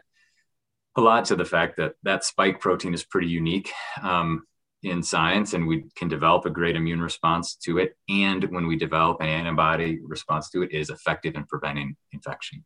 a 0.95 1.01
lot 1.01 1.25
to 1.25 1.35
the 1.35 1.45
fact 1.45 1.77
that 1.77 1.93
that 2.03 2.23
spike 2.23 2.59
protein 2.59 2.93
is 2.93 3.03
pretty 3.03 3.27
unique 3.27 3.71
um, 4.03 4.43
in 4.83 5.01
science, 5.01 5.55
and 5.55 5.67
we 5.67 5.85
can 5.95 6.09
develop 6.09 6.45
a 6.45 6.57
great 6.59 6.75
immune 6.75 7.01
response 7.01 7.55
to 7.55 7.79
it. 7.79 7.97
And 8.07 8.43
when 8.51 8.67
we 8.67 8.75
develop 8.75 9.17
an 9.21 9.29
antibody 9.29 9.99
response 10.15 10.51
to 10.51 10.61
it, 10.61 10.71
it 10.73 10.79
is 10.79 10.91
effective 10.91 11.33
in 11.35 11.45
preventing 11.45 11.95
infection. 12.11 12.63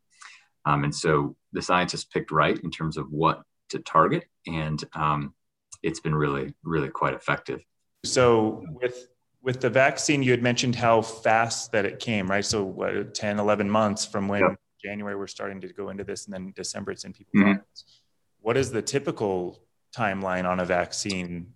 Um, 0.65 0.83
and 0.83 0.95
so 0.95 1.35
the 1.53 1.61
scientists 1.61 2.05
picked 2.05 2.31
right 2.31 2.59
in 2.63 2.71
terms 2.71 2.97
of 2.97 3.05
what 3.11 3.43
to 3.69 3.79
target, 3.79 4.25
and 4.47 4.83
um, 4.93 5.33
it's 5.83 5.99
been 5.99 6.15
really, 6.15 6.53
really 6.63 6.89
quite 6.89 7.13
effective. 7.13 7.61
So 8.03 8.63
with 8.69 9.07
with 9.41 9.61
the 9.61 9.69
vaccine, 9.69 10.23
you 10.23 10.31
had 10.31 10.41
mentioned 10.41 10.75
how 10.75 11.01
fast 11.01 11.71
that 11.71 11.85
it 11.85 11.99
came, 11.99 12.27
right? 12.27 12.43
So 12.43 12.63
what, 12.63 13.13
10, 13.13 13.37
11 13.37 13.69
months 13.69 14.03
from 14.03 14.27
when 14.27 14.41
yep. 14.41 14.59
January 14.83 15.15
we're 15.15 15.27
starting 15.27 15.61
to 15.61 15.67
go 15.71 15.89
into 15.89 16.03
this, 16.03 16.25
and 16.25 16.33
then 16.33 16.51
December 16.55 16.91
it's 16.91 17.05
in 17.05 17.13
people's 17.13 17.43
mm-hmm. 17.43 17.61
What 18.41 18.57
is 18.57 18.71
the 18.71 18.81
typical 18.81 19.61
timeline 19.95 20.45
on 20.45 20.59
a 20.59 20.65
vaccine? 20.65 21.53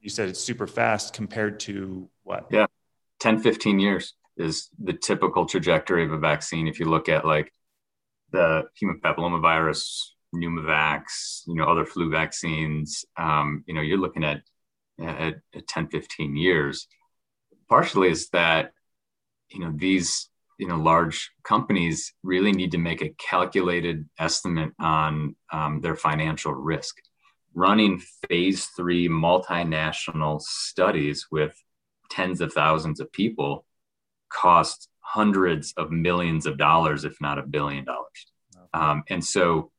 You 0.00 0.10
said 0.10 0.28
it's 0.28 0.40
super 0.40 0.66
fast 0.66 1.14
compared 1.14 1.60
to 1.60 2.08
what? 2.22 2.46
Yeah, 2.50 2.66
10, 3.20 3.40
15 3.40 3.78
years 3.78 4.14
is 4.36 4.68
the 4.82 4.92
typical 4.92 5.46
trajectory 5.46 6.04
of 6.04 6.12
a 6.12 6.18
vaccine. 6.18 6.66
If 6.66 6.80
you 6.80 6.86
look 6.86 7.08
at 7.08 7.24
like 7.24 7.52
the 8.32 8.64
human 8.74 9.00
papillomavirus, 9.00 10.11
pneumovax, 10.34 11.42
you 11.46 11.54
know, 11.54 11.64
other 11.64 11.84
flu 11.84 12.10
vaccines, 12.10 13.04
um, 13.16 13.64
you 13.66 13.74
know, 13.74 13.80
you're 13.80 13.98
looking 13.98 14.24
at, 14.24 14.42
at, 15.00 15.34
at 15.54 15.66
10, 15.68 15.88
15 15.88 16.36
years. 16.36 16.88
Partially 17.68 18.10
is 18.10 18.28
that, 18.30 18.72
you 19.50 19.60
know, 19.60 19.72
these, 19.74 20.28
you 20.58 20.68
know, 20.68 20.76
large 20.76 21.30
companies 21.42 22.14
really 22.22 22.52
need 22.52 22.72
to 22.72 22.78
make 22.78 23.02
a 23.02 23.14
calculated 23.18 24.08
estimate 24.18 24.72
on 24.78 25.36
um, 25.52 25.80
their 25.80 25.96
financial 25.96 26.52
risk. 26.52 26.96
Running 27.54 28.02
phase 28.28 28.66
three 28.76 29.08
multinational 29.08 30.40
studies 30.40 31.26
with 31.30 31.54
tens 32.10 32.40
of 32.40 32.52
thousands 32.52 33.00
of 33.00 33.12
people 33.12 33.66
costs 34.30 34.88
hundreds 35.00 35.74
of 35.76 35.90
millions 35.90 36.46
of 36.46 36.56
dollars, 36.56 37.04
if 37.04 37.20
not 37.20 37.38
a 37.38 37.42
billion 37.42 37.84
dollars. 37.84 38.26
Um, 38.74 39.02
and 39.10 39.22
so 39.22 39.70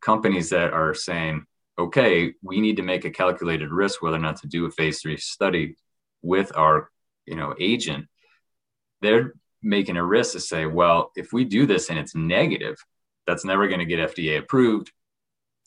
companies 0.00 0.50
that 0.50 0.72
are 0.72 0.94
saying, 0.94 1.44
okay, 1.78 2.32
we 2.42 2.60
need 2.60 2.76
to 2.76 2.82
make 2.82 3.04
a 3.04 3.10
calculated 3.10 3.70
risk 3.70 4.02
whether 4.02 4.16
or 4.16 4.20
not 4.20 4.36
to 4.36 4.48
do 4.48 4.66
a 4.66 4.70
phase 4.70 5.00
three 5.00 5.16
study 5.16 5.76
with 6.22 6.56
our, 6.56 6.90
you 7.26 7.36
know, 7.36 7.54
agent, 7.60 8.06
they're 9.00 9.34
making 9.62 9.96
a 9.96 10.04
risk 10.04 10.32
to 10.32 10.40
say, 10.40 10.66
well, 10.66 11.10
if 11.16 11.32
we 11.32 11.44
do 11.44 11.66
this 11.66 11.90
and 11.90 11.98
it's 11.98 12.14
negative, 12.14 12.76
that's 13.26 13.44
never 13.44 13.68
going 13.68 13.80
to 13.80 13.86
get 13.86 14.14
FDA 14.14 14.38
approved. 14.38 14.90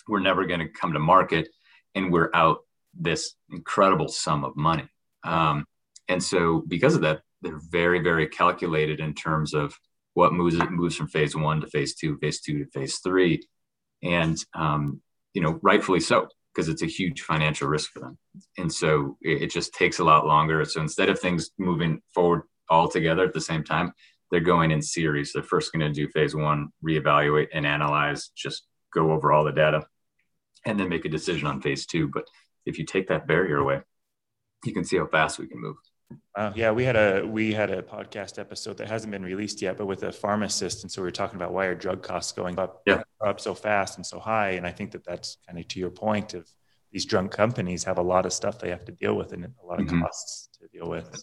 We're 0.08 0.20
never 0.20 0.46
going 0.46 0.60
to 0.60 0.68
come 0.68 0.94
to 0.94 1.00
market, 1.00 1.50
and 1.96 2.12
we're 2.12 2.32
out 2.34 2.60
this 3.00 3.36
incredible 3.52 4.08
sum 4.08 4.44
of 4.44 4.56
money. 4.56 4.88
Um, 5.24 5.66
and 6.08 6.22
so, 6.22 6.64
because 6.68 6.96
of 6.96 7.02
that, 7.02 7.22
they're 7.42 7.60
very 7.70 8.00
very 8.00 8.28
calculated 8.28 9.00
in 9.00 9.14
terms 9.14 9.54
of 9.54 9.78
what 10.14 10.34
moves 10.34 10.58
moves 10.70 10.96
from 10.96 11.08
phase 11.08 11.36
one 11.36 11.62
to 11.62 11.68
phase 11.68 11.96
two 11.96 12.18
phase 12.18 12.42
two 12.42 12.66
to 12.66 12.72
phase 12.72 12.98
three 12.98 13.42
and 14.04 14.38
um, 14.54 15.02
you 15.34 15.42
know 15.42 15.60
rightfully 15.62 16.00
so 16.00 16.28
because 16.54 16.68
it's 16.68 16.82
a 16.82 16.88
huge 16.88 17.22
financial 17.22 17.68
risk 17.68 17.92
for 17.92 18.00
them. 18.00 18.18
And 18.58 18.72
so 18.72 19.18
it, 19.22 19.44
it, 19.44 19.52
just 19.52 19.74
takes 19.74 20.00
a 20.00 20.04
lot 20.04 20.28
longer. 20.28 20.66
So 20.66 20.82
instead 20.82 21.08
of 21.08 21.18
things 21.18 21.52
moving 21.58 22.02
forward 22.14 22.42
all 22.70 22.90
together 22.90 23.24
at 23.24 23.34
the 23.34 23.40
same 23.40 23.64
time 23.64 23.94
they're 24.30 24.42
going 24.42 24.72
in 24.72 24.82
series. 24.82 25.32
They're 25.34 25.44
first 25.44 25.74
going 25.74 25.82
to 25.82 25.94
do 25.94 26.10
phase 26.10 26.36
one 26.36 26.70
reevaluate 26.86 27.48
and 27.54 27.66
analyze 27.66 28.32
just 28.36 28.66
go 28.94 29.12
over 29.12 29.32
all 29.32 29.44
the 29.44 29.52
data 29.52 29.86
and 30.66 30.80
then 30.80 30.90
make 30.90 31.06
a 31.06 31.10
decision 31.10 31.48
on 31.48 31.62
phase 31.62 31.86
two. 31.86 32.10
But 32.10 32.26
if 32.66 32.78
you 32.78 32.86
take 32.86 33.08
that 33.08 33.28
barrier 33.28 33.58
away 33.58 33.82
you 34.66 34.74
can 34.74 34.84
see 34.84 34.98
how 34.98 35.08
fast 35.08 35.40
we 35.40 35.48
can 35.48 35.60
move 35.60 35.78
uh, 36.36 36.52
yeah, 36.56 36.72
we 36.72 36.84
had 36.84 36.96
a 36.96 37.26
we 37.26 37.54
had 37.54 37.70
a 37.70 37.82
podcast 37.82 38.40
episode 38.40 38.78
that 38.78 38.88
hasn't 38.88 39.12
been 39.12 39.24
released 39.24 39.62
yet, 39.62 39.78
but 39.78 39.86
with 39.86 40.04
a 40.04 40.12
pharmacist, 40.12 40.84
and 40.84 40.92
so 40.92 41.02
we 41.02 41.08
were 41.08 41.12
talking 41.12 41.36
about 41.36 41.54
why 41.54 41.66
are 41.66 41.76
drug 41.76 42.04
costs 42.04 42.32
going 42.32 42.58
up 42.60 42.82
yeah. 42.86 43.04
up 43.26 43.40
so 43.40 43.54
fast 43.54 43.98
and 43.98 44.06
so 44.06 44.20
high, 44.20 44.52
and 44.52 44.66
I 44.66 44.72
think 44.72 44.92
that 44.92 45.04
that's 45.04 45.38
kind 45.48 45.60
of 45.60 45.68
to 45.68 45.80
your 45.80 45.90
point 45.90 46.34
of 46.34 46.48
these 46.92 47.06
drug 47.06 47.32
companies 47.32 47.84
have 47.84 47.98
a 47.98 48.02
lot 48.02 48.26
of 48.26 48.34
stuff 48.34 48.60
they 48.60 48.70
have 48.70 48.86
to 48.86 48.92
deal 48.92 49.16
with 49.16 49.32
and 49.32 49.46
a 49.46 49.66
lot 49.66 49.80
of 49.80 49.88
mm-hmm. 49.88 50.02
costs 50.02 50.50
to 50.60 50.68
deal 50.68 50.90
with. 50.90 51.10
But 51.12 51.22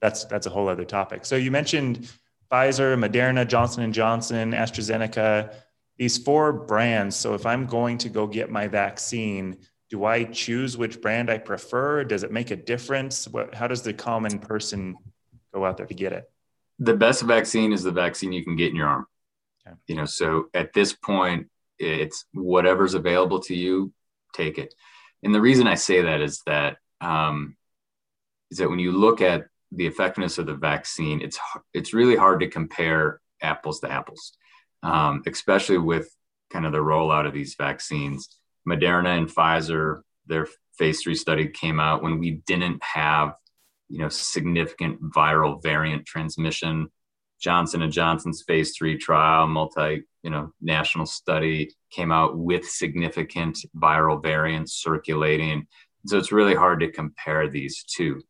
that's 0.00 0.24
that's 0.24 0.46
a 0.46 0.50
whole 0.50 0.68
other 0.68 0.84
topic. 0.84 1.24
So 1.24 1.36
you 1.36 1.50
mentioned 1.50 2.10
Pfizer, 2.50 2.96
Moderna, 2.98 3.46
Johnson 3.46 3.82
and 3.82 3.92
Johnson, 3.94 4.52
AstraZeneca, 4.52 5.52
these 5.98 6.18
four 6.18 6.52
brands. 6.52 7.16
So 7.16 7.34
if 7.34 7.46
I'm 7.46 7.66
going 7.66 7.98
to 7.98 8.08
go 8.08 8.26
get 8.26 8.50
my 8.50 8.68
vaccine 8.68 9.58
do 9.90 10.04
I 10.04 10.24
choose 10.24 10.76
which 10.76 11.00
brand 11.00 11.30
I 11.30 11.38
prefer? 11.38 12.04
Does 12.04 12.24
it 12.24 12.32
make 12.32 12.50
a 12.50 12.56
difference? 12.56 13.28
What, 13.28 13.54
how 13.54 13.68
does 13.68 13.82
the 13.82 13.92
common 13.92 14.38
person 14.38 14.96
go 15.54 15.64
out 15.64 15.76
there 15.76 15.86
to 15.86 15.94
get 15.94 16.12
it? 16.12 16.24
The 16.78 16.94
best 16.94 17.22
vaccine 17.22 17.72
is 17.72 17.82
the 17.82 17.92
vaccine 17.92 18.32
you 18.32 18.44
can 18.44 18.56
get 18.56 18.70
in 18.70 18.76
your 18.76 18.88
arm. 18.88 19.06
Okay. 19.66 19.76
You 19.86 19.96
know, 19.96 20.04
so 20.04 20.46
at 20.54 20.72
this 20.72 20.92
point, 20.92 21.48
it's 21.78 22.24
whatever's 22.32 22.94
available 22.94 23.40
to 23.40 23.54
you, 23.54 23.92
take 24.34 24.58
it. 24.58 24.74
And 25.22 25.34
the 25.34 25.40
reason 25.40 25.66
I 25.66 25.74
say 25.74 26.02
that 26.02 26.20
is 26.20 26.42
that 26.46 26.78
um, 27.00 27.56
is 28.50 28.58
that 28.58 28.70
when 28.70 28.78
you 28.78 28.92
look 28.92 29.20
at 29.20 29.46
the 29.72 29.86
effectiveness 29.86 30.38
of 30.38 30.46
the 30.46 30.54
vaccine, 30.54 31.20
it's 31.20 31.38
it's 31.74 31.94
really 31.94 32.16
hard 32.16 32.40
to 32.40 32.48
compare 32.48 33.20
apples 33.42 33.80
to 33.80 33.90
apples, 33.90 34.32
um, 34.82 35.22
especially 35.26 35.78
with 35.78 36.08
kind 36.50 36.64
of 36.64 36.72
the 36.72 36.78
rollout 36.78 37.26
of 37.26 37.34
these 37.34 37.54
vaccines 37.58 38.28
Moderna 38.68 39.16
and 39.16 39.28
Pfizer, 39.28 40.02
their 40.26 40.48
phase 40.78 41.02
three 41.02 41.14
study 41.14 41.48
came 41.48 41.80
out 41.80 42.02
when 42.02 42.18
we 42.18 42.42
didn't 42.46 42.82
have, 42.82 43.34
you 43.88 43.98
know, 43.98 44.08
significant 44.08 45.00
viral 45.02 45.62
variant 45.62 46.04
transmission. 46.06 46.88
Johnson 47.40 47.82
and 47.82 47.92
Johnson's 47.92 48.42
phase 48.42 48.74
three 48.76 48.96
trial, 48.96 49.46
multi, 49.46 50.02
you 50.22 50.30
know, 50.30 50.52
national 50.60 51.06
study 51.06 51.70
came 51.90 52.10
out 52.10 52.36
with 52.36 52.66
significant 52.68 53.58
viral 53.76 54.22
variants 54.22 54.72
circulating. 54.72 55.66
So 56.06 56.18
it's 56.18 56.32
really 56.32 56.54
hard 56.54 56.80
to 56.80 56.90
compare 56.90 57.48
these 57.48 57.84
two. 57.84 58.22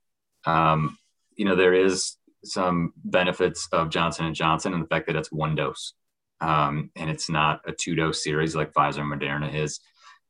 Um, 0.44 0.98
you 1.36 1.44
know, 1.44 1.56
there 1.56 1.74
is 1.74 2.16
some 2.44 2.92
benefits 3.04 3.68
of 3.72 3.90
Johnson 3.90 4.26
and 4.26 4.34
Johnson 4.34 4.72
and 4.72 4.82
the 4.82 4.88
fact 4.88 5.06
that 5.06 5.16
it's 5.16 5.32
one 5.32 5.54
dose, 5.54 5.94
um, 6.40 6.90
and 6.96 7.10
it's 7.10 7.28
not 7.28 7.60
a 7.66 7.72
two 7.72 7.94
dose 7.94 8.22
series 8.22 8.54
like 8.54 8.72
Pfizer 8.72 9.00
and 9.00 9.12
Moderna 9.12 9.54
is. 9.54 9.80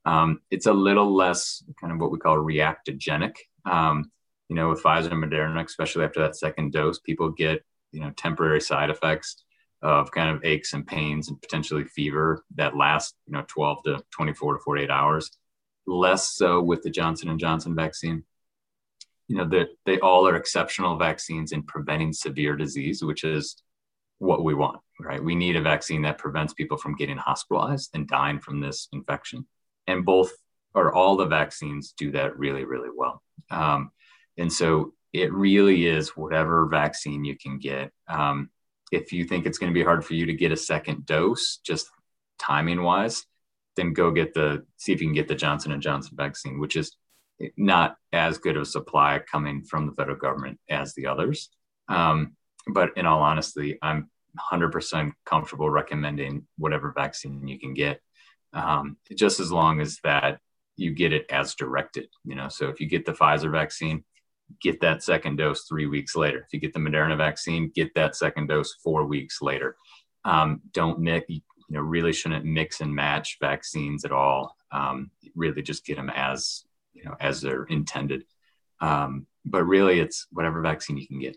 Um, 0.06 0.40
it's 0.52 0.66
a 0.66 0.72
little 0.72 1.12
less 1.12 1.64
kind 1.80 1.92
of 1.92 1.98
what 1.98 2.12
we 2.12 2.18
call 2.18 2.36
reactogenic. 2.36 3.34
Um, 3.64 4.12
you 4.48 4.54
know, 4.54 4.70
with 4.70 4.82
Pfizer 4.82 5.10
and 5.10 5.22
Moderna, 5.22 5.64
especially 5.64 6.04
after 6.04 6.20
that 6.20 6.36
second 6.36 6.72
dose, 6.72 7.00
people 7.00 7.30
get 7.30 7.64
you 7.90 8.00
know 8.00 8.12
temporary 8.16 8.60
side 8.60 8.88
effects 8.88 9.44
of 9.82 10.10
kind 10.12 10.30
of 10.34 10.44
aches 10.44 10.72
and 10.72 10.86
pains 10.86 11.28
and 11.28 11.42
potentially 11.42 11.84
fever 11.84 12.44
that 12.54 12.76
last 12.76 13.14
you 13.26 13.32
know 13.32 13.44
12 13.48 13.82
to 13.84 14.04
24 14.12 14.54
to 14.54 14.60
48 14.60 14.90
hours. 14.90 15.30
Less 15.88 16.34
so 16.34 16.62
with 16.62 16.82
the 16.82 16.90
Johnson 16.90 17.28
and 17.28 17.40
Johnson 17.40 17.74
vaccine. 17.74 18.24
You 19.26 19.38
know, 19.38 19.48
that 19.48 19.70
they 19.86 19.98
all 19.98 20.28
are 20.28 20.36
exceptional 20.36 20.96
vaccines 20.96 21.50
in 21.50 21.64
preventing 21.64 22.12
severe 22.12 22.54
disease, 22.54 23.02
which 23.02 23.24
is 23.24 23.60
what 24.18 24.44
we 24.44 24.54
want, 24.54 24.78
right? 25.00 25.22
We 25.22 25.34
need 25.34 25.56
a 25.56 25.62
vaccine 25.62 26.02
that 26.02 26.18
prevents 26.18 26.54
people 26.54 26.76
from 26.76 26.94
getting 26.94 27.16
hospitalized 27.16 27.90
and 27.92 28.06
dying 28.06 28.38
from 28.38 28.60
this 28.60 28.86
infection 28.92 29.44
and 29.86 30.04
both 30.04 30.32
or 30.74 30.94
all 30.94 31.16
the 31.16 31.26
vaccines 31.26 31.94
do 31.96 32.12
that 32.12 32.38
really, 32.38 32.64
really 32.64 32.90
well. 32.94 33.22
Um, 33.50 33.90
and 34.36 34.52
so 34.52 34.92
it 35.12 35.32
really 35.32 35.86
is 35.86 36.10
whatever 36.10 36.66
vaccine 36.66 37.24
you 37.24 37.36
can 37.36 37.58
get. 37.58 37.90
Um, 38.08 38.50
if 38.92 39.12
you 39.12 39.24
think 39.24 39.46
it's 39.46 39.58
going 39.58 39.72
to 39.72 39.78
be 39.78 39.84
hard 39.84 40.04
for 40.04 40.14
you 40.14 40.26
to 40.26 40.34
get 40.34 40.52
a 40.52 40.56
second 40.56 41.06
dose, 41.06 41.58
just 41.64 41.88
timing 42.38 42.82
wise, 42.82 43.24
then 43.76 43.94
go 43.94 44.10
get 44.10 44.34
the 44.34 44.64
see 44.76 44.92
if 44.92 45.00
you 45.00 45.06
can 45.06 45.14
get 45.14 45.28
the 45.28 45.34
Johnson 45.34 45.72
and 45.72 45.82
Johnson 45.82 46.14
vaccine, 46.16 46.60
which 46.60 46.76
is 46.76 46.94
not 47.56 47.96
as 48.12 48.38
good 48.38 48.56
of 48.56 48.62
a 48.62 48.66
supply 48.66 49.20
coming 49.30 49.64
from 49.64 49.86
the 49.86 49.92
federal 49.92 50.16
government 50.16 50.58
as 50.68 50.94
the 50.94 51.06
others. 51.06 51.50
Um, 51.88 52.36
but 52.68 52.90
in 52.96 53.06
all 53.06 53.22
honesty, 53.22 53.78
I'm 53.82 54.10
100% 54.52 55.12
comfortable 55.24 55.70
recommending 55.70 56.46
whatever 56.58 56.92
vaccine 56.94 57.46
you 57.46 57.58
can 57.58 57.74
get 57.74 58.00
um, 58.52 58.96
just 59.14 59.40
as 59.40 59.52
long 59.52 59.80
as 59.80 59.98
that 60.04 60.40
you 60.76 60.92
get 60.92 61.12
it 61.12 61.26
as 61.30 61.54
directed. 61.54 62.08
You 62.24 62.34
know, 62.34 62.48
so 62.48 62.68
if 62.68 62.80
you 62.80 62.86
get 62.86 63.06
the 63.06 63.12
Pfizer 63.12 63.50
vaccine, 63.50 64.04
get 64.60 64.80
that 64.80 65.02
second 65.02 65.36
dose 65.36 65.64
three 65.64 65.86
weeks 65.86 66.14
later. 66.14 66.38
If 66.38 66.52
you 66.52 66.60
get 66.60 66.72
the 66.72 66.80
Moderna 66.80 67.16
vaccine, 67.16 67.70
get 67.74 67.94
that 67.94 68.16
second 68.16 68.48
dose 68.48 68.74
four 68.82 69.06
weeks 69.06 69.42
later. 69.42 69.76
Um, 70.24 70.60
don't 70.72 71.00
mix, 71.00 71.26
you 71.28 71.40
know, 71.70 71.80
really 71.80 72.12
shouldn't 72.12 72.44
mix 72.44 72.80
and 72.80 72.94
match 72.94 73.38
vaccines 73.40 74.04
at 74.04 74.12
all. 74.12 74.56
um, 74.72 75.10
really 75.34 75.62
just 75.62 75.84
get 75.84 75.96
them 75.96 76.10
as 76.14 76.64
you 76.92 77.04
know 77.04 77.14
as 77.20 77.40
they're 77.40 77.64
intended. 77.64 78.24
Um, 78.80 79.26
but 79.44 79.64
really, 79.64 80.00
it's 80.00 80.26
whatever 80.30 80.60
vaccine 80.60 80.96
you 80.96 81.06
can 81.06 81.20
get. 81.20 81.36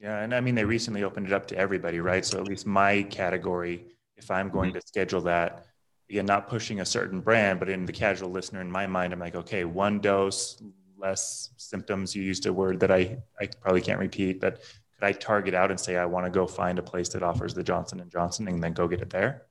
Yeah, 0.00 0.20
and 0.20 0.34
I 0.34 0.40
mean 0.40 0.54
they 0.54 0.64
recently 0.64 1.02
opened 1.04 1.26
it 1.26 1.32
up 1.32 1.46
to 1.48 1.56
everybody, 1.56 2.00
right? 2.00 2.24
So 2.24 2.38
at 2.38 2.44
least 2.44 2.66
my 2.66 3.02
category, 3.04 3.84
if 4.16 4.30
I'm 4.30 4.48
going 4.48 4.70
mm-hmm. 4.70 4.78
to 4.78 4.86
schedule 4.86 5.20
that, 5.22 5.66
again, 6.10 6.26
not 6.26 6.48
pushing 6.48 6.80
a 6.80 6.84
certain 6.84 7.20
brand, 7.20 7.60
but 7.60 7.68
in 7.68 7.86
the 7.86 7.92
casual 7.92 8.30
listener 8.30 8.60
in 8.60 8.70
my 8.70 8.86
mind, 8.86 9.12
I'm 9.12 9.20
like, 9.20 9.36
okay, 9.36 9.64
one 9.64 10.00
dose, 10.00 10.62
less 10.98 11.50
symptoms. 11.56 12.14
You 12.14 12.22
used 12.22 12.44
a 12.46 12.52
word 12.52 12.80
that 12.80 12.90
I 12.90 13.18
I 13.40 13.46
probably 13.60 13.80
can't 13.80 14.00
repeat, 14.00 14.40
but 14.40 14.60
could 14.94 15.06
I 15.06 15.12
target 15.12 15.54
out 15.54 15.70
and 15.70 15.80
say 15.80 15.96
I 15.96 16.04
want 16.04 16.26
to 16.26 16.30
go 16.30 16.46
find 16.46 16.78
a 16.78 16.82
place 16.82 17.08
that 17.10 17.22
offers 17.22 17.54
the 17.54 17.62
Johnson 17.62 18.00
and 18.00 18.10
Johnson 18.10 18.48
and 18.48 18.62
then 18.62 18.72
go 18.72 18.88
get 18.88 19.00
it 19.00 19.10
there? 19.10 19.46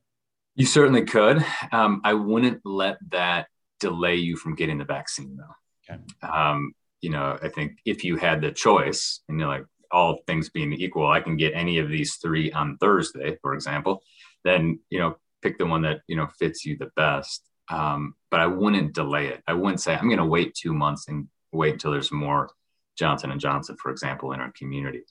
You 0.55 0.65
certainly 0.65 1.05
could. 1.05 1.43
Um, 1.71 2.01
I 2.03 2.13
wouldn't 2.13 2.61
let 2.65 2.97
that 3.11 3.47
delay 3.79 4.15
you 4.15 4.35
from 4.35 4.55
getting 4.55 4.77
the 4.77 4.85
vaccine, 4.85 5.37
though. 5.37 5.93
Okay. 5.95 6.01
Um, 6.21 6.73
you 7.01 7.09
know, 7.09 7.39
I 7.41 7.47
think 7.47 7.79
if 7.85 8.03
you 8.03 8.17
had 8.17 8.41
the 8.41 8.51
choice, 8.51 9.21
and 9.29 9.39
you're 9.39 9.47
like, 9.47 9.65
all 9.91 10.19
things 10.27 10.49
being 10.49 10.73
equal, 10.73 11.07
I 11.07 11.21
can 11.21 11.37
get 11.37 11.53
any 11.55 11.79
of 11.79 11.89
these 11.89 12.17
three 12.17 12.51
on 12.51 12.77
Thursday, 12.77 13.37
for 13.41 13.53
example, 13.53 14.03
then 14.43 14.79
you 14.89 14.99
know, 14.99 15.15
pick 15.41 15.57
the 15.57 15.65
one 15.65 15.81
that 15.83 16.01
you 16.07 16.15
know 16.15 16.27
fits 16.39 16.65
you 16.65 16.77
the 16.77 16.91
best. 16.95 17.43
Um, 17.69 18.15
but 18.31 18.39
I 18.39 18.47
wouldn't 18.47 18.93
delay 18.93 19.27
it. 19.27 19.43
I 19.47 19.53
wouldn't 19.53 19.81
say 19.81 19.95
I'm 19.95 20.07
going 20.07 20.17
to 20.17 20.25
wait 20.25 20.55
two 20.55 20.73
months 20.73 21.07
and 21.07 21.27
wait 21.51 21.73
until 21.73 21.91
there's 21.91 22.11
more 22.11 22.49
Johnson 22.97 23.31
and 23.31 23.39
Johnson, 23.39 23.77
for 23.77 23.91
example, 23.91 24.33
in 24.33 24.39
our 24.39 24.51
community. 24.51 25.03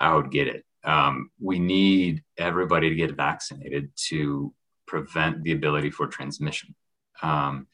I 0.00 0.14
would 0.14 0.30
get 0.30 0.48
it. 0.48 0.64
Um, 0.84 1.30
we 1.40 1.58
need 1.58 2.22
everybody 2.38 2.88
to 2.88 2.94
get 2.94 3.16
vaccinated 3.16 3.90
to 4.08 4.52
prevent 4.86 5.42
the 5.42 5.52
ability 5.52 5.90
for 5.90 6.06
transmission. 6.06 6.74
Um, 7.22 7.66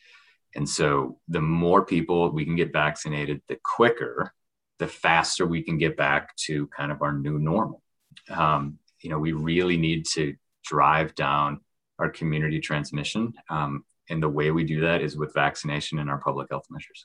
and 0.55 0.69
so 0.69 1.19
the 1.29 1.41
more 1.41 1.85
people 1.85 2.31
we 2.31 2.45
can 2.45 2.57
get 2.57 2.73
vaccinated, 2.73 3.43
the 3.49 3.59
quicker, 3.63 4.35
the 4.79 4.87
faster 4.87 5.47
we 5.47 5.63
can 5.63 5.79
get 5.79 5.97
back 5.97 6.35
to 6.37 6.67
kind 6.69 6.93
of 6.93 7.03
our 7.03 7.13
new 7.13 7.39
normal. 7.39 7.83
Um, 8.29 8.79
you 9.01 9.11
know, 9.11 9.19
we 9.19 9.33
really 9.33 9.77
need 9.77 10.07
to 10.15 10.35
drive 10.65 11.15
down 11.15 11.61
our 11.99 12.11
community 12.11 12.61
transmission. 12.61 13.33
Um, 13.49 13.85
and 14.09 14.23
the 14.23 14.29
way 14.29 14.51
we 14.51 14.65
do 14.65 14.81
that 14.81 15.01
is 15.01 15.17
with 15.17 15.33
vaccination 15.35 15.99
and 15.99 16.11
our 16.11 16.19
public 16.19 16.49
health 16.51 16.67
measures. 16.71 17.05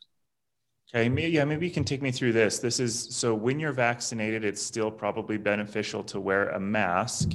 Okay, 0.89 1.09
maybe, 1.09 1.31
yeah, 1.31 1.43
maybe 1.43 1.67
you 1.67 1.73
can 1.73 1.83
take 1.83 2.01
me 2.01 2.11
through 2.11 2.33
this. 2.33 2.59
This 2.59 2.79
is 2.79 3.15
so 3.15 3.35
when 3.35 3.59
you're 3.59 3.73
vaccinated, 3.73 4.45
it's 4.45 4.61
still 4.61 4.89
probably 4.89 5.37
beneficial 5.37 6.03
to 6.05 6.19
wear 6.19 6.49
a 6.49 6.59
mask 6.59 7.31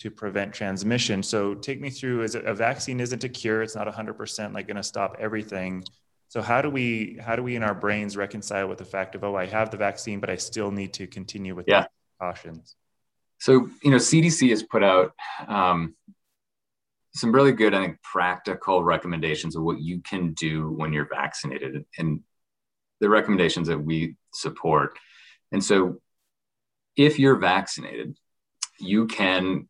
to 0.00 0.10
prevent 0.10 0.52
transmission. 0.52 1.22
So 1.22 1.54
take 1.54 1.80
me 1.80 1.90
through 1.90 2.22
is 2.22 2.34
a 2.34 2.54
vaccine 2.54 3.00
isn't 3.00 3.22
a 3.22 3.28
cure, 3.28 3.62
it's 3.62 3.76
not 3.76 3.86
100% 3.86 4.54
like 4.54 4.66
going 4.66 4.76
to 4.76 4.82
stop 4.82 5.16
everything. 5.20 5.84
So 6.28 6.40
how 6.40 6.62
do 6.62 6.70
we 6.70 7.18
how 7.20 7.36
do 7.36 7.42
we 7.42 7.54
in 7.56 7.62
our 7.62 7.74
brains 7.74 8.16
reconcile 8.16 8.68
with 8.68 8.78
the 8.78 8.84
fact 8.84 9.14
of 9.14 9.24
oh 9.24 9.36
I 9.36 9.46
have 9.46 9.70
the 9.70 9.76
vaccine 9.76 10.20
but 10.20 10.30
I 10.30 10.36
still 10.36 10.70
need 10.70 10.94
to 10.94 11.06
continue 11.06 11.54
with 11.54 11.66
yeah. 11.68 11.86
precautions? 12.18 12.76
So 13.38 13.68
you 13.82 13.90
know 13.90 13.98
CDC 13.98 14.48
has 14.50 14.62
put 14.62 14.82
out 14.82 15.12
um, 15.46 15.94
some 17.14 17.32
really 17.32 17.52
good 17.52 17.74
I 17.74 17.80
think 17.80 18.02
practical 18.02 18.82
recommendations 18.82 19.56
of 19.56 19.62
what 19.62 19.80
you 19.80 20.00
can 20.00 20.32
do 20.32 20.70
when 20.70 20.92
you're 20.92 21.08
vaccinated 21.08 21.84
and 21.98 22.20
the 23.00 23.08
recommendations 23.08 23.68
that 23.68 23.78
we 23.78 24.16
support. 24.32 24.98
And 25.52 25.64
so, 25.64 26.00
if 26.96 27.18
you're 27.18 27.36
vaccinated, 27.36 28.16
you 28.78 29.06
can 29.06 29.68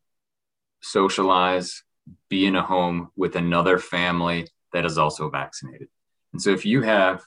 socialize, 0.81 1.83
be 2.29 2.45
in 2.45 2.55
a 2.55 2.63
home 2.63 3.09
with 3.15 3.35
another 3.35 3.77
family 3.77 4.47
that 4.73 4.85
is 4.85 4.97
also 4.97 5.29
vaccinated. 5.29 5.87
And 6.33 6.41
so, 6.41 6.51
if 6.51 6.65
you 6.65 6.81
have 6.81 7.23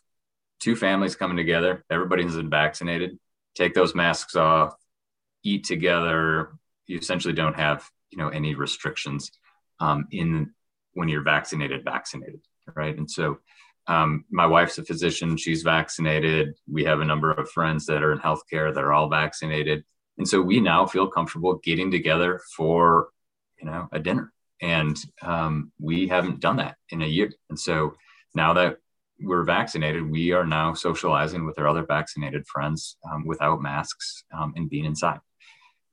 two 0.60 0.76
families 0.76 1.16
coming 1.16 1.36
together, 1.36 1.84
everybody's 1.90 2.36
been 2.36 2.50
vaccinated, 2.50 3.18
take 3.54 3.74
those 3.74 3.94
masks 3.94 4.36
off, 4.36 4.74
eat 5.42 5.64
together. 5.64 6.52
You 6.86 6.98
essentially 6.98 7.34
don't 7.34 7.56
have, 7.56 7.88
you 8.10 8.18
know, 8.18 8.28
any 8.28 8.54
restrictions 8.54 9.30
um, 9.81 10.07
in 10.11 10.53
when 10.95 11.09
you're 11.09 11.22
vaccinated, 11.22 11.85
vaccinated, 11.85 12.41
right? 12.75 12.97
And 12.97 13.11
so, 13.11 13.39
um, 13.87 14.25
my 14.31 14.47
wife's 14.47 14.79
a 14.79 14.85
physician; 14.85 15.37
she's 15.37 15.62
vaccinated. 15.62 16.55
We 16.70 16.85
have 16.85 17.01
a 17.01 17.05
number 17.05 17.31
of 17.33 17.51
friends 17.51 17.85
that 17.87 18.03
are 18.03 18.12
in 18.12 18.18
healthcare 18.18 18.75
that 18.75 18.83
are 18.83 18.93
all 18.93 19.09
vaccinated, 19.09 19.85
and 20.16 20.27
so 20.27 20.41
we 20.41 20.61
now 20.61 20.87
feel 20.87 21.09
comfortable 21.09 21.61
getting 21.62 21.91
together 21.91 22.41
for 22.57 23.09
you 23.59 23.66
know 23.66 23.89
a 23.93 23.99
dinner. 23.99 24.33
And 24.62 24.97
um, 25.20 25.72
we 25.79 26.09
haven't 26.09 26.41
done 26.41 26.57
that 26.57 26.77
in 26.91 27.03
a 27.03 27.07
year, 27.07 27.31
and 27.51 27.59
so 27.59 27.95
now 28.35 28.55
that 28.55 28.79
we're 29.20 29.45
vaccinated, 29.45 30.11
we 30.11 30.33
are 30.33 30.47
now 30.47 30.72
socializing 30.72 31.45
with 31.45 31.59
our 31.59 31.68
other 31.68 31.85
vaccinated 31.85 32.47
friends 32.47 32.97
um, 33.11 33.27
without 33.27 33.62
masks 33.62 34.25
um, 34.37 34.55
and 34.57 34.70
being 34.70 34.85
inside. 34.85 35.20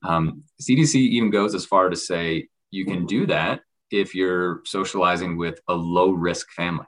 CDC 0.04 0.08
um, 0.08 0.40
even 0.96 1.30
goes 1.30 1.54
as 1.54 1.64
far 1.64 1.88
to 1.88 1.96
say 1.96 2.48
you 2.70 2.84
can 2.84 3.06
do 3.06 3.26
that 3.26 3.60
if 3.92 4.14
you're 4.14 4.62
socializing 4.64 5.36
with 5.36 5.60
a 5.68 5.74
low 5.74 6.10
risk 6.10 6.50
family. 6.52 6.86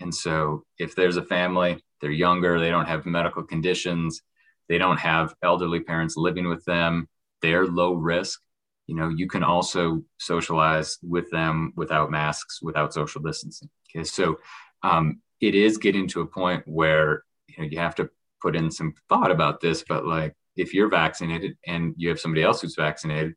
And 0.00 0.14
so 0.14 0.64
if 0.78 0.94
there's 0.94 1.16
a 1.16 1.24
family, 1.24 1.84
they're 2.00 2.10
younger, 2.10 2.58
they 2.58 2.70
don't 2.70 2.86
have 2.86 3.04
medical 3.04 3.42
conditions, 3.42 4.22
they 4.68 4.78
don't 4.78 5.00
have 5.00 5.34
elderly 5.42 5.80
parents 5.80 6.16
living 6.16 6.48
with 6.48 6.64
them, 6.64 7.08
they're 7.42 7.66
low 7.66 7.94
risk. 7.94 8.40
You 8.86 8.94
know, 8.94 9.08
you 9.08 9.28
can 9.28 9.42
also 9.42 10.02
socialize 10.18 10.98
with 11.02 11.30
them 11.30 11.72
without 11.76 12.10
masks, 12.10 12.60
without 12.62 12.94
social 12.94 13.20
distancing. 13.20 13.68
Okay, 13.90 14.04
so 14.04 14.38
um, 14.82 15.20
it 15.40 15.54
is 15.54 15.76
getting 15.76 16.08
to 16.08 16.22
a 16.22 16.26
point 16.26 16.62
where 16.66 17.24
you 17.48 17.56
know 17.58 17.68
you 17.70 17.78
have 17.78 17.94
to 17.96 18.08
put 18.40 18.56
in 18.56 18.70
some 18.70 18.94
thought 19.08 19.30
about 19.30 19.60
this. 19.60 19.84
But 19.86 20.06
like, 20.06 20.34
if 20.56 20.72
you're 20.72 20.88
vaccinated 20.88 21.56
and 21.66 21.94
you 21.96 22.08
have 22.08 22.20
somebody 22.20 22.42
else 22.42 22.62
who's 22.62 22.76
vaccinated, 22.76 23.34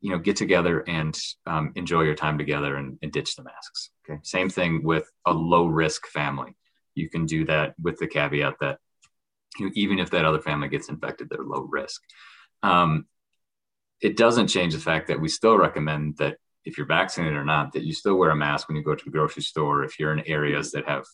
you 0.00 0.10
know 0.10 0.18
get 0.18 0.36
together 0.36 0.84
and 0.86 1.18
um, 1.46 1.72
enjoy 1.74 2.02
your 2.02 2.14
time 2.14 2.38
together 2.38 2.76
and, 2.76 2.98
and, 3.02 3.12
ditch 3.12 3.34
the 3.34 3.42
masks 3.42 3.90
okay? 4.08 4.20
Same 4.22 4.48
thing 4.48 4.82
with 4.84 5.10
a 5.26 5.32
low 5.32 5.66
risk 5.66 6.06
family. 6.08 6.54
You 6.94 7.08
can 7.08 7.26
do 7.26 7.44
that 7.46 7.74
with 7.82 7.98
the 7.98 8.06
caveat 8.06 8.54
that 8.60 8.78
you 9.58 9.66
know, 9.66 9.72
even 9.74 9.98
if 9.98 10.10
that 10.10 10.24
other 10.24 10.40
family 10.40 10.68
gets 10.68 10.88
infected 10.88 11.28
they're 11.28 11.44
low 11.44 11.66
risk. 11.70 12.02
Um, 12.62 13.06
it 14.00 14.16
doesn't 14.16 14.48
change 14.48 14.74
the 14.74 14.80
fact 14.80 15.08
that 15.08 15.20
we 15.20 15.28
still 15.28 15.56
recommend 15.56 16.18
that 16.18 16.36
if 16.64 16.76
you're 16.76 16.86
vaccinated 16.86 17.36
or 17.36 17.44
not 17.44 17.72
that 17.72 17.84
you 17.84 17.92
still 17.92 18.16
wear 18.16 18.30
a 18.30 18.36
mask 18.36 18.68
when 18.68 18.76
you 18.76 18.82
go 18.82 18.94
to 18.94 19.04
the 19.04 19.10
grocery 19.10 19.42
store 19.42 19.84
if 19.84 19.98
you're 19.98 20.12
in 20.12 20.26
areas 20.26 20.72
that 20.72 20.88
have 20.88 21.04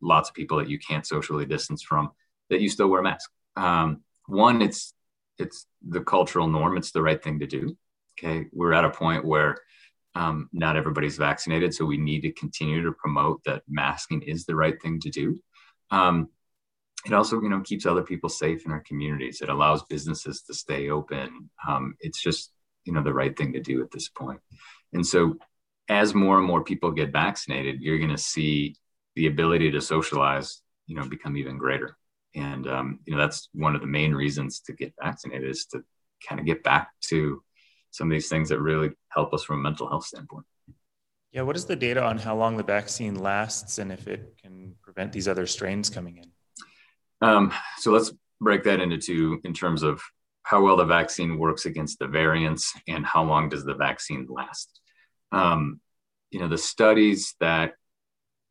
lots 0.00 0.28
of 0.28 0.34
people 0.34 0.58
that 0.58 0.68
you 0.68 0.78
can't 0.78 1.06
socially 1.06 1.46
distance 1.46 1.82
from 1.82 2.10
that 2.50 2.60
you 2.60 2.68
still 2.68 2.88
wear 2.88 3.00
a 3.00 3.04
mask. 3.04 3.30
Um, 3.56 4.02
one 4.26 4.62
it's 4.62 4.94
it's 5.38 5.66
the 5.86 6.00
cultural 6.00 6.48
norm. 6.48 6.76
It's 6.76 6.90
the 6.92 7.02
right 7.02 7.22
thing 7.22 7.38
to 7.40 7.46
do 7.46 7.76
Okay, 8.18 8.46
we're 8.52 8.72
at 8.72 8.84
a 8.84 8.90
point 8.90 9.24
where 9.24 9.58
um, 10.14 10.48
not 10.52 10.76
everybody's 10.76 11.16
vaccinated, 11.16 11.74
so 11.74 11.84
we 11.84 11.98
need 11.98 12.22
to 12.22 12.32
continue 12.32 12.82
to 12.82 12.92
promote 12.92 13.42
that 13.44 13.62
masking 13.68 14.22
is 14.22 14.44
the 14.44 14.56
right 14.56 14.80
thing 14.82 14.98
to 15.00 15.10
do. 15.10 15.38
Um, 15.90 16.28
it 17.06 17.12
also, 17.12 17.40
you 17.40 17.48
know, 17.48 17.60
keeps 17.60 17.86
other 17.86 18.02
people 18.02 18.28
safe 18.28 18.66
in 18.66 18.72
our 18.72 18.80
communities. 18.80 19.40
It 19.40 19.48
allows 19.48 19.84
businesses 19.84 20.42
to 20.42 20.54
stay 20.54 20.90
open. 20.90 21.48
Um, 21.68 21.94
it's 22.00 22.20
just, 22.20 22.52
you 22.84 22.92
know, 22.92 23.02
the 23.02 23.14
right 23.14 23.36
thing 23.36 23.52
to 23.52 23.60
do 23.60 23.80
at 23.82 23.90
this 23.92 24.08
point. 24.08 24.40
And 24.92 25.06
so, 25.06 25.36
as 25.88 26.14
more 26.14 26.38
and 26.38 26.46
more 26.46 26.64
people 26.64 26.90
get 26.90 27.12
vaccinated, 27.12 27.80
you're 27.80 27.98
going 27.98 28.10
to 28.10 28.18
see 28.18 28.74
the 29.14 29.28
ability 29.28 29.70
to 29.70 29.80
socialize, 29.80 30.60
you 30.86 30.96
know, 30.96 31.04
become 31.04 31.36
even 31.36 31.56
greater. 31.56 31.96
And 32.34 32.66
um, 32.66 33.00
you 33.04 33.14
know, 33.14 33.20
that's 33.20 33.48
one 33.52 33.74
of 33.74 33.80
the 33.80 33.86
main 33.86 34.12
reasons 34.12 34.60
to 34.60 34.72
get 34.72 34.92
vaccinated 35.02 35.48
is 35.48 35.66
to 35.66 35.82
kind 36.26 36.40
of 36.40 36.46
get 36.46 36.62
back 36.62 36.90
to 37.02 37.42
some 37.98 38.08
of 38.08 38.12
these 38.12 38.28
things 38.28 38.48
that 38.48 38.60
really 38.60 38.90
help 39.08 39.34
us 39.34 39.42
from 39.42 39.58
a 39.58 39.62
mental 39.62 39.88
health 39.88 40.04
standpoint. 40.04 40.46
Yeah, 41.32 41.42
what 41.42 41.56
is 41.56 41.66
the 41.66 41.76
data 41.76 42.02
on 42.02 42.16
how 42.16 42.36
long 42.36 42.56
the 42.56 42.62
vaccine 42.62 43.16
lasts 43.16 43.78
and 43.78 43.90
if 43.90 44.06
it 44.06 44.36
can 44.40 44.76
prevent 44.80 45.12
these 45.12 45.26
other 45.26 45.46
strains 45.46 45.90
coming 45.90 46.18
in? 46.18 47.28
Um, 47.28 47.52
so 47.78 47.90
let's 47.90 48.12
break 48.40 48.62
that 48.64 48.80
into 48.80 48.98
two 48.98 49.40
in 49.42 49.52
terms 49.52 49.82
of 49.82 50.00
how 50.44 50.62
well 50.62 50.76
the 50.76 50.84
vaccine 50.84 51.38
works 51.38 51.66
against 51.66 51.98
the 51.98 52.06
variants 52.06 52.72
and 52.86 53.04
how 53.04 53.24
long 53.24 53.48
does 53.48 53.64
the 53.64 53.74
vaccine 53.74 54.26
last. 54.30 54.80
Um, 55.32 55.80
you 56.30 56.38
know, 56.38 56.48
the 56.48 56.56
studies 56.56 57.34
that 57.40 57.72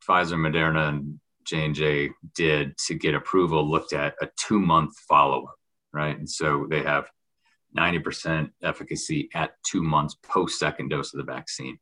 Pfizer, 0.08 0.36
Moderna, 0.36 0.90
and 0.90 1.20
J 1.46 1.66
and 1.66 1.74
J 1.74 2.10
did 2.36 2.78
to 2.88 2.96
get 2.96 3.16
approval 3.16 3.68
looked 3.68 3.94
at 3.94 4.16
a 4.22 4.28
two-month 4.46 4.94
follow-up, 5.08 5.56
right? 5.94 6.18
And 6.18 6.30
so 6.30 6.68
they 6.70 6.84
have 6.84 7.10
90% 7.76 8.52
efficacy 8.64 9.30
at 9.34 9.52
two 9.66 9.82
months 9.82 10.16
post 10.24 10.60
second 10.60 10.90
dose 10.90 11.14
of 11.14 11.18
the 11.18 11.32
vaccine. 11.32 11.80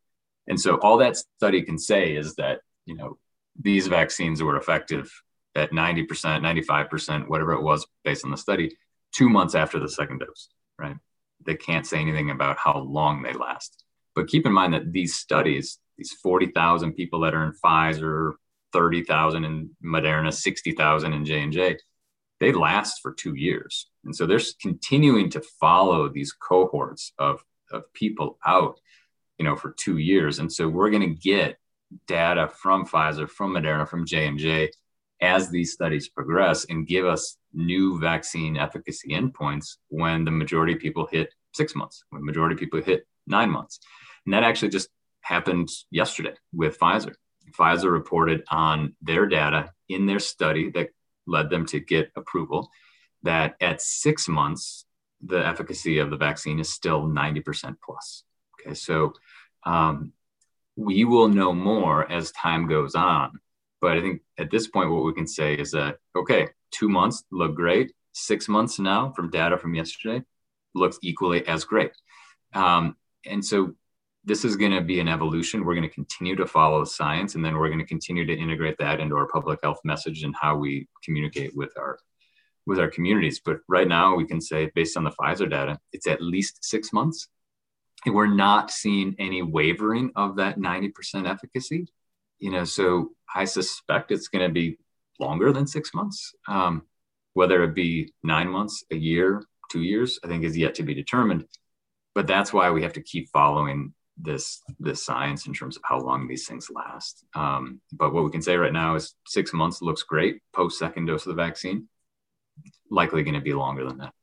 And 0.47 0.59
so 0.59 0.77
all 0.77 0.97
that 0.97 1.17
study 1.17 1.61
can 1.63 1.77
say 1.77 2.15
is 2.15 2.35
that, 2.35 2.61
you 2.85 2.95
know, 2.95 3.17
these 3.59 3.87
vaccines 3.87 4.43
were 4.43 4.57
effective 4.57 5.11
at 5.55 5.71
90%, 5.71 6.07
95%, 6.07 7.27
whatever 7.27 7.53
it 7.53 7.61
was 7.61 7.85
based 8.03 8.25
on 8.25 8.31
the 8.31 8.37
study, 8.37 8.77
two 9.13 9.29
months 9.29 9.55
after 9.55 9.79
the 9.79 9.89
second 9.89 10.19
dose, 10.19 10.49
right? 10.77 10.97
They 11.45 11.55
can't 11.55 11.87
say 11.87 11.99
anything 11.99 12.29
about 12.31 12.57
how 12.57 12.79
long 12.79 13.21
they 13.21 13.33
last. 13.33 13.83
But 14.13 14.27
keep 14.27 14.45
in 14.45 14.51
mind 14.51 14.73
that 14.73 14.91
these 14.91 15.15
studies 15.15 15.79
these 15.97 16.11
40,000 16.11 16.93
people 16.93 17.21
that 17.21 17.33
are 17.33 17.45
in 17.45 17.53
Pfizer, 17.53 18.33
30,000 18.73 19.45
in 19.45 19.69
Moderna, 19.83 20.33
60,000 20.33 21.13
in 21.13 21.25
J&J, 21.25 21.77
they 22.39 22.51
last 22.51 23.01
for 23.01 23.13
two 23.13 23.35
years. 23.35 23.89
And 24.03 24.15
so 24.15 24.25
they're 24.25 24.39
continuing 24.61 25.29
to 25.31 25.41
follow 25.59 26.09
these 26.09 26.33
cohorts 26.33 27.13
of, 27.17 27.43
of 27.71 27.91
people 27.93 28.37
out, 28.45 28.79
you 29.37 29.45
know, 29.45 29.55
for 29.55 29.73
two 29.77 29.97
years. 29.97 30.39
And 30.39 30.51
so 30.51 30.67
we're 30.67 30.89
going 30.89 31.09
to 31.09 31.21
get 31.21 31.57
data 32.07 32.47
from 32.47 32.85
Pfizer, 32.85 33.29
from 33.29 33.53
Moderna, 33.53 33.87
from 33.87 34.05
J&J 34.05 34.71
as 35.21 35.49
these 35.49 35.71
studies 35.71 36.09
progress 36.09 36.65
and 36.65 36.87
give 36.87 37.05
us 37.05 37.37
new 37.53 37.99
vaccine 37.99 38.57
efficacy 38.57 39.13
endpoints 39.13 39.77
when 39.87 40.25
the 40.25 40.31
majority 40.31 40.73
of 40.73 40.79
people 40.79 41.07
hit 41.09 41.33
six 41.53 41.73
months, 41.73 42.03
when 42.09 42.21
the 42.21 42.25
majority 42.25 42.53
of 42.53 42.59
people 42.59 42.81
hit 42.81 43.07
nine 43.25 43.49
months. 43.49 43.79
And 44.25 44.33
that 44.33 44.43
actually 44.43 44.69
just 44.69 44.89
happened 45.21 45.69
yesterday 45.89 46.33
with 46.53 46.77
Pfizer. 46.77 47.13
Pfizer 47.57 47.91
reported 47.91 48.43
on 48.49 48.95
their 49.01 49.25
data 49.25 49.71
in 49.87 50.05
their 50.05 50.19
study 50.19 50.69
that 50.71 50.89
led 51.27 51.49
them 51.49 51.65
to 51.67 51.79
get 51.79 52.11
approval 52.15 52.69
that 53.23 53.55
at 53.59 53.81
six 53.81 54.27
months, 54.27 54.85
the 55.25 55.45
efficacy 55.45 55.97
of 55.99 56.09
the 56.09 56.17
vaccine 56.17 56.59
is 56.59 56.69
still 56.69 57.03
90% 57.03 57.75
plus. 57.83 58.23
Okay, 58.59 58.73
so 58.75 59.13
um, 59.65 60.13
we 60.75 61.03
will 61.03 61.27
know 61.27 61.53
more 61.53 62.09
as 62.11 62.31
time 62.31 62.67
goes 62.67 62.95
on. 62.95 63.39
But 63.81 63.97
I 63.97 64.01
think 64.01 64.21
at 64.37 64.51
this 64.51 64.67
point, 64.67 64.91
what 64.91 65.03
we 65.03 65.13
can 65.13 65.27
say 65.27 65.53
is 65.55 65.71
that, 65.71 65.97
okay, 66.15 66.47
two 66.71 66.89
months 66.89 67.23
look 67.31 67.55
great. 67.55 67.93
Six 68.13 68.47
months 68.47 68.79
now 68.79 69.11
from 69.11 69.29
data 69.29 69.57
from 69.57 69.75
yesterday 69.75 70.23
looks 70.73 70.99
equally 71.01 71.45
as 71.47 71.63
great. 71.65 71.91
Um, 72.53 72.95
and 73.25 73.43
so 73.43 73.75
this 74.25 74.43
is 74.43 74.55
going 74.55 74.71
to 74.71 74.81
be 74.81 74.99
an 74.99 75.07
evolution. 75.07 75.63
We're 75.63 75.75
going 75.75 75.87
to 75.87 75.93
continue 75.93 76.35
to 76.35 76.47
follow 76.47 76.83
science, 76.83 77.35
and 77.35 77.45
then 77.45 77.55
we're 77.55 77.67
going 77.67 77.79
to 77.79 77.85
continue 77.85 78.25
to 78.25 78.35
integrate 78.35 78.77
that 78.79 78.99
into 78.99 79.15
our 79.15 79.27
public 79.27 79.59
health 79.61 79.79
message 79.83 80.23
and 80.23 80.35
how 80.39 80.57
we 80.57 80.87
communicate 81.03 81.55
with 81.55 81.77
our 81.77 81.99
with 82.65 82.79
our 82.79 82.89
communities. 82.89 83.39
But 83.39 83.59
right 83.67 83.87
now, 83.87 84.15
we 84.15 84.25
can 84.25 84.41
say, 84.41 84.71
based 84.73 84.97
on 84.97 85.03
the 85.03 85.11
Pfizer 85.11 85.47
data, 85.47 85.79
it's 85.93 86.07
at 86.07 86.21
least 86.21 86.65
six 86.65 86.91
months, 86.91 87.27
and 88.05 88.15
we're 88.15 88.25
not 88.25 88.71
seeing 88.71 89.15
any 89.19 89.43
wavering 89.43 90.11
of 90.15 90.37
that 90.37 90.57
ninety 90.57 90.89
percent 90.89 91.27
efficacy. 91.27 91.87
You 92.39 92.51
know, 92.51 92.63
so 92.63 93.11
I 93.33 93.45
suspect 93.45 94.11
it's 94.11 94.27
going 94.27 94.47
to 94.47 94.53
be 94.53 94.77
longer 95.19 95.53
than 95.53 95.67
six 95.67 95.93
months. 95.93 96.33
Um, 96.47 96.83
whether 97.33 97.63
it 97.63 97.75
be 97.75 98.13
nine 98.23 98.49
months, 98.49 98.83
a 98.91 98.95
year, 98.95 99.43
two 99.71 99.81
years, 99.81 100.19
I 100.23 100.27
think 100.27 100.43
is 100.43 100.57
yet 100.57 100.75
to 100.75 100.83
be 100.83 100.93
determined. 100.93 101.45
But 102.15 102.27
that's 102.27 102.53
why 102.53 102.71
we 102.71 102.81
have 102.83 102.93
to 102.93 103.01
keep 103.01 103.29
following 103.29 103.93
this 104.17 104.61
this 104.79 105.03
science 105.03 105.47
in 105.47 105.53
terms 105.53 105.75
of 105.75 105.83
how 105.85 105.99
long 105.99 106.27
these 106.27 106.47
things 106.47 106.69
last. 106.69 107.25
Um, 107.35 107.81
but 107.91 108.13
what 108.13 108.23
we 108.23 108.31
can 108.31 108.41
say 108.41 108.55
right 108.55 108.73
now 108.73 108.95
is 108.95 109.15
six 109.27 109.53
months 109.53 109.81
looks 109.81 110.03
great 110.03 110.41
post 110.53 110.79
second 110.79 111.05
dose 111.05 111.25
of 111.25 111.35
the 111.35 111.41
vaccine. 111.41 111.87
Likely 112.89 113.23
going 113.23 113.35
to 113.35 113.41
be 113.41 113.53
longer 113.53 113.85
than 113.85 113.97
that. 113.97 114.13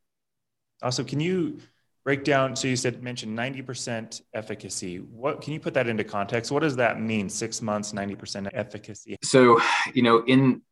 Also, 0.83 1.05
can 1.05 1.21
you 1.21 1.59
break 2.05 2.25
down? 2.25 2.57
So 2.57 2.69
you 2.69 2.77
said 2.77 3.03
mentioned 3.03 3.35
ninety 3.35 3.63
percent 3.63 4.23
efficacy. 4.35 4.99
What 4.99 5.43
can 5.43 5.53
you 5.53 5.61
put 5.61 5.75
that 5.75 5.87
into 5.87 6.05
context? 6.05 6.51
What 6.51 6.61
does 6.61 6.77
that 6.77 7.01
mean? 7.01 7.29
Six 7.29 7.61
months, 7.61 7.93
ninety 7.93 8.15
percent 8.15 8.49
efficacy. 8.53 9.17
So 9.23 9.61
you 9.95 10.03
know 10.03 10.25
in 10.27 10.63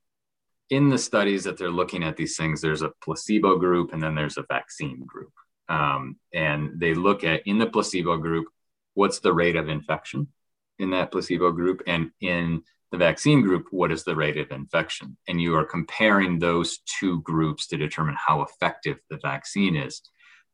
in 0.71 0.89
the 0.89 0.99
studies 0.99 1.45
that 1.45 1.59
they're 1.59 1.71
looking 1.71 2.05
at 2.05 2.17
these 2.17 2.37
things, 2.37 2.61
there's 2.61 2.83
a 2.83 2.93
placebo 3.03 3.59
group 3.59 3.93
and 3.93 4.03
then 4.03 4.15
there's 4.15 4.39
a 4.39 4.45
vaccine 4.49 5.05
group. 5.05 5.33
Um, 5.69 6.17
and 6.33 6.81
they 6.81 6.95
look 6.95 7.23
at 7.23 7.47
in 7.47 7.59
the 7.59 7.67
placebo 7.67 8.17
group 8.17 8.47
what's 9.01 9.21
the 9.21 9.33
rate 9.33 9.57
of 9.57 9.71
infection 9.71 10.29
in 10.79 10.91
that 10.91 11.11
placebo 11.11 11.51
group? 11.53 11.83
And 11.87 12.11
in 12.21 12.63
the 12.93 12.99
vaccine 12.99 13.41
group 13.41 13.69
what 13.71 13.91
is 13.91 14.05
the 14.05 14.15
rate 14.15 14.37
of 14.37 14.51
infection? 14.51 15.17
And 15.27 15.41
you 15.41 15.57
are 15.57 15.65
comparing 15.65 16.39
those 16.39 16.81
two 16.99 17.23
groups 17.23 17.67
to 17.69 17.79
determine 17.79 18.17
how 18.27 18.43
effective 18.43 18.99
the 19.09 19.19
vaccine 19.23 19.75
is. 19.75 20.03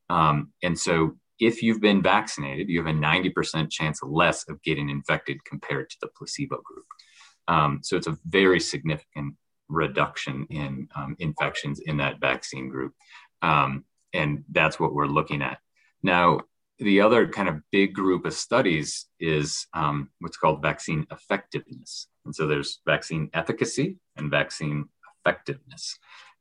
Um, 0.09 0.53
and 0.63 0.79
so 0.79 1.17
if 1.41 1.61
you've 1.61 1.81
been 1.81 2.03
vaccinated 2.03 2.69
you 2.69 2.79
have 2.79 2.95
a 2.95 2.99
90% 2.99 3.69
chance 3.69 3.99
less 4.05 4.49
of 4.49 4.63
getting 4.63 4.91
infected 4.91 5.45
compared 5.45 5.91
to 5.91 5.97
the 6.01 6.09
placebo 6.17 6.63
group. 6.63 6.87
Um, 7.49 7.81
so 7.83 7.97
it's 7.97 8.07
a 8.07 8.17
very 8.27 8.61
significant 8.61 9.35
reduction 9.69 10.47
in 10.51 10.87
um, 10.95 11.17
infections 11.19 11.81
in 11.85 11.97
that 11.97 12.21
vaccine 12.21 12.69
group. 12.69 12.93
Um, 13.43 13.85
and 14.15 14.45
that's 14.53 14.79
what 14.79 14.95
we're 14.95 15.07
looking 15.19 15.43
at. 15.43 15.59
Now 16.05 16.43
the 16.79 17.01
other 17.01 17.27
kind 17.27 17.49
of 17.49 17.63
big 17.71 17.95
group 17.95 18.27
of 18.27 18.35
studies 18.35 19.07
is 19.19 19.67
um, 19.73 20.11
what's 20.21 20.37
called 20.37 20.63
vaccine 20.63 21.07
effectiveness. 21.11 22.09
And 22.25 22.35
so 22.35 22.47
there's 22.47 22.81
vaccine 22.87 23.31
efficacy 23.33 23.97
and 24.17 24.31
vaccine 24.31 24.89
effectiveness. 25.25 25.99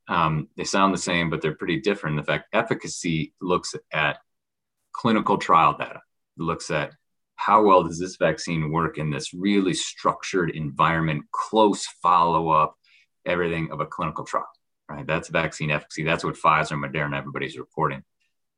Um, 0.07 0.49
they 0.57 0.65
sound 0.65 0.93
the 0.93 0.99
same, 0.99 1.29
but 1.29 1.41
they're 1.41 1.55
pretty 1.55 1.79
different. 1.79 2.19
In 2.19 2.25
fact, 2.25 2.49
efficacy 2.53 3.33
looks 3.41 3.75
at 3.93 4.17
clinical 4.93 5.37
trial 5.37 5.75
data, 5.77 6.01
it 6.37 6.41
looks 6.41 6.69
at 6.69 6.91
how 7.37 7.63
well 7.63 7.83
does 7.83 7.99
this 7.99 8.15
vaccine 8.15 8.71
work 8.71 8.97
in 8.97 9.09
this 9.09 9.33
really 9.33 9.73
structured 9.73 10.51
environment, 10.51 11.25
close 11.31 11.85
follow 12.01 12.49
up, 12.49 12.75
everything 13.25 13.71
of 13.71 13.81
a 13.81 13.85
clinical 13.85 14.23
trial, 14.23 14.47
right? 14.89 15.05
That's 15.05 15.29
vaccine 15.29 15.71
efficacy. 15.71 16.03
That's 16.03 16.23
what 16.23 16.35
Pfizer, 16.35 16.79
Moderna, 16.79 17.17
everybody's 17.17 17.57
reporting. 17.57 18.03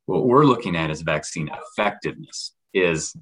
What 0.08 0.26
we're 0.26 0.46
looking 0.46 0.76
at 0.76 0.90
is 0.90 1.02
vaccine 1.04 1.50
effectiveness, 1.50 2.54
is 2.74 3.16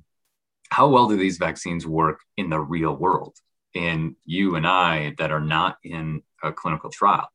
how 0.72 0.88
well 0.88 1.08
do 1.08 1.18
these 1.18 1.38
vaccines 1.38 1.86
work 1.86 2.22
in 2.38 2.50
the 2.50 2.60
real 2.60 2.96
world? 2.96 3.36
in 3.76 4.16
you 4.26 4.56
and 4.56 4.66
I 4.66 5.14
that 5.18 5.32
are 5.32 5.42
not 5.42 5.78
in 5.84 6.24
a 6.42 6.52
clinical 6.52 6.90
trial. 6.90 7.28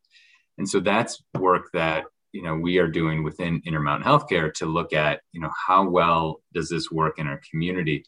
And 0.59 0.69
so 0.69 0.81
that's 0.81 1.23
work 1.39 1.71
that 1.75 2.05
you 2.33 2.43
know 2.43 2.57
we 2.57 2.79
are 2.79 2.89
doing 2.89 3.23
within 3.23 3.63
Intermountain 3.65 4.09
Healthcare 4.09 4.53
to 4.55 4.67
look 4.67 4.93
at 4.93 5.21
you 5.33 5.41
know 5.41 5.51
how 5.67 5.89
well 5.89 6.41
does 6.53 6.69
this 6.69 6.91
work 6.91 7.19
in 7.19 7.27
our 7.27 7.41
community, 7.51 8.05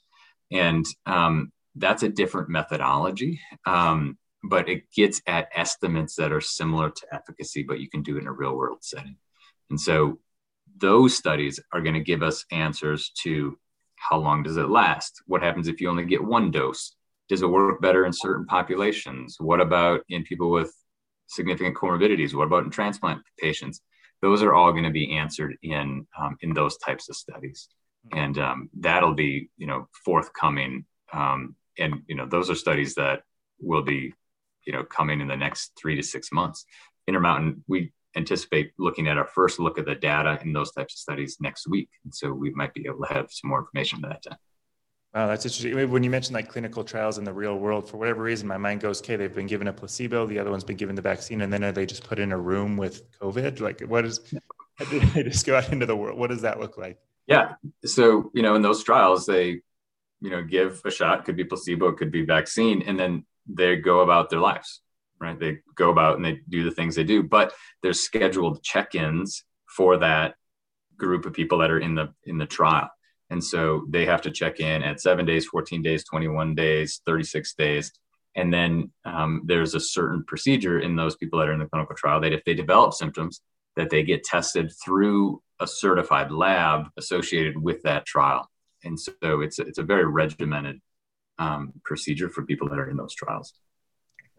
and 0.50 0.84
um, 1.06 1.52
that's 1.76 2.02
a 2.02 2.08
different 2.08 2.48
methodology, 2.48 3.40
um, 3.66 4.18
but 4.44 4.68
it 4.68 4.90
gets 4.94 5.22
at 5.26 5.48
estimates 5.54 6.16
that 6.16 6.32
are 6.32 6.40
similar 6.40 6.90
to 6.90 7.06
efficacy, 7.14 7.62
but 7.62 7.80
you 7.80 7.88
can 7.88 8.02
do 8.02 8.16
it 8.16 8.22
in 8.22 8.26
a 8.26 8.32
real 8.32 8.54
world 8.54 8.78
setting. 8.82 9.16
And 9.70 9.80
so 9.80 10.18
those 10.78 11.16
studies 11.16 11.60
are 11.72 11.80
going 11.80 11.94
to 11.94 12.00
give 12.00 12.22
us 12.22 12.44
answers 12.50 13.10
to 13.22 13.58
how 13.96 14.18
long 14.18 14.42
does 14.42 14.56
it 14.56 14.68
last? 14.68 15.22
What 15.26 15.42
happens 15.42 15.68
if 15.68 15.80
you 15.80 15.88
only 15.88 16.04
get 16.04 16.22
one 16.22 16.50
dose? 16.50 16.94
Does 17.28 17.42
it 17.42 17.46
work 17.48 17.80
better 17.80 18.04
in 18.04 18.12
certain 18.12 18.46
populations? 18.46 19.36
What 19.38 19.60
about 19.60 20.02
in 20.08 20.24
people 20.24 20.50
with 20.50 20.74
significant 21.28 21.76
comorbidities? 21.76 22.34
What 22.34 22.46
about 22.46 22.64
in 22.64 22.70
transplant 22.70 23.22
patients? 23.38 23.80
Those 24.20 24.42
are 24.42 24.54
all 24.54 24.72
going 24.72 24.84
to 24.84 24.90
be 24.90 25.16
answered 25.16 25.56
in 25.62 26.06
um, 26.20 26.36
in 26.42 26.52
those 26.52 26.76
types 26.78 27.08
of 27.08 27.16
studies, 27.16 27.68
and 28.12 28.38
um, 28.38 28.70
that'll 28.78 29.14
be 29.14 29.50
you 29.56 29.66
know 29.66 29.88
forthcoming. 30.04 30.84
Um, 31.12 31.56
and 31.78 32.02
you 32.06 32.16
know 32.16 32.26
those 32.26 32.50
are 32.50 32.54
studies 32.54 32.94
that 32.96 33.22
will 33.60 33.82
be 33.82 34.14
you 34.66 34.72
know 34.72 34.84
coming 34.84 35.20
in 35.20 35.28
the 35.28 35.36
next 35.36 35.72
three 35.80 35.96
to 35.96 36.02
six 36.02 36.30
months. 36.32 36.64
Intermountain, 37.08 37.64
we 37.66 37.92
anticipate 38.16 38.72
looking 38.78 39.08
at 39.08 39.16
our 39.16 39.26
first 39.26 39.58
look 39.58 39.78
at 39.78 39.86
the 39.86 39.94
data 39.94 40.38
in 40.42 40.52
those 40.52 40.72
types 40.72 40.94
of 40.94 40.98
studies 40.98 41.38
next 41.40 41.68
week. 41.68 41.88
And 42.04 42.14
so 42.14 42.32
we 42.32 42.50
might 42.50 42.74
be 42.74 42.86
able 42.86 43.06
to 43.06 43.12
have 43.12 43.26
some 43.30 43.50
more 43.50 43.60
information 43.60 44.00
by 44.00 44.08
that 44.08 44.22
time. 44.22 44.38
Wow, 45.14 45.26
that's 45.26 45.44
interesting. 45.44 45.90
When 45.90 46.02
you 46.02 46.08
mentioned 46.08 46.34
like 46.34 46.48
clinical 46.48 46.84
trials 46.84 47.18
in 47.18 47.24
the 47.24 47.32
real 47.32 47.58
world, 47.58 47.88
for 47.88 47.98
whatever 47.98 48.22
reason, 48.22 48.48
my 48.48 48.56
mind 48.56 48.80
goes, 48.80 49.02
okay, 49.02 49.16
they've 49.16 49.34
been 49.34 49.46
given 49.46 49.68
a 49.68 49.72
placebo, 49.72 50.26
the 50.26 50.38
other 50.38 50.50
one's 50.50 50.64
been 50.64 50.76
given 50.76 50.94
the 50.94 51.02
vaccine, 51.02 51.42
and 51.42 51.52
then 51.52 51.62
are 51.64 51.72
they 51.72 51.84
just 51.84 52.04
put 52.04 52.18
in 52.18 52.32
a 52.32 52.38
room 52.38 52.78
with 52.78 53.10
COVID? 53.20 53.60
Like, 53.60 53.82
what 53.82 54.06
is, 54.06 54.20
they 54.90 55.00
just 55.22 55.44
go 55.44 55.56
out 55.56 55.70
into 55.70 55.84
the 55.84 55.94
world? 55.94 56.18
What 56.18 56.30
does 56.30 56.42
that 56.42 56.60
look 56.60 56.78
like? 56.78 56.98
Yeah. 57.26 57.54
So, 57.84 58.30
you 58.34 58.42
know, 58.42 58.54
in 58.54 58.62
those 58.62 58.82
trials, 58.82 59.26
they, 59.26 59.60
you 60.22 60.30
know, 60.30 60.42
give 60.42 60.80
a 60.86 60.90
shot, 60.90 61.26
could 61.26 61.36
be 61.36 61.44
placebo, 61.44 61.92
could 61.92 62.10
be 62.10 62.24
vaccine, 62.24 62.80
and 62.82 62.98
then 62.98 63.26
they 63.46 63.76
go 63.76 64.00
about 64.00 64.30
their 64.30 64.40
lives 64.40 64.80
right? 65.22 65.38
They 65.38 65.58
go 65.76 65.90
about 65.90 66.16
and 66.16 66.24
they 66.24 66.40
do 66.48 66.64
the 66.64 66.70
things 66.70 66.96
they 66.96 67.04
do, 67.04 67.22
but 67.22 67.54
there's 67.82 68.00
scheduled 68.00 68.62
check-ins 68.62 69.44
for 69.68 69.96
that 69.98 70.34
group 70.96 71.24
of 71.24 71.32
people 71.32 71.58
that 71.58 71.70
are 71.70 71.78
in 71.78 71.94
the 71.94 72.12
in 72.24 72.38
the 72.38 72.46
trial. 72.46 72.90
And 73.30 73.42
so 73.42 73.86
they 73.88 74.04
have 74.04 74.20
to 74.22 74.30
check 74.30 74.60
in 74.60 74.82
at 74.82 75.00
seven 75.00 75.24
days, 75.24 75.46
14 75.46 75.80
days, 75.80 76.04
21 76.04 76.54
days, 76.54 77.00
36 77.06 77.54
days. 77.54 77.92
And 78.34 78.52
then 78.52 78.90
um, 79.06 79.42
there's 79.46 79.74
a 79.74 79.80
certain 79.80 80.22
procedure 80.24 80.80
in 80.80 80.96
those 80.96 81.16
people 81.16 81.38
that 81.38 81.48
are 81.48 81.52
in 81.52 81.58
the 81.58 81.66
clinical 81.66 81.96
trial 81.96 82.20
that 82.20 82.34
if 82.34 82.44
they 82.44 82.52
develop 82.52 82.92
symptoms, 82.92 83.40
that 83.76 83.88
they 83.88 84.02
get 84.02 84.24
tested 84.24 84.70
through 84.84 85.40
a 85.60 85.66
certified 85.66 86.30
lab 86.30 86.88
associated 86.98 87.56
with 87.56 87.82
that 87.84 88.04
trial. 88.04 88.50
And 88.84 89.00
so 89.00 89.40
it's, 89.40 89.58
it's 89.58 89.78
a 89.78 89.82
very 89.82 90.04
regimented 90.04 90.80
um, 91.38 91.72
procedure 91.84 92.28
for 92.28 92.44
people 92.44 92.68
that 92.68 92.78
are 92.78 92.90
in 92.90 92.96
those 92.96 93.14
trials. 93.14 93.54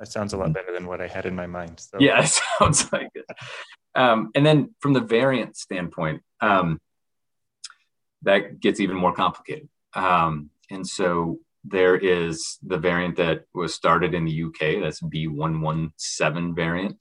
That 0.04 0.12
sounds 0.12 0.34
a 0.34 0.38
lot 0.38 0.52
better 0.52 0.74
than 0.74 0.86
what 0.86 1.00
I 1.00 1.08
had 1.08 1.26
in 1.26 1.34
my 1.34 1.48
mind. 1.48 1.80
So. 1.80 1.98
Yeah, 1.98 2.22
it 2.24 2.38
sounds 2.60 2.92
like 2.92 3.08
it. 3.16 3.26
Um, 3.96 4.32
and 4.36 4.46
then 4.46 4.76
from 4.82 4.92
the 4.92 5.00
variant 5.00 5.56
standpoint, 5.56 6.24
um, 6.42 6.82
that 8.24 8.60
gets 8.60 8.82
even 8.82 8.98
more 8.98 9.14
complicated. 9.14 9.70
Um, 9.94 10.50
and 10.70 10.86
so 10.86 11.40
there 11.64 11.96
is 11.96 12.58
the 12.64 12.78
variant 12.78 13.16
that 13.16 13.46
was 13.56 13.74
started 13.74 14.14
in 14.14 14.26
the 14.26 14.44
UK, 14.44 14.84
that's 14.84 15.00
B117 15.00 16.54
variant. 16.54 16.98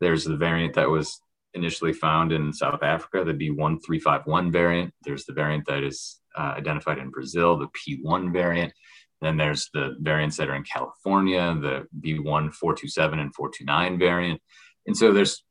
There's 0.00 0.24
the 0.24 0.38
variant 0.38 0.72
that 0.76 0.88
was 0.88 1.20
initially 1.52 1.92
found 1.92 2.32
in 2.32 2.54
South 2.54 2.82
Africa, 2.82 3.22
the 3.22 3.34
B1351 3.34 4.50
variant. 4.50 4.94
There's 5.04 5.26
the 5.26 5.34
variant 5.34 5.66
that 5.66 5.84
is 5.84 6.20
uh, 6.34 6.54
identified 6.56 6.96
in 6.96 7.10
Brazil, 7.10 7.58
the 7.58 7.68
P1 7.68 8.32
variant. 8.32 8.72
Then 9.20 9.36
there's 9.36 9.70
the 9.72 9.96
variants 9.98 10.36
that 10.36 10.48
are 10.48 10.54
in 10.54 10.64
California, 10.64 11.56
the 11.60 11.86
B1427 12.00 13.18
and 13.18 13.34
429 13.34 13.98
variant. 13.98 14.40
And 14.86 14.96
so 14.96 15.12
there's 15.12 15.42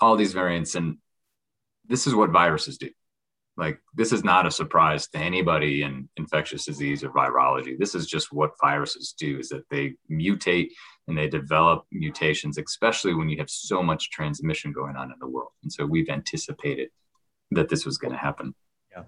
all 0.00 0.16
these 0.16 0.32
variants, 0.32 0.74
and 0.74 0.98
this 1.86 2.06
is 2.06 2.14
what 2.14 2.30
viruses 2.30 2.78
do. 2.78 2.90
Like, 3.56 3.78
this 3.94 4.12
is 4.12 4.24
not 4.24 4.46
a 4.46 4.50
surprise 4.50 5.06
to 5.08 5.18
anybody 5.18 5.82
in 5.82 6.08
infectious 6.16 6.64
disease 6.64 7.04
or 7.04 7.10
virology. 7.10 7.78
This 7.78 7.94
is 7.94 8.06
just 8.06 8.32
what 8.32 8.52
viruses 8.60 9.14
do 9.16 9.38
is 9.38 9.50
that 9.50 9.68
they 9.70 9.94
mutate 10.10 10.70
and 11.06 11.16
they 11.16 11.28
develop 11.28 11.84
mutations, 11.92 12.56
especially 12.56 13.14
when 13.14 13.28
you 13.28 13.36
have 13.38 13.50
so 13.50 13.82
much 13.82 14.10
transmission 14.10 14.72
going 14.72 14.96
on 14.96 15.12
in 15.12 15.18
the 15.20 15.28
world. 15.28 15.50
And 15.62 15.70
so 15.70 15.84
we've 15.84 16.08
anticipated 16.08 16.88
that 17.50 17.68
this 17.68 17.84
was 17.84 17.98
going 17.98 18.12
to 18.12 18.18
happen. 18.18 18.54
Yeah. 18.90 19.04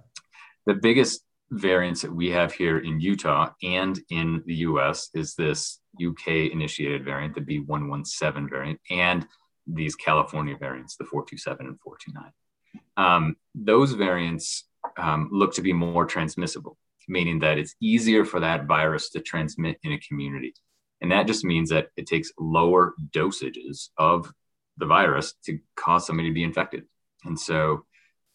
The 0.66 0.74
biggest 0.74 1.23
variants 1.50 2.02
that 2.02 2.12
we 2.12 2.30
have 2.30 2.52
here 2.52 2.78
in 2.78 3.00
Utah 3.00 3.50
and 3.62 4.00
in 4.10 4.42
the 4.46 4.54
US 4.56 5.10
is 5.14 5.34
this 5.34 5.80
UK 6.04 6.50
initiated 6.52 7.04
variant, 7.04 7.34
the 7.34 7.40
B117 7.40 8.48
variant, 8.48 8.80
and 8.90 9.26
these 9.66 9.94
California 9.94 10.56
variants, 10.58 10.96
the 10.96 11.04
427 11.04 11.66
and 11.66 11.80
429. 11.80 12.32
Um, 12.96 13.36
those 13.54 13.92
variants 13.92 14.64
um, 14.96 15.28
look 15.32 15.54
to 15.54 15.62
be 15.62 15.72
more 15.72 16.04
transmissible, 16.04 16.76
meaning 17.08 17.38
that 17.40 17.58
it's 17.58 17.74
easier 17.80 18.24
for 18.24 18.40
that 18.40 18.66
virus 18.66 19.10
to 19.10 19.20
transmit 19.20 19.78
in 19.82 19.92
a 19.92 19.98
community. 19.98 20.54
And 21.00 21.12
that 21.12 21.26
just 21.26 21.44
means 21.44 21.70
that 21.70 21.88
it 21.96 22.06
takes 22.06 22.32
lower 22.38 22.94
dosages 23.10 23.88
of 23.98 24.32
the 24.76 24.86
virus 24.86 25.34
to 25.46 25.58
cause 25.76 26.06
somebody 26.06 26.30
to 26.30 26.34
be 26.34 26.42
infected. 26.42 26.84
And 27.24 27.38
so 27.38 27.84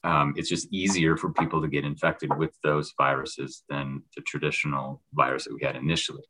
um, 0.04 0.34
it's 0.38 0.50
just 0.50 0.72
easier 0.72 1.18
for 1.18 1.32
people 1.34 1.62
to 1.62 1.68
get 1.68 1.84
infected 1.84 2.36
with 2.38 2.52
those 2.64 2.93
viruses 2.97 3.64
than 3.70 4.02
the 4.16 4.22
traditional 4.22 5.02
virus 5.14 5.45
that 5.45 5.54
we 5.54 5.66
had 5.66 5.76
initially. 5.76 6.24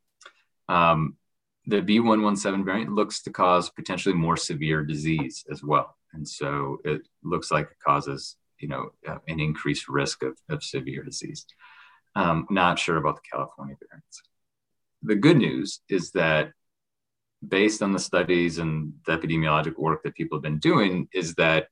Um, 0.68 1.18
the 1.66 1.82
B117 1.82 2.66
variant 2.66 2.94
looks 2.94 3.22
to 3.24 3.32
cause 3.32 3.70
potentially 3.70 4.16
more 4.16 4.38
severe 4.38 4.84
disease 4.84 5.46
as 5.52 5.64
well. 5.64 5.96
And 6.14 6.28
so 6.28 6.80
it 6.84 7.02
looks 7.24 7.52
like 7.52 7.66
it 7.66 7.78
causes, 7.86 8.38
you 8.60 8.68
know, 8.68 8.90
uh, 9.08 9.18
an 9.28 9.40
increased 9.40 9.88
risk 9.88 10.24
of, 10.24 10.36
of 10.50 10.64
severe 10.64 11.04
disease. 11.04 11.46
Um, 12.16 12.48
not 12.50 12.80
sure 12.80 12.98
about 12.98 13.16
the 13.16 13.22
California 13.32 13.76
variants. 13.88 14.22
The 15.04 15.16
good 15.16 15.38
news 15.38 15.82
is 15.90 16.12
that 16.12 16.52
based 17.48 17.84
on 17.84 17.94
the 17.94 18.00
studies 18.00 18.58
and 18.58 18.94
the 19.06 19.18
epidemiologic 19.18 19.78
work 19.78 20.04
that 20.04 20.16
people 20.16 20.38
have 20.38 20.44
been 20.44 20.60
doing, 20.60 21.08
is 21.14 21.36
that 21.36 21.68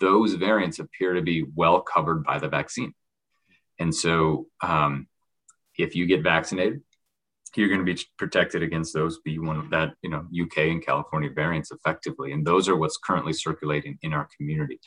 those 0.00 0.34
variants 0.34 0.78
appear 0.78 1.14
to 1.14 1.22
be 1.22 1.44
well 1.54 1.80
covered 1.80 2.24
by 2.24 2.38
the 2.38 2.48
vaccine. 2.48 2.92
And 3.78 3.94
so, 3.94 4.46
um, 4.62 5.06
if 5.78 5.94
you 5.94 6.06
get 6.06 6.22
vaccinated, 6.22 6.80
you're 7.54 7.68
going 7.68 7.84
to 7.84 7.94
be 7.94 8.00
protected 8.18 8.62
against 8.62 8.92
those 8.92 9.20
B1 9.26 9.58
of 9.58 9.70
that 9.70 9.94
you 10.02 10.10
know 10.10 10.26
UK 10.40 10.58
and 10.58 10.84
California 10.84 11.30
variants 11.30 11.70
effectively, 11.70 12.32
and 12.32 12.46
those 12.46 12.68
are 12.68 12.76
what's 12.76 12.98
currently 12.98 13.32
circulating 13.32 13.98
in 14.02 14.12
our 14.12 14.28
community. 14.36 14.80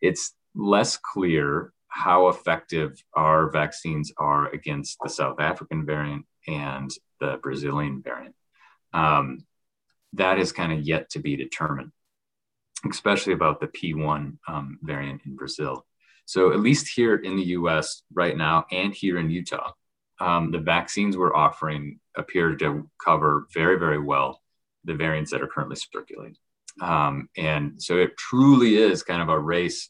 It's 0.00 0.34
less 0.54 0.98
clear 0.98 1.72
how 1.88 2.28
effective 2.28 3.02
our 3.14 3.50
vaccines 3.50 4.12
are 4.18 4.48
against 4.52 4.98
the 5.02 5.08
South 5.08 5.40
African 5.40 5.86
variant 5.86 6.26
and 6.46 6.90
the 7.20 7.38
Brazilian 7.42 8.02
variant. 8.02 8.34
Um, 8.92 9.46
that 10.12 10.38
is 10.38 10.52
kind 10.52 10.72
of 10.72 10.82
yet 10.82 11.10
to 11.10 11.18
be 11.18 11.36
determined 11.36 11.92
especially 12.90 13.32
about 13.32 13.60
the 13.60 13.68
P1 13.68 14.38
um, 14.48 14.78
variant 14.82 15.22
in 15.26 15.36
Brazil. 15.36 15.86
So, 16.26 16.52
at 16.52 16.60
least 16.60 16.88
here 16.94 17.16
in 17.16 17.36
the 17.36 17.44
US 17.58 18.02
right 18.12 18.36
now 18.36 18.66
and 18.72 18.92
here 18.92 19.18
in 19.18 19.30
Utah, 19.30 19.72
um, 20.20 20.50
the 20.50 20.58
vaccines 20.58 21.16
we're 21.16 21.36
offering 21.36 22.00
appear 22.16 22.56
to 22.56 22.90
cover 23.02 23.46
very, 23.54 23.78
very 23.78 24.00
well 24.00 24.42
the 24.84 24.94
variants 24.94 25.30
that 25.30 25.42
are 25.42 25.48
currently 25.48 25.76
circulating. 25.76 26.36
Um, 26.80 27.28
and 27.36 27.80
so, 27.80 27.98
it 27.98 28.16
truly 28.16 28.76
is 28.76 29.02
kind 29.02 29.22
of 29.22 29.28
a 29.28 29.38
race 29.38 29.88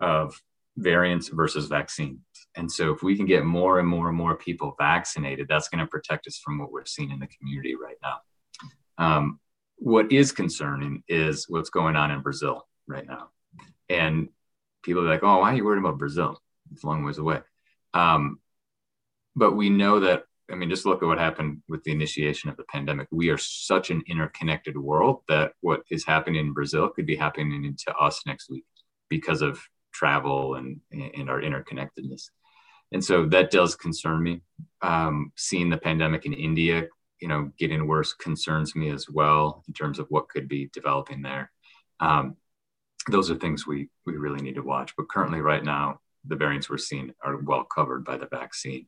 of 0.00 0.40
variants 0.78 1.28
versus 1.28 1.66
vaccines. 1.66 2.20
And 2.56 2.72
so, 2.72 2.92
if 2.92 3.02
we 3.02 3.16
can 3.16 3.26
get 3.26 3.44
more 3.44 3.78
and 3.78 3.88
more 3.88 4.08
and 4.08 4.16
more 4.16 4.36
people 4.36 4.74
vaccinated, 4.78 5.46
that's 5.46 5.68
going 5.68 5.84
to 5.84 5.90
protect 5.90 6.26
us 6.26 6.40
from 6.42 6.58
what 6.58 6.72
we're 6.72 6.86
seeing 6.86 7.10
in 7.10 7.18
the 7.18 7.28
community 7.28 7.74
right 7.74 7.98
now. 8.02 8.20
Um, 8.98 9.40
what 9.76 10.10
is 10.12 10.32
concerning 10.32 11.02
is 11.08 11.46
what's 11.48 11.70
going 11.70 11.96
on 11.96 12.10
in 12.10 12.20
Brazil 12.20 12.66
right 12.86 13.06
now. 13.06 13.28
And 13.88 14.28
people 14.82 15.02
are 15.02 15.10
like, 15.10 15.22
oh, 15.22 15.38
why 15.38 15.52
are 15.52 15.56
you 15.56 15.64
worried 15.64 15.80
about 15.80 15.98
Brazil? 15.98 16.40
It's 16.72 16.82
a 16.82 16.86
long 16.86 17.04
ways 17.04 17.18
away. 17.18 17.40
Um, 17.94 18.40
but 19.34 19.54
we 19.54 19.70
know 19.70 20.00
that, 20.00 20.24
I 20.50 20.54
mean, 20.54 20.70
just 20.70 20.86
look 20.86 21.02
at 21.02 21.06
what 21.06 21.18
happened 21.18 21.62
with 21.68 21.82
the 21.84 21.92
initiation 21.92 22.50
of 22.50 22.56
the 22.56 22.64
pandemic. 22.64 23.08
We 23.10 23.28
are 23.30 23.38
such 23.38 23.90
an 23.90 24.02
interconnected 24.06 24.76
world 24.76 25.22
that 25.28 25.52
what 25.60 25.82
is 25.90 26.04
happening 26.06 26.46
in 26.46 26.52
Brazil 26.52 26.88
could 26.88 27.06
be 27.06 27.16
happening 27.16 27.76
to 27.86 27.94
us 27.96 28.22
next 28.26 28.48
week 28.48 28.64
because 29.08 29.42
of 29.42 29.60
travel 29.92 30.54
and, 30.54 30.80
and 30.90 31.28
our 31.28 31.40
interconnectedness. 31.40 32.30
And 32.92 33.04
so 33.04 33.26
that 33.26 33.50
does 33.50 33.74
concern 33.74 34.22
me. 34.22 34.42
Um, 34.82 35.32
seeing 35.36 35.70
the 35.70 35.78
pandemic 35.78 36.26
in 36.26 36.32
India 36.32 36.86
you 37.20 37.28
know 37.28 37.50
getting 37.58 37.86
worse 37.86 38.12
concerns 38.12 38.74
me 38.76 38.90
as 38.90 39.08
well 39.08 39.64
in 39.68 39.74
terms 39.74 39.98
of 39.98 40.06
what 40.08 40.28
could 40.28 40.48
be 40.48 40.70
developing 40.72 41.22
there. 41.22 41.50
Um, 42.00 42.36
those 43.08 43.30
are 43.30 43.36
things 43.36 43.66
we 43.66 43.88
we 44.04 44.16
really 44.16 44.42
need 44.42 44.56
to 44.56 44.62
watch 44.62 44.94
but 44.96 45.08
currently 45.08 45.40
right 45.40 45.64
now 45.64 46.00
the 46.28 46.36
variants 46.36 46.68
we're 46.68 46.78
seeing 46.78 47.12
are 47.22 47.36
well 47.36 47.64
covered 47.64 48.04
by 48.04 48.16
the 48.16 48.26
vaccine. 48.26 48.86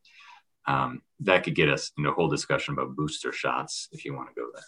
Um, 0.66 1.02
that 1.20 1.44
could 1.44 1.54
get 1.54 1.70
us 1.70 1.92
into 1.96 2.10
a 2.10 2.12
whole 2.12 2.28
discussion 2.28 2.74
about 2.74 2.96
booster 2.96 3.32
shots 3.32 3.88
if 3.92 4.04
you 4.04 4.14
want 4.14 4.28
to 4.28 4.34
go 4.34 4.48
there. 4.52 4.64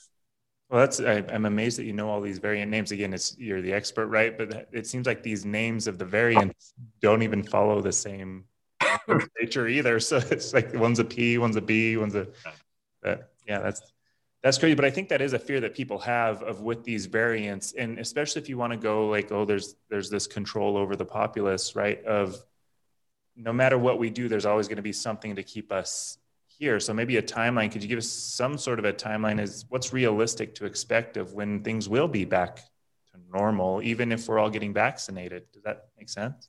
Well 0.71 0.81
that's 0.81 1.01
I, 1.01 1.35
am 1.35 1.47
amazed 1.47 1.79
that 1.79 1.85
you 1.85 1.93
know 1.93 2.09
all 2.09 2.21
these 2.21 2.39
variant 2.39 2.71
names. 2.71 2.93
Again 2.93 3.13
it's 3.13 3.37
you're 3.39 3.61
the 3.61 3.73
expert 3.73 4.07
right? 4.07 4.37
But 4.37 4.69
it 4.73 4.87
seems 4.87 5.07
like 5.07 5.23
these 5.23 5.45
names 5.45 5.87
of 5.87 5.99
the 5.99 6.05
variants 6.05 6.73
don't 7.01 7.23
even 7.23 7.43
follow 7.43 7.81
the 7.81 7.93
same 7.93 8.45
nature 9.41 9.69
either. 9.69 10.01
So 10.01 10.19
it's 10.19 10.55
like 10.55 10.73
one's 10.75 11.01
a 11.01 11.05
p 11.05 11.39
one's 11.39 11.57
a 11.57 11.61
b 11.61 11.97
one's 11.97 12.15
a 12.15 12.29
uh, 13.05 13.17
yeah, 13.51 13.59
that's 13.59 13.83
that's 14.43 14.59
crazy. 14.59 14.75
But 14.75 14.85
I 14.85 14.91
think 14.91 15.09
that 15.09 15.21
is 15.21 15.33
a 15.33 15.39
fear 15.39 15.61
that 15.61 15.75
people 15.75 15.99
have 15.99 16.43
of 16.43 16.61
with 16.61 16.85
these 16.85 17.07
variants, 17.07 17.73
and 17.73 17.99
especially 17.99 18.41
if 18.41 18.49
you 18.49 18.57
want 18.57 18.73
to 18.73 18.79
go 18.79 19.09
like, 19.09 19.33
oh, 19.33 19.45
there's 19.45 19.75
there's 19.91 20.09
this 20.09 20.29
control 20.29 20.77
over 20.77 20.95
the 20.95 21.05
populace, 21.05 21.75
right? 21.75 22.03
Of 22.05 22.43
no 23.37 23.53
matter 23.53 23.77
what 23.77 23.99
we 23.99 24.09
do, 24.09 24.29
there's 24.29 24.47
always 24.47 24.69
going 24.69 24.77
to 24.77 24.83
be 24.83 24.93
something 24.93 25.35
to 25.35 25.43
keep 25.43 25.73
us 25.73 26.17
here. 26.47 26.79
So 26.79 26.95
maybe 26.95 27.17
a 27.17 27.23
timeline. 27.23 27.73
Could 27.73 27.83
you 27.83 27.89
give 27.89 27.99
us 27.99 28.09
some 28.09 28.57
sort 28.57 28.79
of 28.79 28.85
a 28.85 28.93
timeline? 28.93 29.41
Is 29.41 29.65
what's 29.69 29.93
realistic 29.93 30.55
to 30.57 30.65
expect 30.65 31.17
of 31.17 31.35
when 31.35 31.65
things 31.65 31.89
will 31.89 32.09
be 32.09 32.25
back 32.25 32.57
to 32.57 33.19
normal, 33.33 33.83
even 33.83 34.13
if 34.13 34.29
we're 34.29 34.39
all 34.39 34.51
getting 34.51 34.73
vaccinated? 34.73 35.51
Does 35.53 35.65
that 35.65 35.89
make 35.99 36.09
sense? 36.09 36.49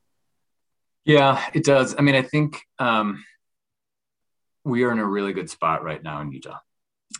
Yeah, 1.03 1.43
it 1.55 1.63
does. 1.63 1.95
I 1.97 2.01
mean, 2.03 2.15
I 2.15 2.21
think 2.21 2.61
um, 2.77 3.25
we 4.63 4.83
are 4.83 4.91
in 4.91 4.99
a 4.99 5.05
really 5.05 5.33
good 5.33 5.49
spot 5.49 5.83
right 5.83 6.01
now 6.01 6.21
in 6.21 6.31
Utah 6.31 6.59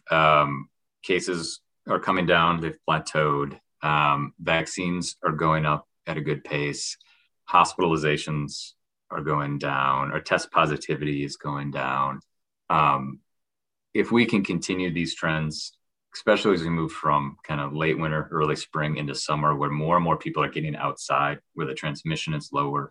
um, 0.10 0.70
cases 1.04 1.62
are 1.88 2.00
coming 2.00 2.26
down, 2.26 2.60
they've 2.60 2.78
plateaued. 2.88 3.60
Um, 3.82 4.34
vaccines 4.40 5.16
are 5.24 5.32
going 5.32 5.66
up 5.66 5.88
at 6.06 6.18
a 6.18 6.22
good 6.22 6.44
pace. 6.44 6.98
Hospitalizations 7.50 8.74
are 9.10 9.22
going 9.22 9.58
down, 9.58 10.12
or 10.12 10.22
test 10.22 10.52
positivity 10.52 11.24
is 11.24 11.36
going 11.36 11.72
down. 11.72 12.20
Um, 12.70 13.20
if 13.94 14.12
we 14.12 14.26
can 14.26 14.44
continue 14.44 14.94
these 14.94 15.16
trends, 15.16 15.74
especially 16.14 16.54
as 16.54 16.62
we 16.62 16.70
move 16.70 16.92
from 16.92 17.38
kind 17.44 17.60
of 17.60 17.74
late 17.74 17.98
winter, 17.98 18.28
early 18.32 18.56
spring 18.56 18.98
into 18.98 19.16
summer, 19.16 19.56
where 19.56 19.70
more 19.70 19.96
and 19.98 20.04
more 20.04 20.18
people 20.18 20.44
are 20.44 20.50
getting 20.50 20.76
outside, 20.76 21.40
where 21.54 21.68
the 21.68 21.74
transmission 21.74 22.34
is 22.34 22.52
lower, 22.54 22.90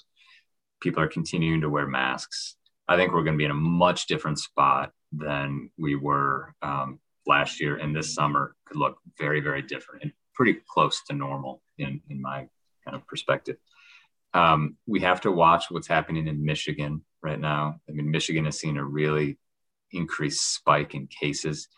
people 0.80 1.02
are 1.02 1.08
continuing 1.08 1.60
to 1.62 1.70
wear 1.70 1.86
masks. 1.86 2.56
I 2.88 2.96
think 2.96 3.12
we're 3.12 3.22
going 3.22 3.34
to 3.34 3.38
be 3.38 3.44
in 3.44 3.50
a 3.50 3.54
much 3.54 4.06
different 4.06 4.38
spot 4.38 4.92
than 5.12 5.70
we 5.78 5.96
were 5.96 6.54
um, 6.62 7.00
last 7.26 7.60
year 7.60 7.76
and 7.76 7.94
this 7.94 8.14
summer 8.14 8.54
could 8.66 8.76
look 8.76 8.98
very, 9.18 9.40
very 9.40 9.62
different 9.62 10.02
and 10.02 10.12
pretty 10.34 10.58
close 10.68 11.02
to 11.04 11.14
normal 11.14 11.62
in, 11.78 12.00
in 12.08 12.20
my 12.20 12.48
kind 12.84 12.96
of 12.96 13.06
perspective. 13.06 13.56
Um, 14.32 14.76
we 14.86 15.00
have 15.00 15.20
to 15.22 15.32
watch 15.32 15.64
what's 15.70 15.88
happening 15.88 16.28
in 16.28 16.44
Michigan 16.44 17.04
right 17.22 17.40
now. 17.40 17.80
I 17.88 17.92
mean, 17.92 18.10
Michigan 18.10 18.44
has 18.44 18.58
seen 18.58 18.76
a 18.76 18.84
really 18.84 19.38
increased 19.92 20.54
spike 20.54 20.94
in 20.94 21.08
cases, 21.08 21.68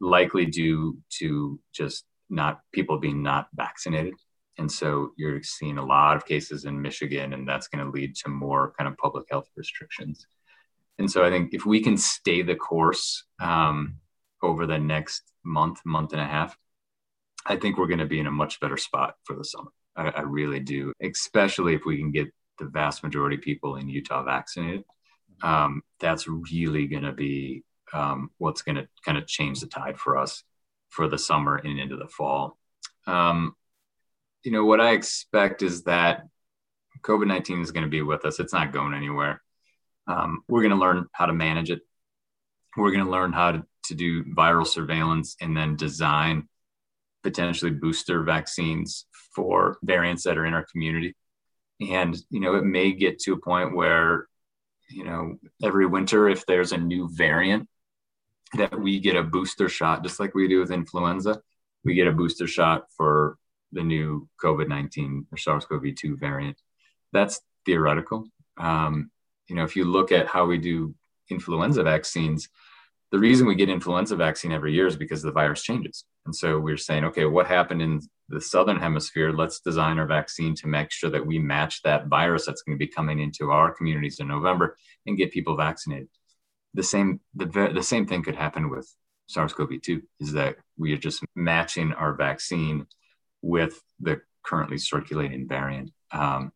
likely 0.00 0.46
due 0.46 0.98
to 1.18 1.60
just 1.72 2.04
not 2.28 2.60
people 2.72 2.98
being 2.98 3.22
not 3.22 3.48
vaccinated. 3.54 4.14
And 4.58 4.70
so 4.70 5.12
you're 5.16 5.42
seeing 5.42 5.78
a 5.78 5.84
lot 5.84 6.16
of 6.16 6.26
cases 6.26 6.64
in 6.64 6.82
Michigan, 6.82 7.32
and 7.32 7.48
that's 7.48 7.68
going 7.68 7.84
to 7.84 7.90
lead 7.90 8.14
to 8.16 8.28
more 8.28 8.74
kind 8.76 8.88
of 8.88 8.96
public 8.98 9.26
health 9.30 9.48
restrictions. 9.56 10.26
And 11.00 11.10
so 11.10 11.24
I 11.24 11.30
think 11.30 11.54
if 11.54 11.64
we 11.64 11.82
can 11.82 11.96
stay 11.96 12.42
the 12.42 12.54
course 12.54 13.24
um, 13.40 13.96
over 14.42 14.66
the 14.66 14.78
next 14.78 15.22
month, 15.42 15.80
month 15.86 16.12
and 16.12 16.20
a 16.20 16.26
half, 16.26 16.54
I 17.46 17.56
think 17.56 17.78
we're 17.78 17.86
going 17.86 18.00
to 18.00 18.06
be 18.06 18.20
in 18.20 18.26
a 18.26 18.30
much 18.30 18.60
better 18.60 18.76
spot 18.76 19.14
for 19.24 19.34
the 19.34 19.44
summer. 19.44 19.70
I, 19.96 20.08
I 20.08 20.20
really 20.20 20.60
do, 20.60 20.92
especially 21.02 21.74
if 21.74 21.86
we 21.86 21.96
can 21.96 22.12
get 22.12 22.28
the 22.58 22.66
vast 22.66 23.02
majority 23.02 23.36
of 23.36 23.42
people 23.42 23.76
in 23.76 23.88
Utah 23.88 24.22
vaccinated. 24.22 24.84
Um, 25.42 25.82
that's 26.00 26.28
really 26.28 26.86
going 26.86 27.04
to 27.04 27.12
be 27.12 27.64
um, 27.94 28.30
what's 28.36 28.60
going 28.60 28.76
to 28.76 28.86
kind 29.02 29.16
of 29.16 29.26
change 29.26 29.60
the 29.60 29.68
tide 29.68 29.98
for 29.98 30.18
us 30.18 30.44
for 30.90 31.08
the 31.08 31.16
summer 31.16 31.56
and 31.56 31.80
into 31.80 31.96
the 31.96 32.08
fall. 32.08 32.58
Um, 33.06 33.56
you 34.42 34.52
know, 34.52 34.66
what 34.66 34.82
I 34.82 34.92
expect 34.92 35.62
is 35.62 35.84
that 35.84 36.26
COVID 37.00 37.26
19 37.26 37.62
is 37.62 37.70
going 37.70 37.84
to 37.84 37.90
be 37.90 38.02
with 38.02 38.26
us. 38.26 38.38
It's 38.38 38.52
not 38.52 38.70
going 38.70 38.92
anywhere. 38.92 39.40
Um, 40.06 40.42
we're 40.48 40.62
going 40.62 40.70
to 40.72 40.76
learn 40.76 41.06
how 41.12 41.26
to 41.26 41.32
manage 41.32 41.70
it. 41.70 41.80
We're 42.76 42.92
going 42.92 43.04
to 43.04 43.10
learn 43.10 43.32
how 43.32 43.52
to, 43.52 43.64
to 43.86 43.94
do 43.94 44.24
viral 44.24 44.66
surveillance 44.66 45.36
and 45.40 45.56
then 45.56 45.76
design 45.76 46.48
potentially 47.22 47.70
booster 47.70 48.22
vaccines 48.22 49.06
for 49.34 49.78
variants 49.82 50.24
that 50.24 50.38
are 50.38 50.46
in 50.46 50.54
our 50.54 50.66
community. 50.70 51.14
And, 51.80 52.16
you 52.30 52.40
know, 52.40 52.54
it 52.56 52.64
may 52.64 52.92
get 52.92 53.18
to 53.20 53.32
a 53.32 53.40
point 53.40 53.74
where, 53.74 54.26
you 54.88 55.04
know, 55.04 55.36
every 55.62 55.86
winter, 55.86 56.28
if 56.28 56.46
there's 56.46 56.72
a 56.72 56.78
new 56.78 57.08
variant, 57.12 57.68
that 58.54 58.78
we 58.78 58.98
get 58.98 59.16
a 59.16 59.22
booster 59.22 59.68
shot, 59.68 60.02
just 60.02 60.18
like 60.18 60.34
we 60.34 60.48
do 60.48 60.60
with 60.60 60.72
influenza, 60.72 61.40
we 61.84 61.94
get 61.94 62.08
a 62.08 62.12
booster 62.12 62.46
shot 62.46 62.86
for 62.96 63.36
the 63.72 63.82
new 63.82 64.28
COVID 64.42 64.68
19 64.68 65.26
or 65.30 65.38
SARS 65.38 65.64
CoV 65.66 65.94
2 65.94 66.16
variant. 66.16 66.60
That's 67.12 67.40
theoretical. 67.64 68.26
Um, 68.56 69.10
you 69.50 69.56
know, 69.56 69.64
if 69.64 69.76
you 69.76 69.84
look 69.84 70.12
at 70.12 70.28
how 70.28 70.46
we 70.46 70.58
do 70.58 70.94
influenza 71.30 71.82
vaccines, 71.82 72.48
the 73.10 73.18
reason 73.18 73.46
we 73.46 73.56
get 73.56 73.68
influenza 73.68 74.14
vaccine 74.14 74.52
every 74.52 74.72
year 74.72 74.86
is 74.86 74.96
because 74.96 75.20
the 75.22 75.32
virus 75.32 75.62
changes. 75.62 76.04
And 76.26 76.34
so 76.34 76.58
we're 76.60 76.76
saying, 76.76 77.04
okay, 77.06 77.24
what 77.24 77.46
happened 77.46 77.82
in 77.82 78.00
the 78.28 78.40
southern 78.40 78.78
hemisphere? 78.78 79.32
Let's 79.32 79.60
design 79.60 79.98
our 79.98 80.06
vaccine 80.06 80.54
to 80.56 80.68
make 80.68 80.92
sure 80.92 81.10
that 81.10 81.26
we 81.26 81.38
match 81.38 81.82
that 81.82 82.06
virus 82.06 82.46
that's 82.46 82.62
going 82.62 82.78
to 82.78 82.84
be 82.84 82.90
coming 82.90 83.18
into 83.18 83.50
our 83.50 83.74
communities 83.74 84.20
in 84.20 84.28
November 84.28 84.76
and 85.06 85.18
get 85.18 85.32
people 85.32 85.56
vaccinated. 85.56 86.08
The 86.74 86.84
same 86.84 87.20
the, 87.34 87.46
the 87.74 87.82
same 87.82 88.06
thing 88.06 88.22
could 88.22 88.36
happen 88.36 88.70
with 88.70 88.88
SARS-CoV-2 89.26 90.02
is 90.20 90.32
that 90.32 90.56
we 90.78 90.92
are 90.92 90.98
just 90.98 91.24
matching 91.34 91.92
our 91.92 92.14
vaccine 92.14 92.86
with 93.42 93.82
the 93.98 94.20
currently 94.44 94.78
circulating 94.78 95.48
variant. 95.48 95.90
Um, 96.12 96.52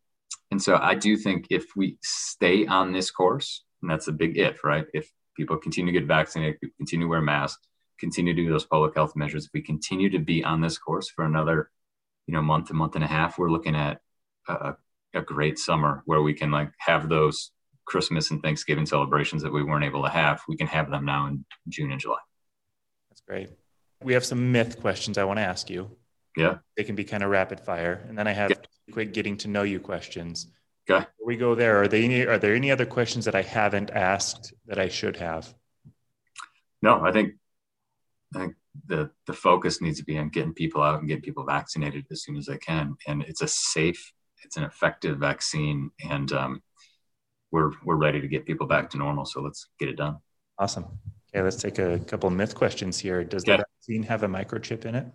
and 0.51 0.61
so 0.61 0.77
I 0.77 0.95
do 0.95 1.17
think 1.17 1.47
if 1.49 1.65
we 1.75 1.97
stay 2.01 2.65
on 2.65 2.91
this 2.91 3.11
course, 3.11 3.63
and 3.81 3.89
that's 3.89 4.07
a 4.07 4.11
big 4.11 4.37
if, 4.37 4.63
right? 4.63 4.85
If 4.93 5.11
people 5.35 5.57
continue 5.57 5.93
to 5.93 5.99
get 5.99 6.07
vaccinated, 6.07 6.59
continue 6.77 7.05
to 7.05 7.09
wear 7.09 7.21
masks, 7.21 7.67
continue 7.99 8.33
to 8.33 8.41
do 8.43 8.49
those 8.49 8.65
public 8.65 8.95
health 8.95 9.15
measures, 9.15 9.45
if 9.45 9.51
we 9.53 9.61
continue 9.61 10.09
to 10.09 10.19
be 10.19 10.43
on 10.43 10.61
this 10.61 10.77
course 10.77 11.09
for 11.09 11.25
another, 11.25 11.69
you 12.27 12.33
know, 12.33 12.41
month, 12.41 12.69
a 12.69 12.73
month 12.73 12.95
and 12.95 13.03
a 13.03 13.07
half, 13.07 13.37
we're 13.37 13.51
looking 13.51 13.75
at 13.75 13.99
a, 14.47 14.75
a 15.13 15.21
great 15.21 15.57
summer 15.57 16.03
where 16.05 16.21
we 16.21 16.33
can 16.33 16.51
like 16.51 16.71
have 16.79 17.09
those 17.09 17.51
Christmas 17.85 18.31
and 18.31 18.41
Thanksgiving 18.41 18.85
celebrations 18.85 19.43
that 19.43 19.53
we 19.53 19.63
weren't 19.63 19.85
able 19.85 20.03
to 20.03 20.09
have. 20.09 20.41
We 20.47 20.57
can 20.57 20.67
have 20.67 20.89
them 20.89 21.05
now 21.05 21.27
in 21.27 21.45
June 21.69 21.91
and 21.91 22.01
July. 22.01 22.19
That's 23.09 23.21
great. 23.21 23.49
We 24.03 24.13
have 24.13 24.25
some 24.25 24.51
myth 24.51 24.79
questions 24.81 25.17
I 25.17 25.23
want 25.23 25.37
to 25.37 25.43
ask 25.43 25.69
you. 25.69 25.91
Yeah. 26.35 26.57
They 26.75 26.83
can 26.83 26.95
be 26.95 27.03
kind 27.03 27.23
of 27.23 27.29
rapid 27.29 27.59
fire. 27.59 28.03
And 28.07 28.17
then 28.17 28.27
I 28.27 28.33
have 28.33 28.49
yeah. 28.49 28.57
Quick 28.95 29.11
getting 29.11 29.35
to 29.35 29.49
know 29.49 29.63
you 29.63 29.77
questions. 29.77 30.47
Okay. 30.89 30.99
Before 30.99 31.27
we 31.27 31.35
go 31.35 31.53
there, 31.53 31.81
are 31.81 31.87
there 31.89 32.01
any 32.01 32.25
are 32.25 32.37
there 32.37 32.55
any 32.55 32.71
other 32.71 32.85
questions 32.85 33.25
that 33.25 33.35
I 33.35 33.41
haven't 33.41 33.91
asked 33.91 34.53
that 34.67 34.79
I 34.79 34.87
should 34.87 35.17
have? 35.17 35.53
No, 36.81 37.01
I 37.03 37.11
think 37.11 37.33
I 38.33 38.39
think 38.39 38.53
the 38.87 39.11
the 39.27 39.33
focus 39.33 39.81
needs 39.81 39.99
to 39.99 40.05
be 40.05 40.17
on 40.17 40.29
getting 40.29 40.53
people 40.53 40.81
out 40.81 40.99
and 40.99 41.09
getting 41.09 41.23
people 41.23 41.43
vaccinated 41.43 42.05
as 42.09 42.23
soon 42.23 42.37
as 42.37 42.45
they 42.45 42.57
can. 42.57 42.95
And 43.05 43.21
it's 43.23 43.41
a 43.41 43.49
safe, 43.49 44.13
it's 44.45 44.55
an 44.55 44.63
effective 44.63 45.17
vaccine, 45.17 45.91
and 46.09 46.31
um, 46.31 46.63
we're 47.51 47.71
we're 47.83 47.97
ready 47.97 48.21
to 48.21 48.29
get 48.29 48.45
people 48.45 48.65
back 48.65 48.89
to 48.91 48.97
normal. 48.97 49.25
So 49.25 49.41
let's 49.41 49.67
get 49.77 49.89
it 49.89 49.97
done. 49.97 50.19
Awesome. 50.57 50.85
Okay, 51.29 51.43
let's 51.43 51.57
take 51.57 51.79
a 51.79 51.99
couple 51.99 52.29
myth 52.29 52.55
questions 52.55 52.97
here. 52.97 53.25
Does 53.25 53.43
yeah. 53.45 53.57
the 53.57 53.65
vaccine 53.67 54.03
have 54.03 54.23
a 54.23 54.29
microchip 54.29 54.85
in 54.85 54.95
it? 54.95 55.07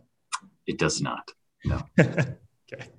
It 0.66 0.78
does 0.78 1.00
not. 1.00 1.30
No. 1.64 1.80
okay. 2.00 2.90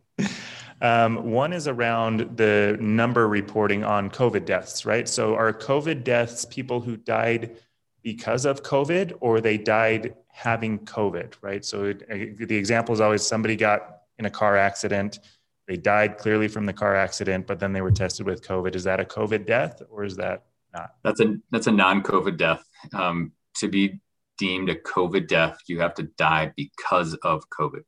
Um, 0.82 1.32
one 1.32 1.54
is 1.54 1.68
around 1.68 2.38
the 2.38 2.78
number 2.80 3.28
reporting 3.28 3.84
on 3.84 4.10
COVID 4.10 4.46
deaths, 4.46 4.86
right? 4.86 5.08
So, 5.08 5.36
are 5.36 5.54
COVID 5.54 6.04
deaths 6.04 6.46
people 6.46 6.82
who 6.82 6.98
died 6.98 7.58
because 8.04 8.46
of 8.46 8.64
COVID 8.64 9.14
or 9.20 9.42
they 9.42 9.58
died 9.58 10.16
having 10.28 10.80
COVID, 10.80 11.36
right? 11.42 11.64
So, 11.64 11.86
it, 11.86 12.48
the 12.48 12.56
example 12.56 12.94
is 12.94 13.02
always 13.02 13.26
somebody 13.26 13.56
got 13.56 14.02
in 14.18 14.26
a 14.26 14.32
car 14.32 14.58
accident, 14.58 15.20
they 15.68 15.78
died 15.78 16.18
clearly 16.18 16.48
from 16.48 16.66
the 16.66 16.74
car 16.74 16.96
accident, 16.96 17.48
but 17.48 17.60
then 17.60 17.74
they 17.74 17.82
were 17.82 17.92
tested 17.92 18.26
with 18.26 18.46
COVID. 18.46 18.76
Is 18.76 18.84
that 18.84 19.00
a 19.00 19.06
COVID 19.06 19.46
death 19.46 19.82
or 19.90 20.04
is 20.04 20.18
that 20.18 20.44
not? 20.74 20.96
That's 21.04 21.22
a 21.22 21.36
that's 21.52 21.68
a 21.68 21.72
non-COVID 21.72 22.38
death. 22.38 22.64
Um, 22.94 23.32
to 23.56 23.68
be 23.68 24.02
deemed 24.38 24.70
a 24.70 24.76
COVID 24.76 25.28
death, 25.28 25.60
you 25.68 25.80
have 25.80 25.94
to 25.94 26.04
die 26.18 26.52
because 26.58 27.14
of 27.24 27.44
COVID. 27.50 27.84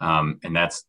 Um, 0.00 0.38
and 0.44 0.54
that's, 0.54 0.84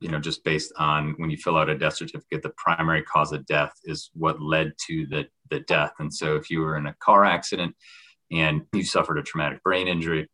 you 0.00 0.08
know, 0.08 0.20
just 0.20 0.44
based 0.44 0.72
on 0.78 1.14
when 1.16 1.30
you 1.30 1.36
fill 1.36 1.56
out 1.56 1.68
a 1.68 1.76
death 1.76 1.96
certificate, 1.96 2.42
the 2.42 2.52
primary 2.56 3.02
cause 3.02 3.32
of 3.32 3.44
death 3.46 3.72
is 3.84 4.10
what 4.14 4.40
led 4.40 4.72
to 4.86 5.06
the, 5.06 5.26
the 5.50 5.60
death. 5.60 5.92
And 5.98 6.12
so 6.12 6.36
if 6.36 6.50
you 6.50 6.60
were 6.60 6.76
in 6.76 6.86
a 6.86 6.94
car 7.00 7.24
accident 7.24 7.74
and 8.30 8.62
you 8.72 8.84
suffered 8.84 9.18
a 9.18 9.22
traumatic 9.22 9.62
brain 9.62 9.88
injury 9.88 10.28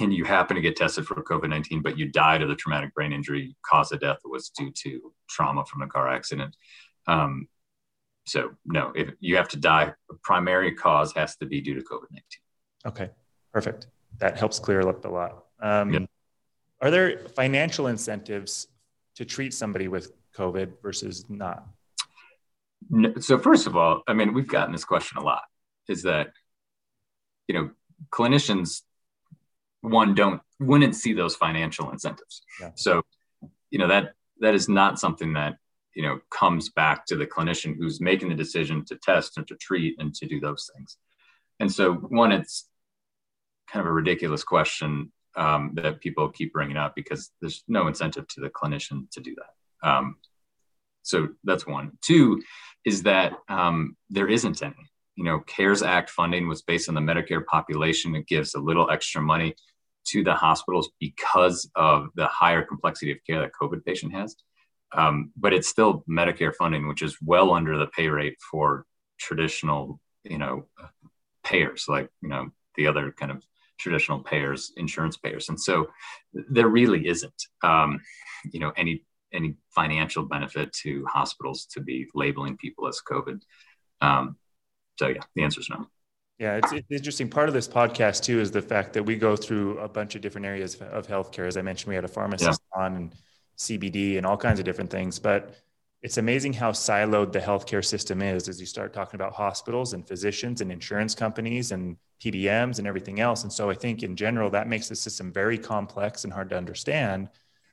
and 0.00 0.12
you 0.12 0.24
happen 0.24 0.56
to 0.56 0.60
get 0.60 0.76
tested 0.76 1.06
for 1.06 1.14
COVID 1.14 1.48
19, 1.48 1.80
but 1.80 1.96
you 1.96 2.10
died 2.10 2.42
of 2.42 2.48
the 2.48 2.56
traumatic 2.56 2.92
brain 2.94 3.12
injury, 3.12 3.56
cause 3.64 3.90
of 3.92 4.00
death 4.00 4.18
was 4.24 4.50
due 4.50 4.70
to 4.82 5.12
trauma 5.30 5.64
from 5.64 5.82
a 5.82 5.86
car 5.86 6.08
accident. 6.08 6.54
Um, 7.06 7.48
so, 8.26 8.50
no, 8.64 8.92
if 8.94 9.10
you 9.20 9.36
have 9.36 9.48
to 9.50 9.58
die, 9.58 9.92
the 10.08 10.16
primary 10.22 10.74
cause 10.74 11.12
has 11.14 11.36
to 11.36 11.46
be 11.46 11.60
due 11.60 11.74
to 11.74 11.80
COVID 11.80 12.10
19. 12.10 12.22
Okay. 12.86 13.10
Perfect. 13.52 13.86
That 14.18 14.36
helps 14.36 14.58
clear 14.58 14.86
up 14.86 15.04
a 15.04 15.08
lot. 15.08 15.44
Um. 15.60 16.08
Are 16.80 16.90
there 16.90 17.18
financial 17.28 17.86
incentives 17.86 18.66
to 19.16 19.24
treat 19.24 19.54
somebody 19.54 19.88
with 19.88 20.12
COVID 20.36 20.82
versus 20.82 21.24
not? 21.28 21.66
No, 22.90 23.14
so 23.18 23.38
first 23.38 23.66
of 23.66 23.76
all, 23.76 24.02
I 24.06 24.12
mean, 24.12 24.34
we've 24.34 24.48
gotten 24.48 24.72
this 24.72 24.84
question 24.84 25.18
a 25.18 25.22
lot. 25.22 25.42
Is 25.88 26.02
that 26.02 26.28
you 27.48 27.54
know 27.54 27.70
clinicians 28.10 28.82
one 29.80 30.14
don't 30.14 30.40
wouldn't 30.60 30.96
see 30.96 31.12
those 31.12 31.36
financial 31.36 31.90
incentives. 31.90 32.42
Yeah. 32.60 32.70
So 32.74 33.02
you 33.70 33.78
know 33.78 33.88
that 33.88 34.14
that 34.40 34.54
is 34.54 34.68
not 34.68 34.98
something 34.98 35.34
that 35.34 35.56
you 35.94 36.02
know 36.02 36.20
comes 36.30 36.70
back 36.70 37.06
to 37.06 37.16
the 37.16 37.26
clinician 37.26 37.76
who's 37.76 38.00
making 38.00 38.30
the 38.30 38.34
decision 38.34 38.84
to 38.86 38.96
test 38.96 39.36
and 39.36 39.46
to 39.48 39.56
treat 39.56 39.96
and 39.98 40.14
to 40.14 40.26
do 40.26 40.40
those 40.40 40.70
things. 40.74 40.96
And 41.60 41.72
so 41.72 41.94
one, 41.94 42.32
it's 42.32 42.66
kind 43.70 43.84
of 43.84 43.90
a 43.90 43.92
ridiculous 43.92 44.42
question 44.42 45.12
um, 45.36 45.72
that 45.74 46.00
people 46.00 46.28
keep 46.28 46.52
bringing 46.52 46.76
up 46.76 46.94
because 46.94 47.30
there's 47.40 47.64
no 47.68 47.86
incentive 47.88 48.26
to 48.28 48.40
the 48.40 48.50
clinician 48.50 49.10
to 49.12 49.20
do 49.20 49.34
that. 49.36 49.88
Um, 49.88 50.16
so 51.02 51.28
that's 51.44 51.66
one. 51.66 51.92
Two 52.00 52.42
is 52.84 53.02
that 53.02 53.34
um, 53.48 53.96
there 54.10 54.28
isn't 54.28 54.62
any. 54.62 54.74
You 55.16 55.24
know, 55.24 55.40
CARES 55.40 55.82
Act 55.82 56.10
funding 56.10 56.48
was 56.48 56.62
based 56.62 56.88
on 56.88 56.94
the 56.94 57.00
Medicare 57.00 57.44
population. 57.46 58.16
It 58.16 58.26
gives 58.26 58.54
a 58.54 58.60
little 58.60 58.90
extra 58.90 59.22
money 59.22 59.54
to 60.08 60.24
the 60.24 60.34
hospitals 60.34 60.90
because 60.98 61.70
of 61.76 62.08
the 62.14 62.26
higher 62.26 62.62
complexity 62.62 63.12
of 63.12 63.18
care 63.26 63.40
that 63.40 63.52
COVID 63.60 63.84
patient 63.84 64.12
has. 64.12 64.36
Um, 64.92 65.32
but 65.36 65.52
it's 65.52 65.68
still 65.68 66.04
Medicare 66.08 66.54
funding, 66.54 66.88
which 66.88 67.02
is 67.02 67.16
well 67.22 67.52
under 67.52 67.78
the 67.78 67.86
pay 67.86 68.08
rate 68.08 68.36
for 68.50 68.86
traditional, 69.18 70.00
you 70.24 70.38
know, 70.38 70.66
payers 71.44 71.84
like 71.88 72.08
you 72.22 72.28
know 72.28 72.50
the 72.76 72.86
other 72.86 73.12
kind 73.12 73.30
of 73.30 73.44
traditional 73.84 74.18
payers, 74.18 74.72
insurance 74.78 75.18
payers. 75.18 75.50
And 75.50 75.60
so 75.60 75.88
there 76.32 76.68
really 76.68 77.06
isn't, 77.06 77.40
um, 77.62 78.00
you 78.50 78.58
know, 78.58 78.72
any 78.76 79.04
any 79.32 79.56
financial 79.74 80.22
benefit 80.22 80.72
to 80.72 81.04
hospitals 81.06 81.66
to 81.66 81.80
be 81.80 82.06
labeling 82.14 82.56
people 82.56 82.86
as 82.86 83.00
COVID. 83.06 83.40
Um, 84.00 84.36
so 84.96 85.08
yeah, 85.08 85.22
the 85.34 85.42
answer 85.42 85.60
is 85.60 85.68
no. 85.68 85.86
Yeah, 86.38 86.56
it's, 86.56 86.72
it's, 86.72 86.90
interesting. 86.90 87.28
Part 87.28 87.48
of 87.48 87.54
this 87.54 87.68
podcast 87.68 88.22
too 88.22 88.40
is 88.40 88.50
the 88.50 88.62
fact 88.62 88.92
that 88.94 89.02
we 89.02 89.16
go 89.16 89.36
through 89.36 89.78
a 89.78 89.88
bunch 89.88 90.14
of 90.14 90.22
different 90.22 90.46
areas 90.46 90.76
of 90.80 91.06
healthcare. 91.06 91.46
As 91.46 91.56
I 91.56 91.62
mentioned, 91.62 91.88
we 91.88 91.94
had 91.94 92.04
a 92.04 92.08
pharmacist 92.08 92.60
yeah. 92.76 92.82
on 92.82 92.96
and 92.96 93.14
CBD 93.58 94.16
and 94.16 94.24
all 94.24 94.36
kinds 94.36 94.58
of 94.58 94.64
different 94.64 94.90
things. 94.90 95.18
But 95.18 95.54
it's 96.04 96.18
amazing 96.18 96.52
how 96.52 96.70
siloed 96.70 97.32
the 97.32 97.40
healthcare 97.40 97.82
system 97.82 98.20
is 98.20 98.46
as 98.46 98.60
you 98.60 98.66
start 98.66 98.92
talking 98.92 99.16
about 99.16 99.32
hospitals 99.32 99.94
and 99.94 100.06
physicians 100.06 100.60
and 100.60 100.70
insurance 100.70 101.14
companies 101.14 101.72
and 101.72 101.96
PBMs 102.22 102.78
and 102.78 102.86
everything 102.86 103.20
else. 103.20 103.42
And 103.42 103.50
so 103.52 103.70
I 103.70 103.74
think 103.74 104.02
in 104.02 104.14
general, 104.14 104.50
that 104.50 104.68
makes 104.68 104.86
the 104.86 104.96
system 104.96 105.32
very 105.32 105.56
complex 105.56 106.24
and 106.24 106.32
hard 106.32 106.50
to 106.50 106.58
understand. 106.58 107.30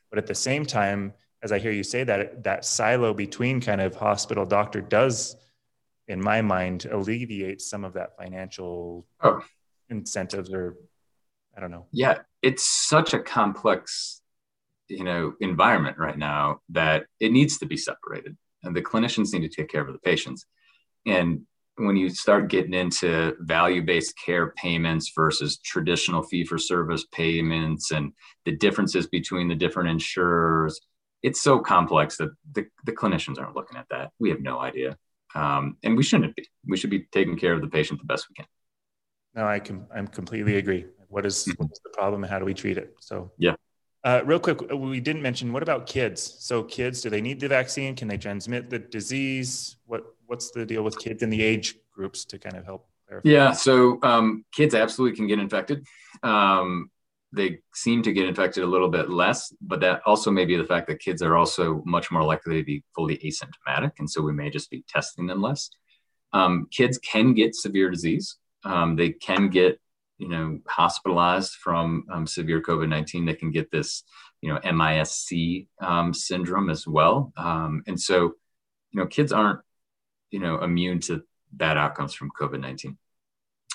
But 0.10 0.18
at 0.18 0.28
the 0.28 0.34
same 0.34 0.66
time, 0.66 1.14
as 1.44 1.52
I 1.52 1.60
hear 1.60 1.74
you 1.74 1.84
say 1.84 2.06
that, 2.06 2.42
that 2.46 2.64
silo 2.64 3.14
between 3.14 3.60
kind 3.60 3.82
of 3.82 3.96
hospital 3.96 4.46
doctor 4.46 4.80
does 4.80 5.36
in 6.08 6.22
my 6.22 6.42
mind, 6.42 6.86
alleviate 6.86 7.62
some 7.62 7.84
of 7.84 7.94
that 7.94 8.18
financial 8.18 9.06
oh. 9.22 9.42
incentives 9.90 10.54
or 10.54 10.78
I 11.56 11.60
don't 11.60 11.72
know. 11.72 11.88
Yeah, 11.92 12.20
it's 12.42 12.64
such 12.64 13.14
a 13.14 13.20
complex, 13.20 14.21
you 14.92 15.04
know, 15.04 15.34
environment 15.40 15.98
right 15.98 16.18
now 16.18 16.60
that 16.70 17.06
it 17.20 17.32
needs 17.32 17.58
to 17.60 17.66
be 17.66 17.78
separated, 17.78 18.36
and 18.64 18.76
the 18.76 18.82
clinicians 18.82 19.34
need 19.34 19.50
to 19.50 19.56
take 19.58 19.70
care 19.70 19.82
of 19.82 19.94
the 19.94 20.00
patients. 20.00 20.46
And 21.06 21.30
when 21.78 21.96
you 21.96 22.10
start 22.10 22.50
getting 22.50 22.74
into 22.74 23.36
value-based 23.40 24.14
care 24.24 24.54
payments 24.64 25.12
versus 25.16 25.58
traditional 25.60 26.22
fee-for-service 26.22 27.06
payments, 27.12 27.92
and 27.92 28.14
the 28.46 28.56
differences 28.58 29.08
between 29.08 29.48
the 29.48 29.56
different 29.56 29.90
insurers, 29.90 30.80
it's 31.24 31.42
so 31.42 31.60
complex 31.60 32.18
that 32.18 32.32
the, 32.56 32.66
the 32.86 32.92
clinicians 32.92 33.40
aren't 33.40 33.56
looking 33.56 33.78
at 33.78 33.88
that. 33.90 34.12
We 34.20 34.30
have 34.30 34.42
no 34.42 34.60
idea, 34.60 34.98
um, 35.34 35.78
and 35.84 35.98
we 35.98 36.04
shouldn't 36.04 36.36
be. 36.36 36.44
We 36.68 36.78
should 36.78 36.90
be 36.90 37.08
taking 37.12 37.38
care 37.38 37.54
of 37.54 37.62
the 37.62 37.70
patient 37.78 38.00
the 38.00 38.06
best 38.06 38.28
we 38.30 38.36
can. 38.36 38.46
No, 39.34 39.48
I 39.48 39.60
can. 39.60 39.88
I'm 39.96 40.08
completely 40.08 40.58
agree. 40.58 40.86
What 41.08 41.26
is, 41.26 41.46
mm-hmm. 41.46 41.64
what 41.64 41.72
is 41.72 41.82
the 41.84 41.92
problem 42.00 42.24
and 42.24 42.32
how 42.32 42.40
do 42.40 42.46
we 42.46 42.54
treat 42.54 42.78
it? 42.78 42.94
So 43.00 43.32
yeah. 43.38 43.56
Uh, 44.04 44.22
real 44.26 44.40
quick, 44.40 44.60
we 44.72 45.00
didn't 45.00 45.22
mention 45.22 45.54
what 45.54 45.62
about 45.62 45.86
kids? 45.86 46.38
So 46.40 46.64
kids, 46.64 47.02
do 47.02 47.10
they 47.10 47.22
need 47.22 47.40
the 47.40 47.48
vaccine? 47.48 47.96
Can 47.96 48.08
they 48.08 48.18
transmit 48.18 48.70
the 48.70 48.80
disease? 48.80 49.78
What 49.86 50.04
what's 50.26 50.52
the 50.52 50.66
deal 50.66 50.84
with 50.84 50.98
kids 50.98 51.22
in 51.22 51.30
the 51.30 51.42
age 51.42 51.76
groups 51.94 52.26
to 52.26 52.40
kind 52.40 52.56
of 52.56 52.66
help 52.66 52.88
clarify? 53.08 53.30
Yeah, 53.30 53.52
so 53.52 54.00
um, 54.02 54.44
kids 54.52 54.74
absolutely 54.74 55.16
can 55.16 55.28
get 55.28 55.40
infected. 55.40 55.86
Um, 56.24 56.90
they 57.34 57.60
seem 57.74 58.02
to 58.04 58.12
get 58.12 58.28
infected 58.28 58.64
a 58.64 58.68
little 58.68 58.90
bit 58.90 59.10
less, 59.10 59.54
but 59.62 59.80
that 59.82 60.02
also 60.06 60.32
may 60.32 60.46
be 60.46 60.58
the 60.58 60.66
fact 60.66 60.88
that 60.88 61.00
kids 61.00 61.22
are 61.22 61.38
also 61.38 61.82
much 61.86 62.12
more 62.12 62.24
likely 62.24 62.58
to 62.58 62.64
be 62.64 62.84
fully 62.96 63.18
asymptomatic, 63.18 63.92
and 64.00 64.10
so 64.10 64.22
we 64.22 64.34
may 64.34 64.50
just 64.50 64.72
be 64.72 64.84
testing 64.88 65.28
them 65.28 65.42
less. 65.42 65.70
Um, 66.34 66.68
kids 66.72 66.98
can 66.98 67.34
get 67.34 67.56
severe 67.56 67.90
disease. 67.90 68.38
Um, 68.64 68.96
they 68.96 69.10
can 69.12 69.50
get 69.50 69.80
you 70.22 70.30
know 70.30 70.60
hospitalized 70.68 71.54
from 71.56 72.06
um, 72.12 72.28
severe 72.28 72.62
covid-19 72.62 73.26
they 73.26 73.34
can 73.34 73.52
get 73.52 73.72
this 73.72 74.04
you 74.42 74.54
know 74.54 74.60
MIS-C 74.64 75.68
um, 75.82 76.14
syndrome 76.14 76.70
as 76.70 76.88
well. 76.88 77.32
Um, 77.38 77.84
and 77.88 78.00
so 78.00 78.34
you 78.92 79.00
know 79.00 79.08
kids 79.08 79.32
aren't 79.32 79.60
you 80.30 80.40
know 80.40 80.62
immune 80.64 81.00
to 81.02 81.24
bad 81.52 81.78
outcomes 81.78 82.14
from 82.14 82.32
covid-19 82.40 82.98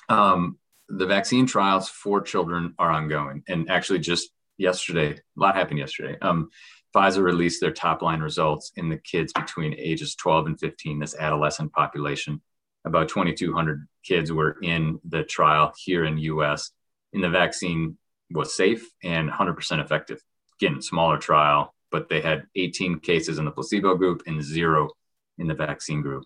um, 0.08 0.58
the 0.88 1.06
vaccine 1.06 1.46
trials 1.46 1.88
for 1.88 2.20
children 2.20 2.74
are 2.78 2.90
ongoing. 2.90 3.42
And 3.48 3.68
actually 3.70 3.98
just 3.98 4.30
yesterday 4.56 5.12
a 5.12 5.20
lot 5.36 5.56
happened 5.56 5.78
yesterday. 5.78 6.16
Um, 6.22 6.50
pfizer 6.94 7.22
released 7.22 7.60
their 7.60 7.72
top 7.72 8.02
line 8.02 8.20
results 8.20 8.72
in 8.76 8.88
the 8.88 8.96
kids 8.96 9.32
between 9.32 9.74
ages 9.74 10.14
12 10.14 10.46
and 10.46 10.60
15 10.60 11.00
this 11.00 11.16
adolescent 11.16 11.72
population 11.72 12.40
about 12.86 13.08
2,200 13.08 13.86
kids 14.04 14.32
were 14.32 14.56
in 14.62 15.00
the 15.04 15.24
trial 15.24 15.72
here 15.76 16.04
in 16.04 16.16
U.S. 16.18 16.70
And 17.12 17.22
the 17.22 17.28
vaccine 17.28 17.98
was 18.30 18.54
safe 18.54 18.88
and 19.02 19.28
100% 19.28 19.84
effective. 19.84 20.22
Again, 20.60 20.80
smaller 20.80 21.18
trial, 21.18 21.74
but 21.90 22.08
they 22.08 22.20
had 22.20 22.46
18 22.54 23.00
cases 23.00 23.38
in 23.38 23.44
the 23.44 23.50
placebo 23.50 23.96
group 23.96 24.22
and 24.26 24.42
zero 24.42 24.90
in 25.38 25.48
the 25.48 25.54
vaccine 25.54 26.00
group. 26.00 26.24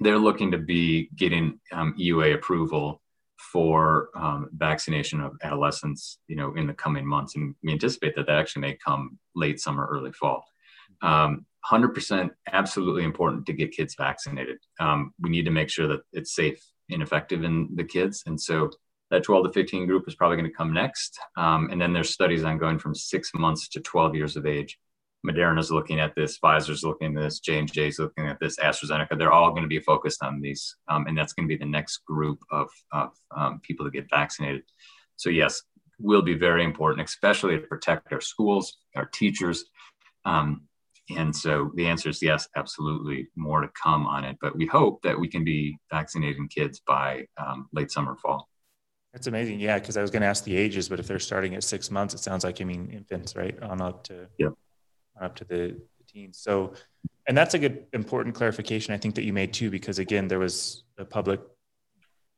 They're 0.00 0.18
looking 0.18 0.52
to 0.52 0.58
be 0.58 1.08
getting 1.16 1.58
um, 1.72 1.94
EUA 1.98 2.34
approval 2.34 3.00
for 3.52 4.10
um, 4.14 4.48
vaccination 4.52 5.20
of 5.20 5.32
adolescents, 5.42 6.18
you 6.28 6.36
know, 6.36 6.54
in 6.54 6.66
the 6.66 6.74
coming 6.74 7.06
months, 7.06 7.36
and 7.36 7.54
we 7.62 7.72
anticipate 7.72 8.14
that 8.16 8.26
that 8.26 8.38
actually 8.38 8.62
may 8.62 8.74
come 8.76 9.18
late 9.34 9.60
summer, 9.60 9.86
early 9.90 10.12
fall. 10.12 10.44
Um, 11.02 11.46
100% 11.70 12.30
absolutely 12.52 13.04
important 13.04 13.46
to 13.46 13.52
get 13.52 13.72
kids 13.72 13.94
vaccinated. 13.96 14.58
Um, 14.78 15.12
we 15.20 15.30
need 15.30 15.44
to 15.44 15.50
make 15.50 15.68
sure 15.68 15.88
that 15.88 16.00
it's 16.12 16.34
safe 16.34 16.62
and 16.90 17.02
effective 17.02 17.44
in 17.44 17.68
the 17.74 17.84
kids. 17.84 18.22
And 18.26 18.40
so 18.40 18.70
that 19.10 19.24
12 19.24 19.46
to 19.46 19.52
15 19.52 19.86
group 19.86 20.04
is 20.06 20.14
probably 20.14 20.36
going 20.36 20.50
to 20.50 20.56
come 20.56 20.72
next. 20.72 21.18
Um, 21.36 21.68
and 21.70 21.80
then 21.80 21.92
there's 21.92 22.10
studies 22.10 22.44
on 22.44 22.58
going 22.58 22.78
from 22.78 22.94
six 22.94 23.32
months 23.34 23.68
to 23.70 23.80
12 23.80 24.14
years 24.14 24.36
of 24.36 24.46
age. 24.46 24.78
Moderna 25.26 25.58
is 25.58 25.70
looking 25.70 26.00
at 26.00 26.14
this, 26.14 26.38
Pfizer's 26.38 26.82
looking 26.82 27.14
at 27.14 27.22
this, 27.22 27.40
J&J 27.40 27.88
is 27.88 27.98
looking 27.98 28.26
at 28.26 28.40
this, 28.40 28.56
AstraZeneca. 28.58 29.18
They're 29.18 29.32
all 29.32 29.50
going 29.50 29.62
to 29.62 29.68
be 29.68 29.80
focused 29.80 30.22
on 30.22 30.40
these. 30.40 30.76
Um, 30.88 31.06
and 31.06 31.18
that's 31.18 31.34
going 31.34 31.46
to 31.46 31.54
be 31.54 31.58
the 31.58 31.70
next 31.70 31.98
group 32.06 32.38
of, 32.50 32.68
of 32.92 33.10
um, 33.36 33.60
people 33.62 33.84
to 33.84 33.90
get 33.90 34.08
vaccinated. 34.08 34.62
So 35.16 35.28
yes, 35.28 35.60
will 35.98 36.22
be 36.22 36.34
very 36.34 36.64
important, 36.64 37.06
especially 37.06 37.56
to 37.56 37.66
protect 37.66 38.12
our 38.12 38.22
schools, 38.22 38.78
our 38.96 39.04
teachers, 39.04 39.66
um, 40.24 40.62
and 41.16 41.34
so 41.34 41.70
the 41.74 41.86
answer 41.86 42.08
is 42.08 42.22
yes, 42.22 42.48
absolutely 42.56 43.28
more 43.36 43.60
to 43.60 43.68
come 43.80 44.06
on 44.06 44.24
it. 44.24 44.36
But 44.40 44.56
we 44.56 44.66
hope 44.66 45.02
that 45.02 45.18
we 45.18 45.28
can 45.28 45.44
be 45.44 45.76
vaccinating 45.90 46.48
kids 46.48 46.80
by 46.86 47.26
um, 47.38 47.68
late 47.72 47.90
summer, 47.90 48.16
fall. 48.16 48.48
That's 49.12 49.26
amazing. 49.26 49.58
Yeah, 49.58 49.78
because 49.78 49.96
I 49.96 50.02
was 50.02 50.10
going 50.10 50.22
to 50.22 50.28
ask 50.28 50.44
the 50.44 50.56
ages, 50.56 50.88
but 50.88 51.00
if 51.00 51.06
they're 51.06 51.18
starting 51.18 51.54
at 51.54 51.64
six 51.64 51.90
months, 51.90 52.14
it 52.14 52.20
sounds 52.20 52.44
like 52.44 52.60
you 52.60 52.66
mean 52.66 52.90
infants, 52.90 53.34
right? 53.34 53.60
On 53.62 53.80
up 53.80 54.04
to 54.04 54.28
yeah, 54.38 54.50
up 55.20 55.34
to 55.36 55.44
the, 55.44 55.76
the 55.98 56.04
teens. 56.06 56.38
So, 56.38 56.74
and 57.26 57.36
that's 57.36 57.54
a 57.54 57.58
good 57.58 57.86
important 57.92 58.34
clarification 58.34 58.94
I 58.94 58.98
think 58.98 59.16
that 59.16 59.24
you 59.24 59.32
made 59.32 59.52
too, 59.52 59.70
because 59.70 59.98
again, 59.98 60.28
there 60.28 60.38
was 60.38 60.84
a 60.96 61.04
public 61.04 61.40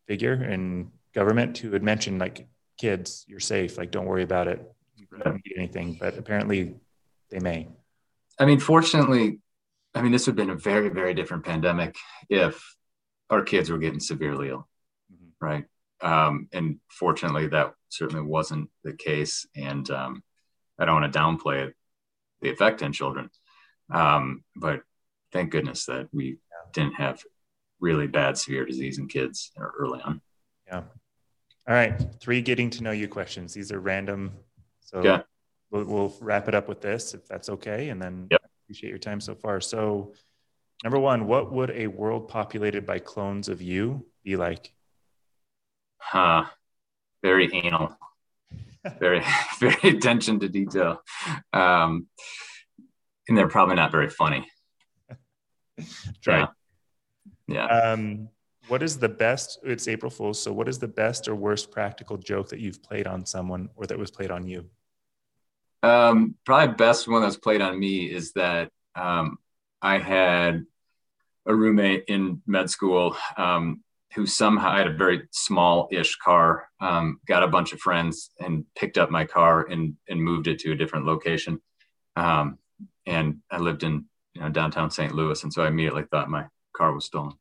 figure 0.06 0.44
in 0.44 0.90
government 1.14 1.58
who 1.58 1.70
had 1.72 1.82
mentioned 1.82 2.18
like 2.18 2.46
kids, 2.78 3.24
you're 3.28 3.40
safe, 3.40 3.76
like 3.76 3.90
don't 3.90 4.06
worry 4.06 4.22
about 4.22 4.48
it, 4.48 4.66
you 4.96 5.06
don't 5.22 5.34
need 5.44 5.54
anything, 5.56 5.96
but 6.00 6.16
apparently 6.16 6.74
they 7.30 7.38
may. 7.38 7.68
I 8.38 8.44
mean, 8.44 8.60
fortunately, 8.60 9.38
I 9.94 10.02
mean, 10.02 10.12
this 10.12 10.26
would 10.26 10.38
have 10.38 10.46
been 10.46 10.54
a 10.54 10.58
very, 10.58 10.88
very 10.88 11.14
different 11.14 11.44
pandemic 11.44 11.96
if 12.28 12.76
our 13.30 13.42
kids 13.42 13.70
were 13.70 13.78
getting 13.78 14.00
severely 14.00 14.48
ill, 14.48 14.68
mm-hmm. 15.12 15.44
right? 15.44 15.64
Um, 16.00 16.48
and 16.52 16.78
fortunately, 16.88 17.48
that 17.48 17.74
certainly 17.88 18.22
wasn't 18.22 18.70
the 18.84 18.94
case. 18.94 19.46
And 19.54 19.88
um, 19.90 20.22
I 20.78 20.84
don't 20.84 21.00
want 21.00 21.12
to 21.12 21.18
downplay 21.18 21.66
it, 21.68 21.74
the 22.40 22.50
effect 22.50 22.82
on 22.82 22.92
children. 22.92 23.30
Um, 23.90 24.44
but 24.56 24.82
thank 25.32 25.50
goodness 25.50 25.86
that 25.86 26.08
we 26.12 26.38
didn't 26.72 26.94
have 26.94 27.22
really 27.80 28.06
bad, 28.06 28.38
severe 28.38 28.64
disease 28.64 28.98
in 28.98 29.08
kids 29.08 29.52
early 29.58 30.00
on. 30.00 30.20
Yeah. 30.66 30.82
All 31.68 31.74
right. 31.74 32.00
Three 32.20 32.40
getting 32.40 32.70
to 32.70 32.82
know 32.82 32.92
you 32.92 33.08
questions. 33.08 33.52
These 33.52 33.70
are 33.72 33.80
random. 33.80 34.32
So 34.80 35.02
yeah 35.02 35.22
we'll, 35.72 35.84
we'll 35.84 36.14
wrap 36.20 36.46
it 36.46 36.54
up 36.54 36.68
with 36.68 36.80
this 36.80 37.14
if 37.14 37.26
that's 37.26 37.48
okay. 37.48 37.88
And 37.88 38.00
then 38.00 38.28
yep. 38.30 38.40
appreciate 38.64 38.90
your 38.90 38.98
time 38.98 39.20
so 39.20 39.34
far. 39.34 39.60
So, 39.60 40.12
number 40.84 40.98
one, 40.98 41.26
what 41.26 41.50
would 41.52 41.70
a 41.70 41.88
world 41.88 42.28
populated 42.28 42.86
by 42.86 43.00
clones 43.00 43.48
of 43.48 43.60
you 43.60 44.06
be 44.22 44.36
like? 44.36 44.72
Huh. 45.98 46.44
Very 47.22 47.50
anal. 47.52 47.96
very, 49.00 49.22
very 49.60 49.96
attention 49.96 50.38
to 50.40 50.48
detail. 50.48 51.02
Um, 51.52 52.06
and 53.28 53.38
they're 53.38 53.48
probably 53.48 53.76
not 53.76 53.90
very 53.90 54.10
funny. 54.10 54.46
right. 55.78 55.86
Yeah. 56.26 56.46
yeah. 57.46 57.66
Um, 57.66 58.28
what 58.68 58.82
is 58.82 58.98
the 58.98 59.08
best? 59.08 59.58
It's 59.64 59.88
April 59.88 60.10
Fool's. 60.10 60.40
So, 60.40 60.52
what 60.52 60.68
is 60.68 60.78
the 60.78 60.88
best 60.88 61.28
or 61.28 61.34
worst 61.34 61.70
practical 61.70 62.16
joke 62.16 62.48
that 62.50 62.60
you've 62.60 62.82
played 62.82 63.06
on 63.06 63.26
someone 63.26 63.68
or 63.76 63.86
that 63.86 63.98
was 63.98 64.10
played 64.10 64.30
on 64.30 64.46
you? 64.46 64.68
Um, 65.82 66.36
probably 66.44 66.74
best 66.74 67.08
one 67.08 67.22
that's 67.22 67.36
played 67.36 67.60
on 67.60 67.78
me 67.78 68.04
is 68.04 68.32
that 68.32 68.70
um, 68.94 69.38
I 69.80 69.98
had 69.98 70.64
a 71.46 71.54
roommate 71.54 72.04
in 72.06 72.40
med 72.46 72.70
school 72.70 73.16
um, 73.36 73.82
who 74.14 74.26
somehow 74.26 74.76
had 74.76 74.86
a 74.86 74.92
very 74.92 75.22
small-ish 75.32 76.16
car, 76.16 76.68
um, 76.80 77.18
got 77.26 77.42
a 77.42 77.48
bunch 77.48 77.72
of 77.72 77.80
friends 77.80 78.30
and 78.38 78.64
picked 78.76 78.98
up 78.98 79.10
my 79.10 79.24
car 79.24 79.66
and 79.68 79.96
and 80.08 80.22
moved 80.22 80.46
it 80.46 80.60
to 80.60 80.72
a 80.72 80.76
different 80.76 81.06
location. 81.06 81.60
Um, 82.16 82.58
and 83.06 83.38
I 83.50 83.58
lived 83.58 83.82
in 83.82 84.04
you 84.34 84.42
know 84.42 84.50
downtown 84.50 84.90
St. 84.90 85.14
Louis, 85.14 85.42
and 85.42 85.52
so 85.52 85.62
I 85.62 85.68
immediately 85.68 86.04
thought 86.04 86.30
my 86.30 86.46
car 86.76 86.92
was 86.92 87.06
stolen. 87.06 87.34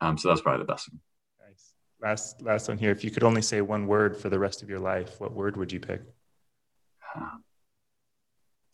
Um, 0.00 0.16
so 0.16 0.28
that's 0.28 0.40
probably 0.40 0.64
the 0.64 0.72
best 0.72 0.88
one. 0.92 1.00
Nice. 1.48 1.72
Last 2.00 2.42
last 2.42 2.68
one 2.68 2.78
here. 2.78 2.92
If 2.92 3.02
you 3.02 3.10
could 3.10 3.24
only 3.24 3.42
say 3.42 3.60
one 3.60 3.86
word 3.86 4.16
for 4.16 4.28
the 4.28 4.38
rest 4.38 4.62
of 4.62 4.68
your 4.68 4.80
life, 4.80 5.20
what 5.20 5.32
word 5.32 5.56
would 5.56 5.72
you 5.72 5.80
pick? 5.80 6.02
Uh, 7.16 7.38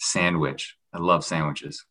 sandwich. 0.04 0.76
I 0.92 0.98
love 0.98 1.24
sandwiches. 1.24 1.84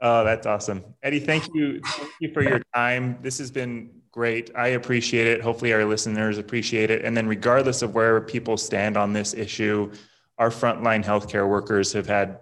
Oh, 0.00 0.24
that's 0.24 0.46
awesome. 0.46 0.84
Eddie, 1.02 1.20
thank 1.20 1.48
you. 1.54 1.80
Thank 1.80 2.12
you 2.20 2.32
for 2.32 2.42
your 2.42 2.60
time. 2.74 3.18
This 3.22 3.38
has 3.38 3.50
been 3.50 3.90
great. 4.10 4.50
I 4.54 4.68
appreciate 4.68 5.26
it. 5.26 5.40
Hopefully, 5.40 5.72
our 5.72 5.84
listeners 5.84 6.36
appreciate 6.36 6.90
it. 6.90 7.04
And 7.04 7.16
then, 7.16 7.26
regardless 7.26 7.82
of 7.82 7.94
where 7.94 8.20
people 8.20 8.56
stand 8.56 8.96
on 8.96 9.12
this 9.12 9.34
issue, 9.34 9.92
our 10.38 10.50
frontline 10.50 11.04
healthcare 11.04 11.48
workers 11.48 11.92
have 11.92 12.06
had 12.06 12.40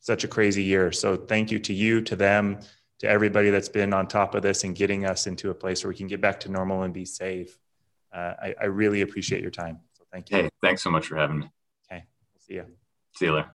such 0.00 0.24
a 0.24 0.28
crazy 0.28 0.62
year. 0.62 0.92
So, 0.92 1.16
thank 1.16 1.50
you 1.50 1.58
to 1.60 1.72
you, 1.72 2.00
to 2.02 2.16
them, 2.16 2.58
to 2.98 3.08
everybody 3.08 3.50
that's 3.50 3.68
been 3.68 3.94
on 3.94 4.06
top 4.06 4.34
of 4.34 4.42
this 4.42 4.64
and 4.64 4.74
getting 4.74 5.06
us 5.06 5.26
into 5.26 5.50
a 5.50 5.54
place 5.54 5.84
where 5.84 5.88
we 5.88 5.96
can 5.96 6.08
get 6.08 6.20
back 6.20 6.40
to 6.40 6.50
normal 6.50 6.82
and 6.82 6.92
be 6.92 7.04
safe. 7.04 7.56
Uh, 8.12 8.34
I, 8.42 8.54
I 8.60 8.64
really 8.66 9.02
appreciate 9.02 9.40
your 9.40 9.50
time. 9.50 9.78
So, 9.94 10.04
thank 10.12 10.30
you. 10.30 10.36
Hey, 10.36 10.50
thanks 10.62 10.82
so 10.82 10.90
much 10.90 11.06
for 11.06 11.16
having 11.16 11.38
me. 11.38 11.50
Okay. 11.90 12.04
We'll 12.34 12.40
see 12.40 12.54
you. 12.54 12.66
See 13.14 13.24
you 13.26 13.34
later. 13.34 13.46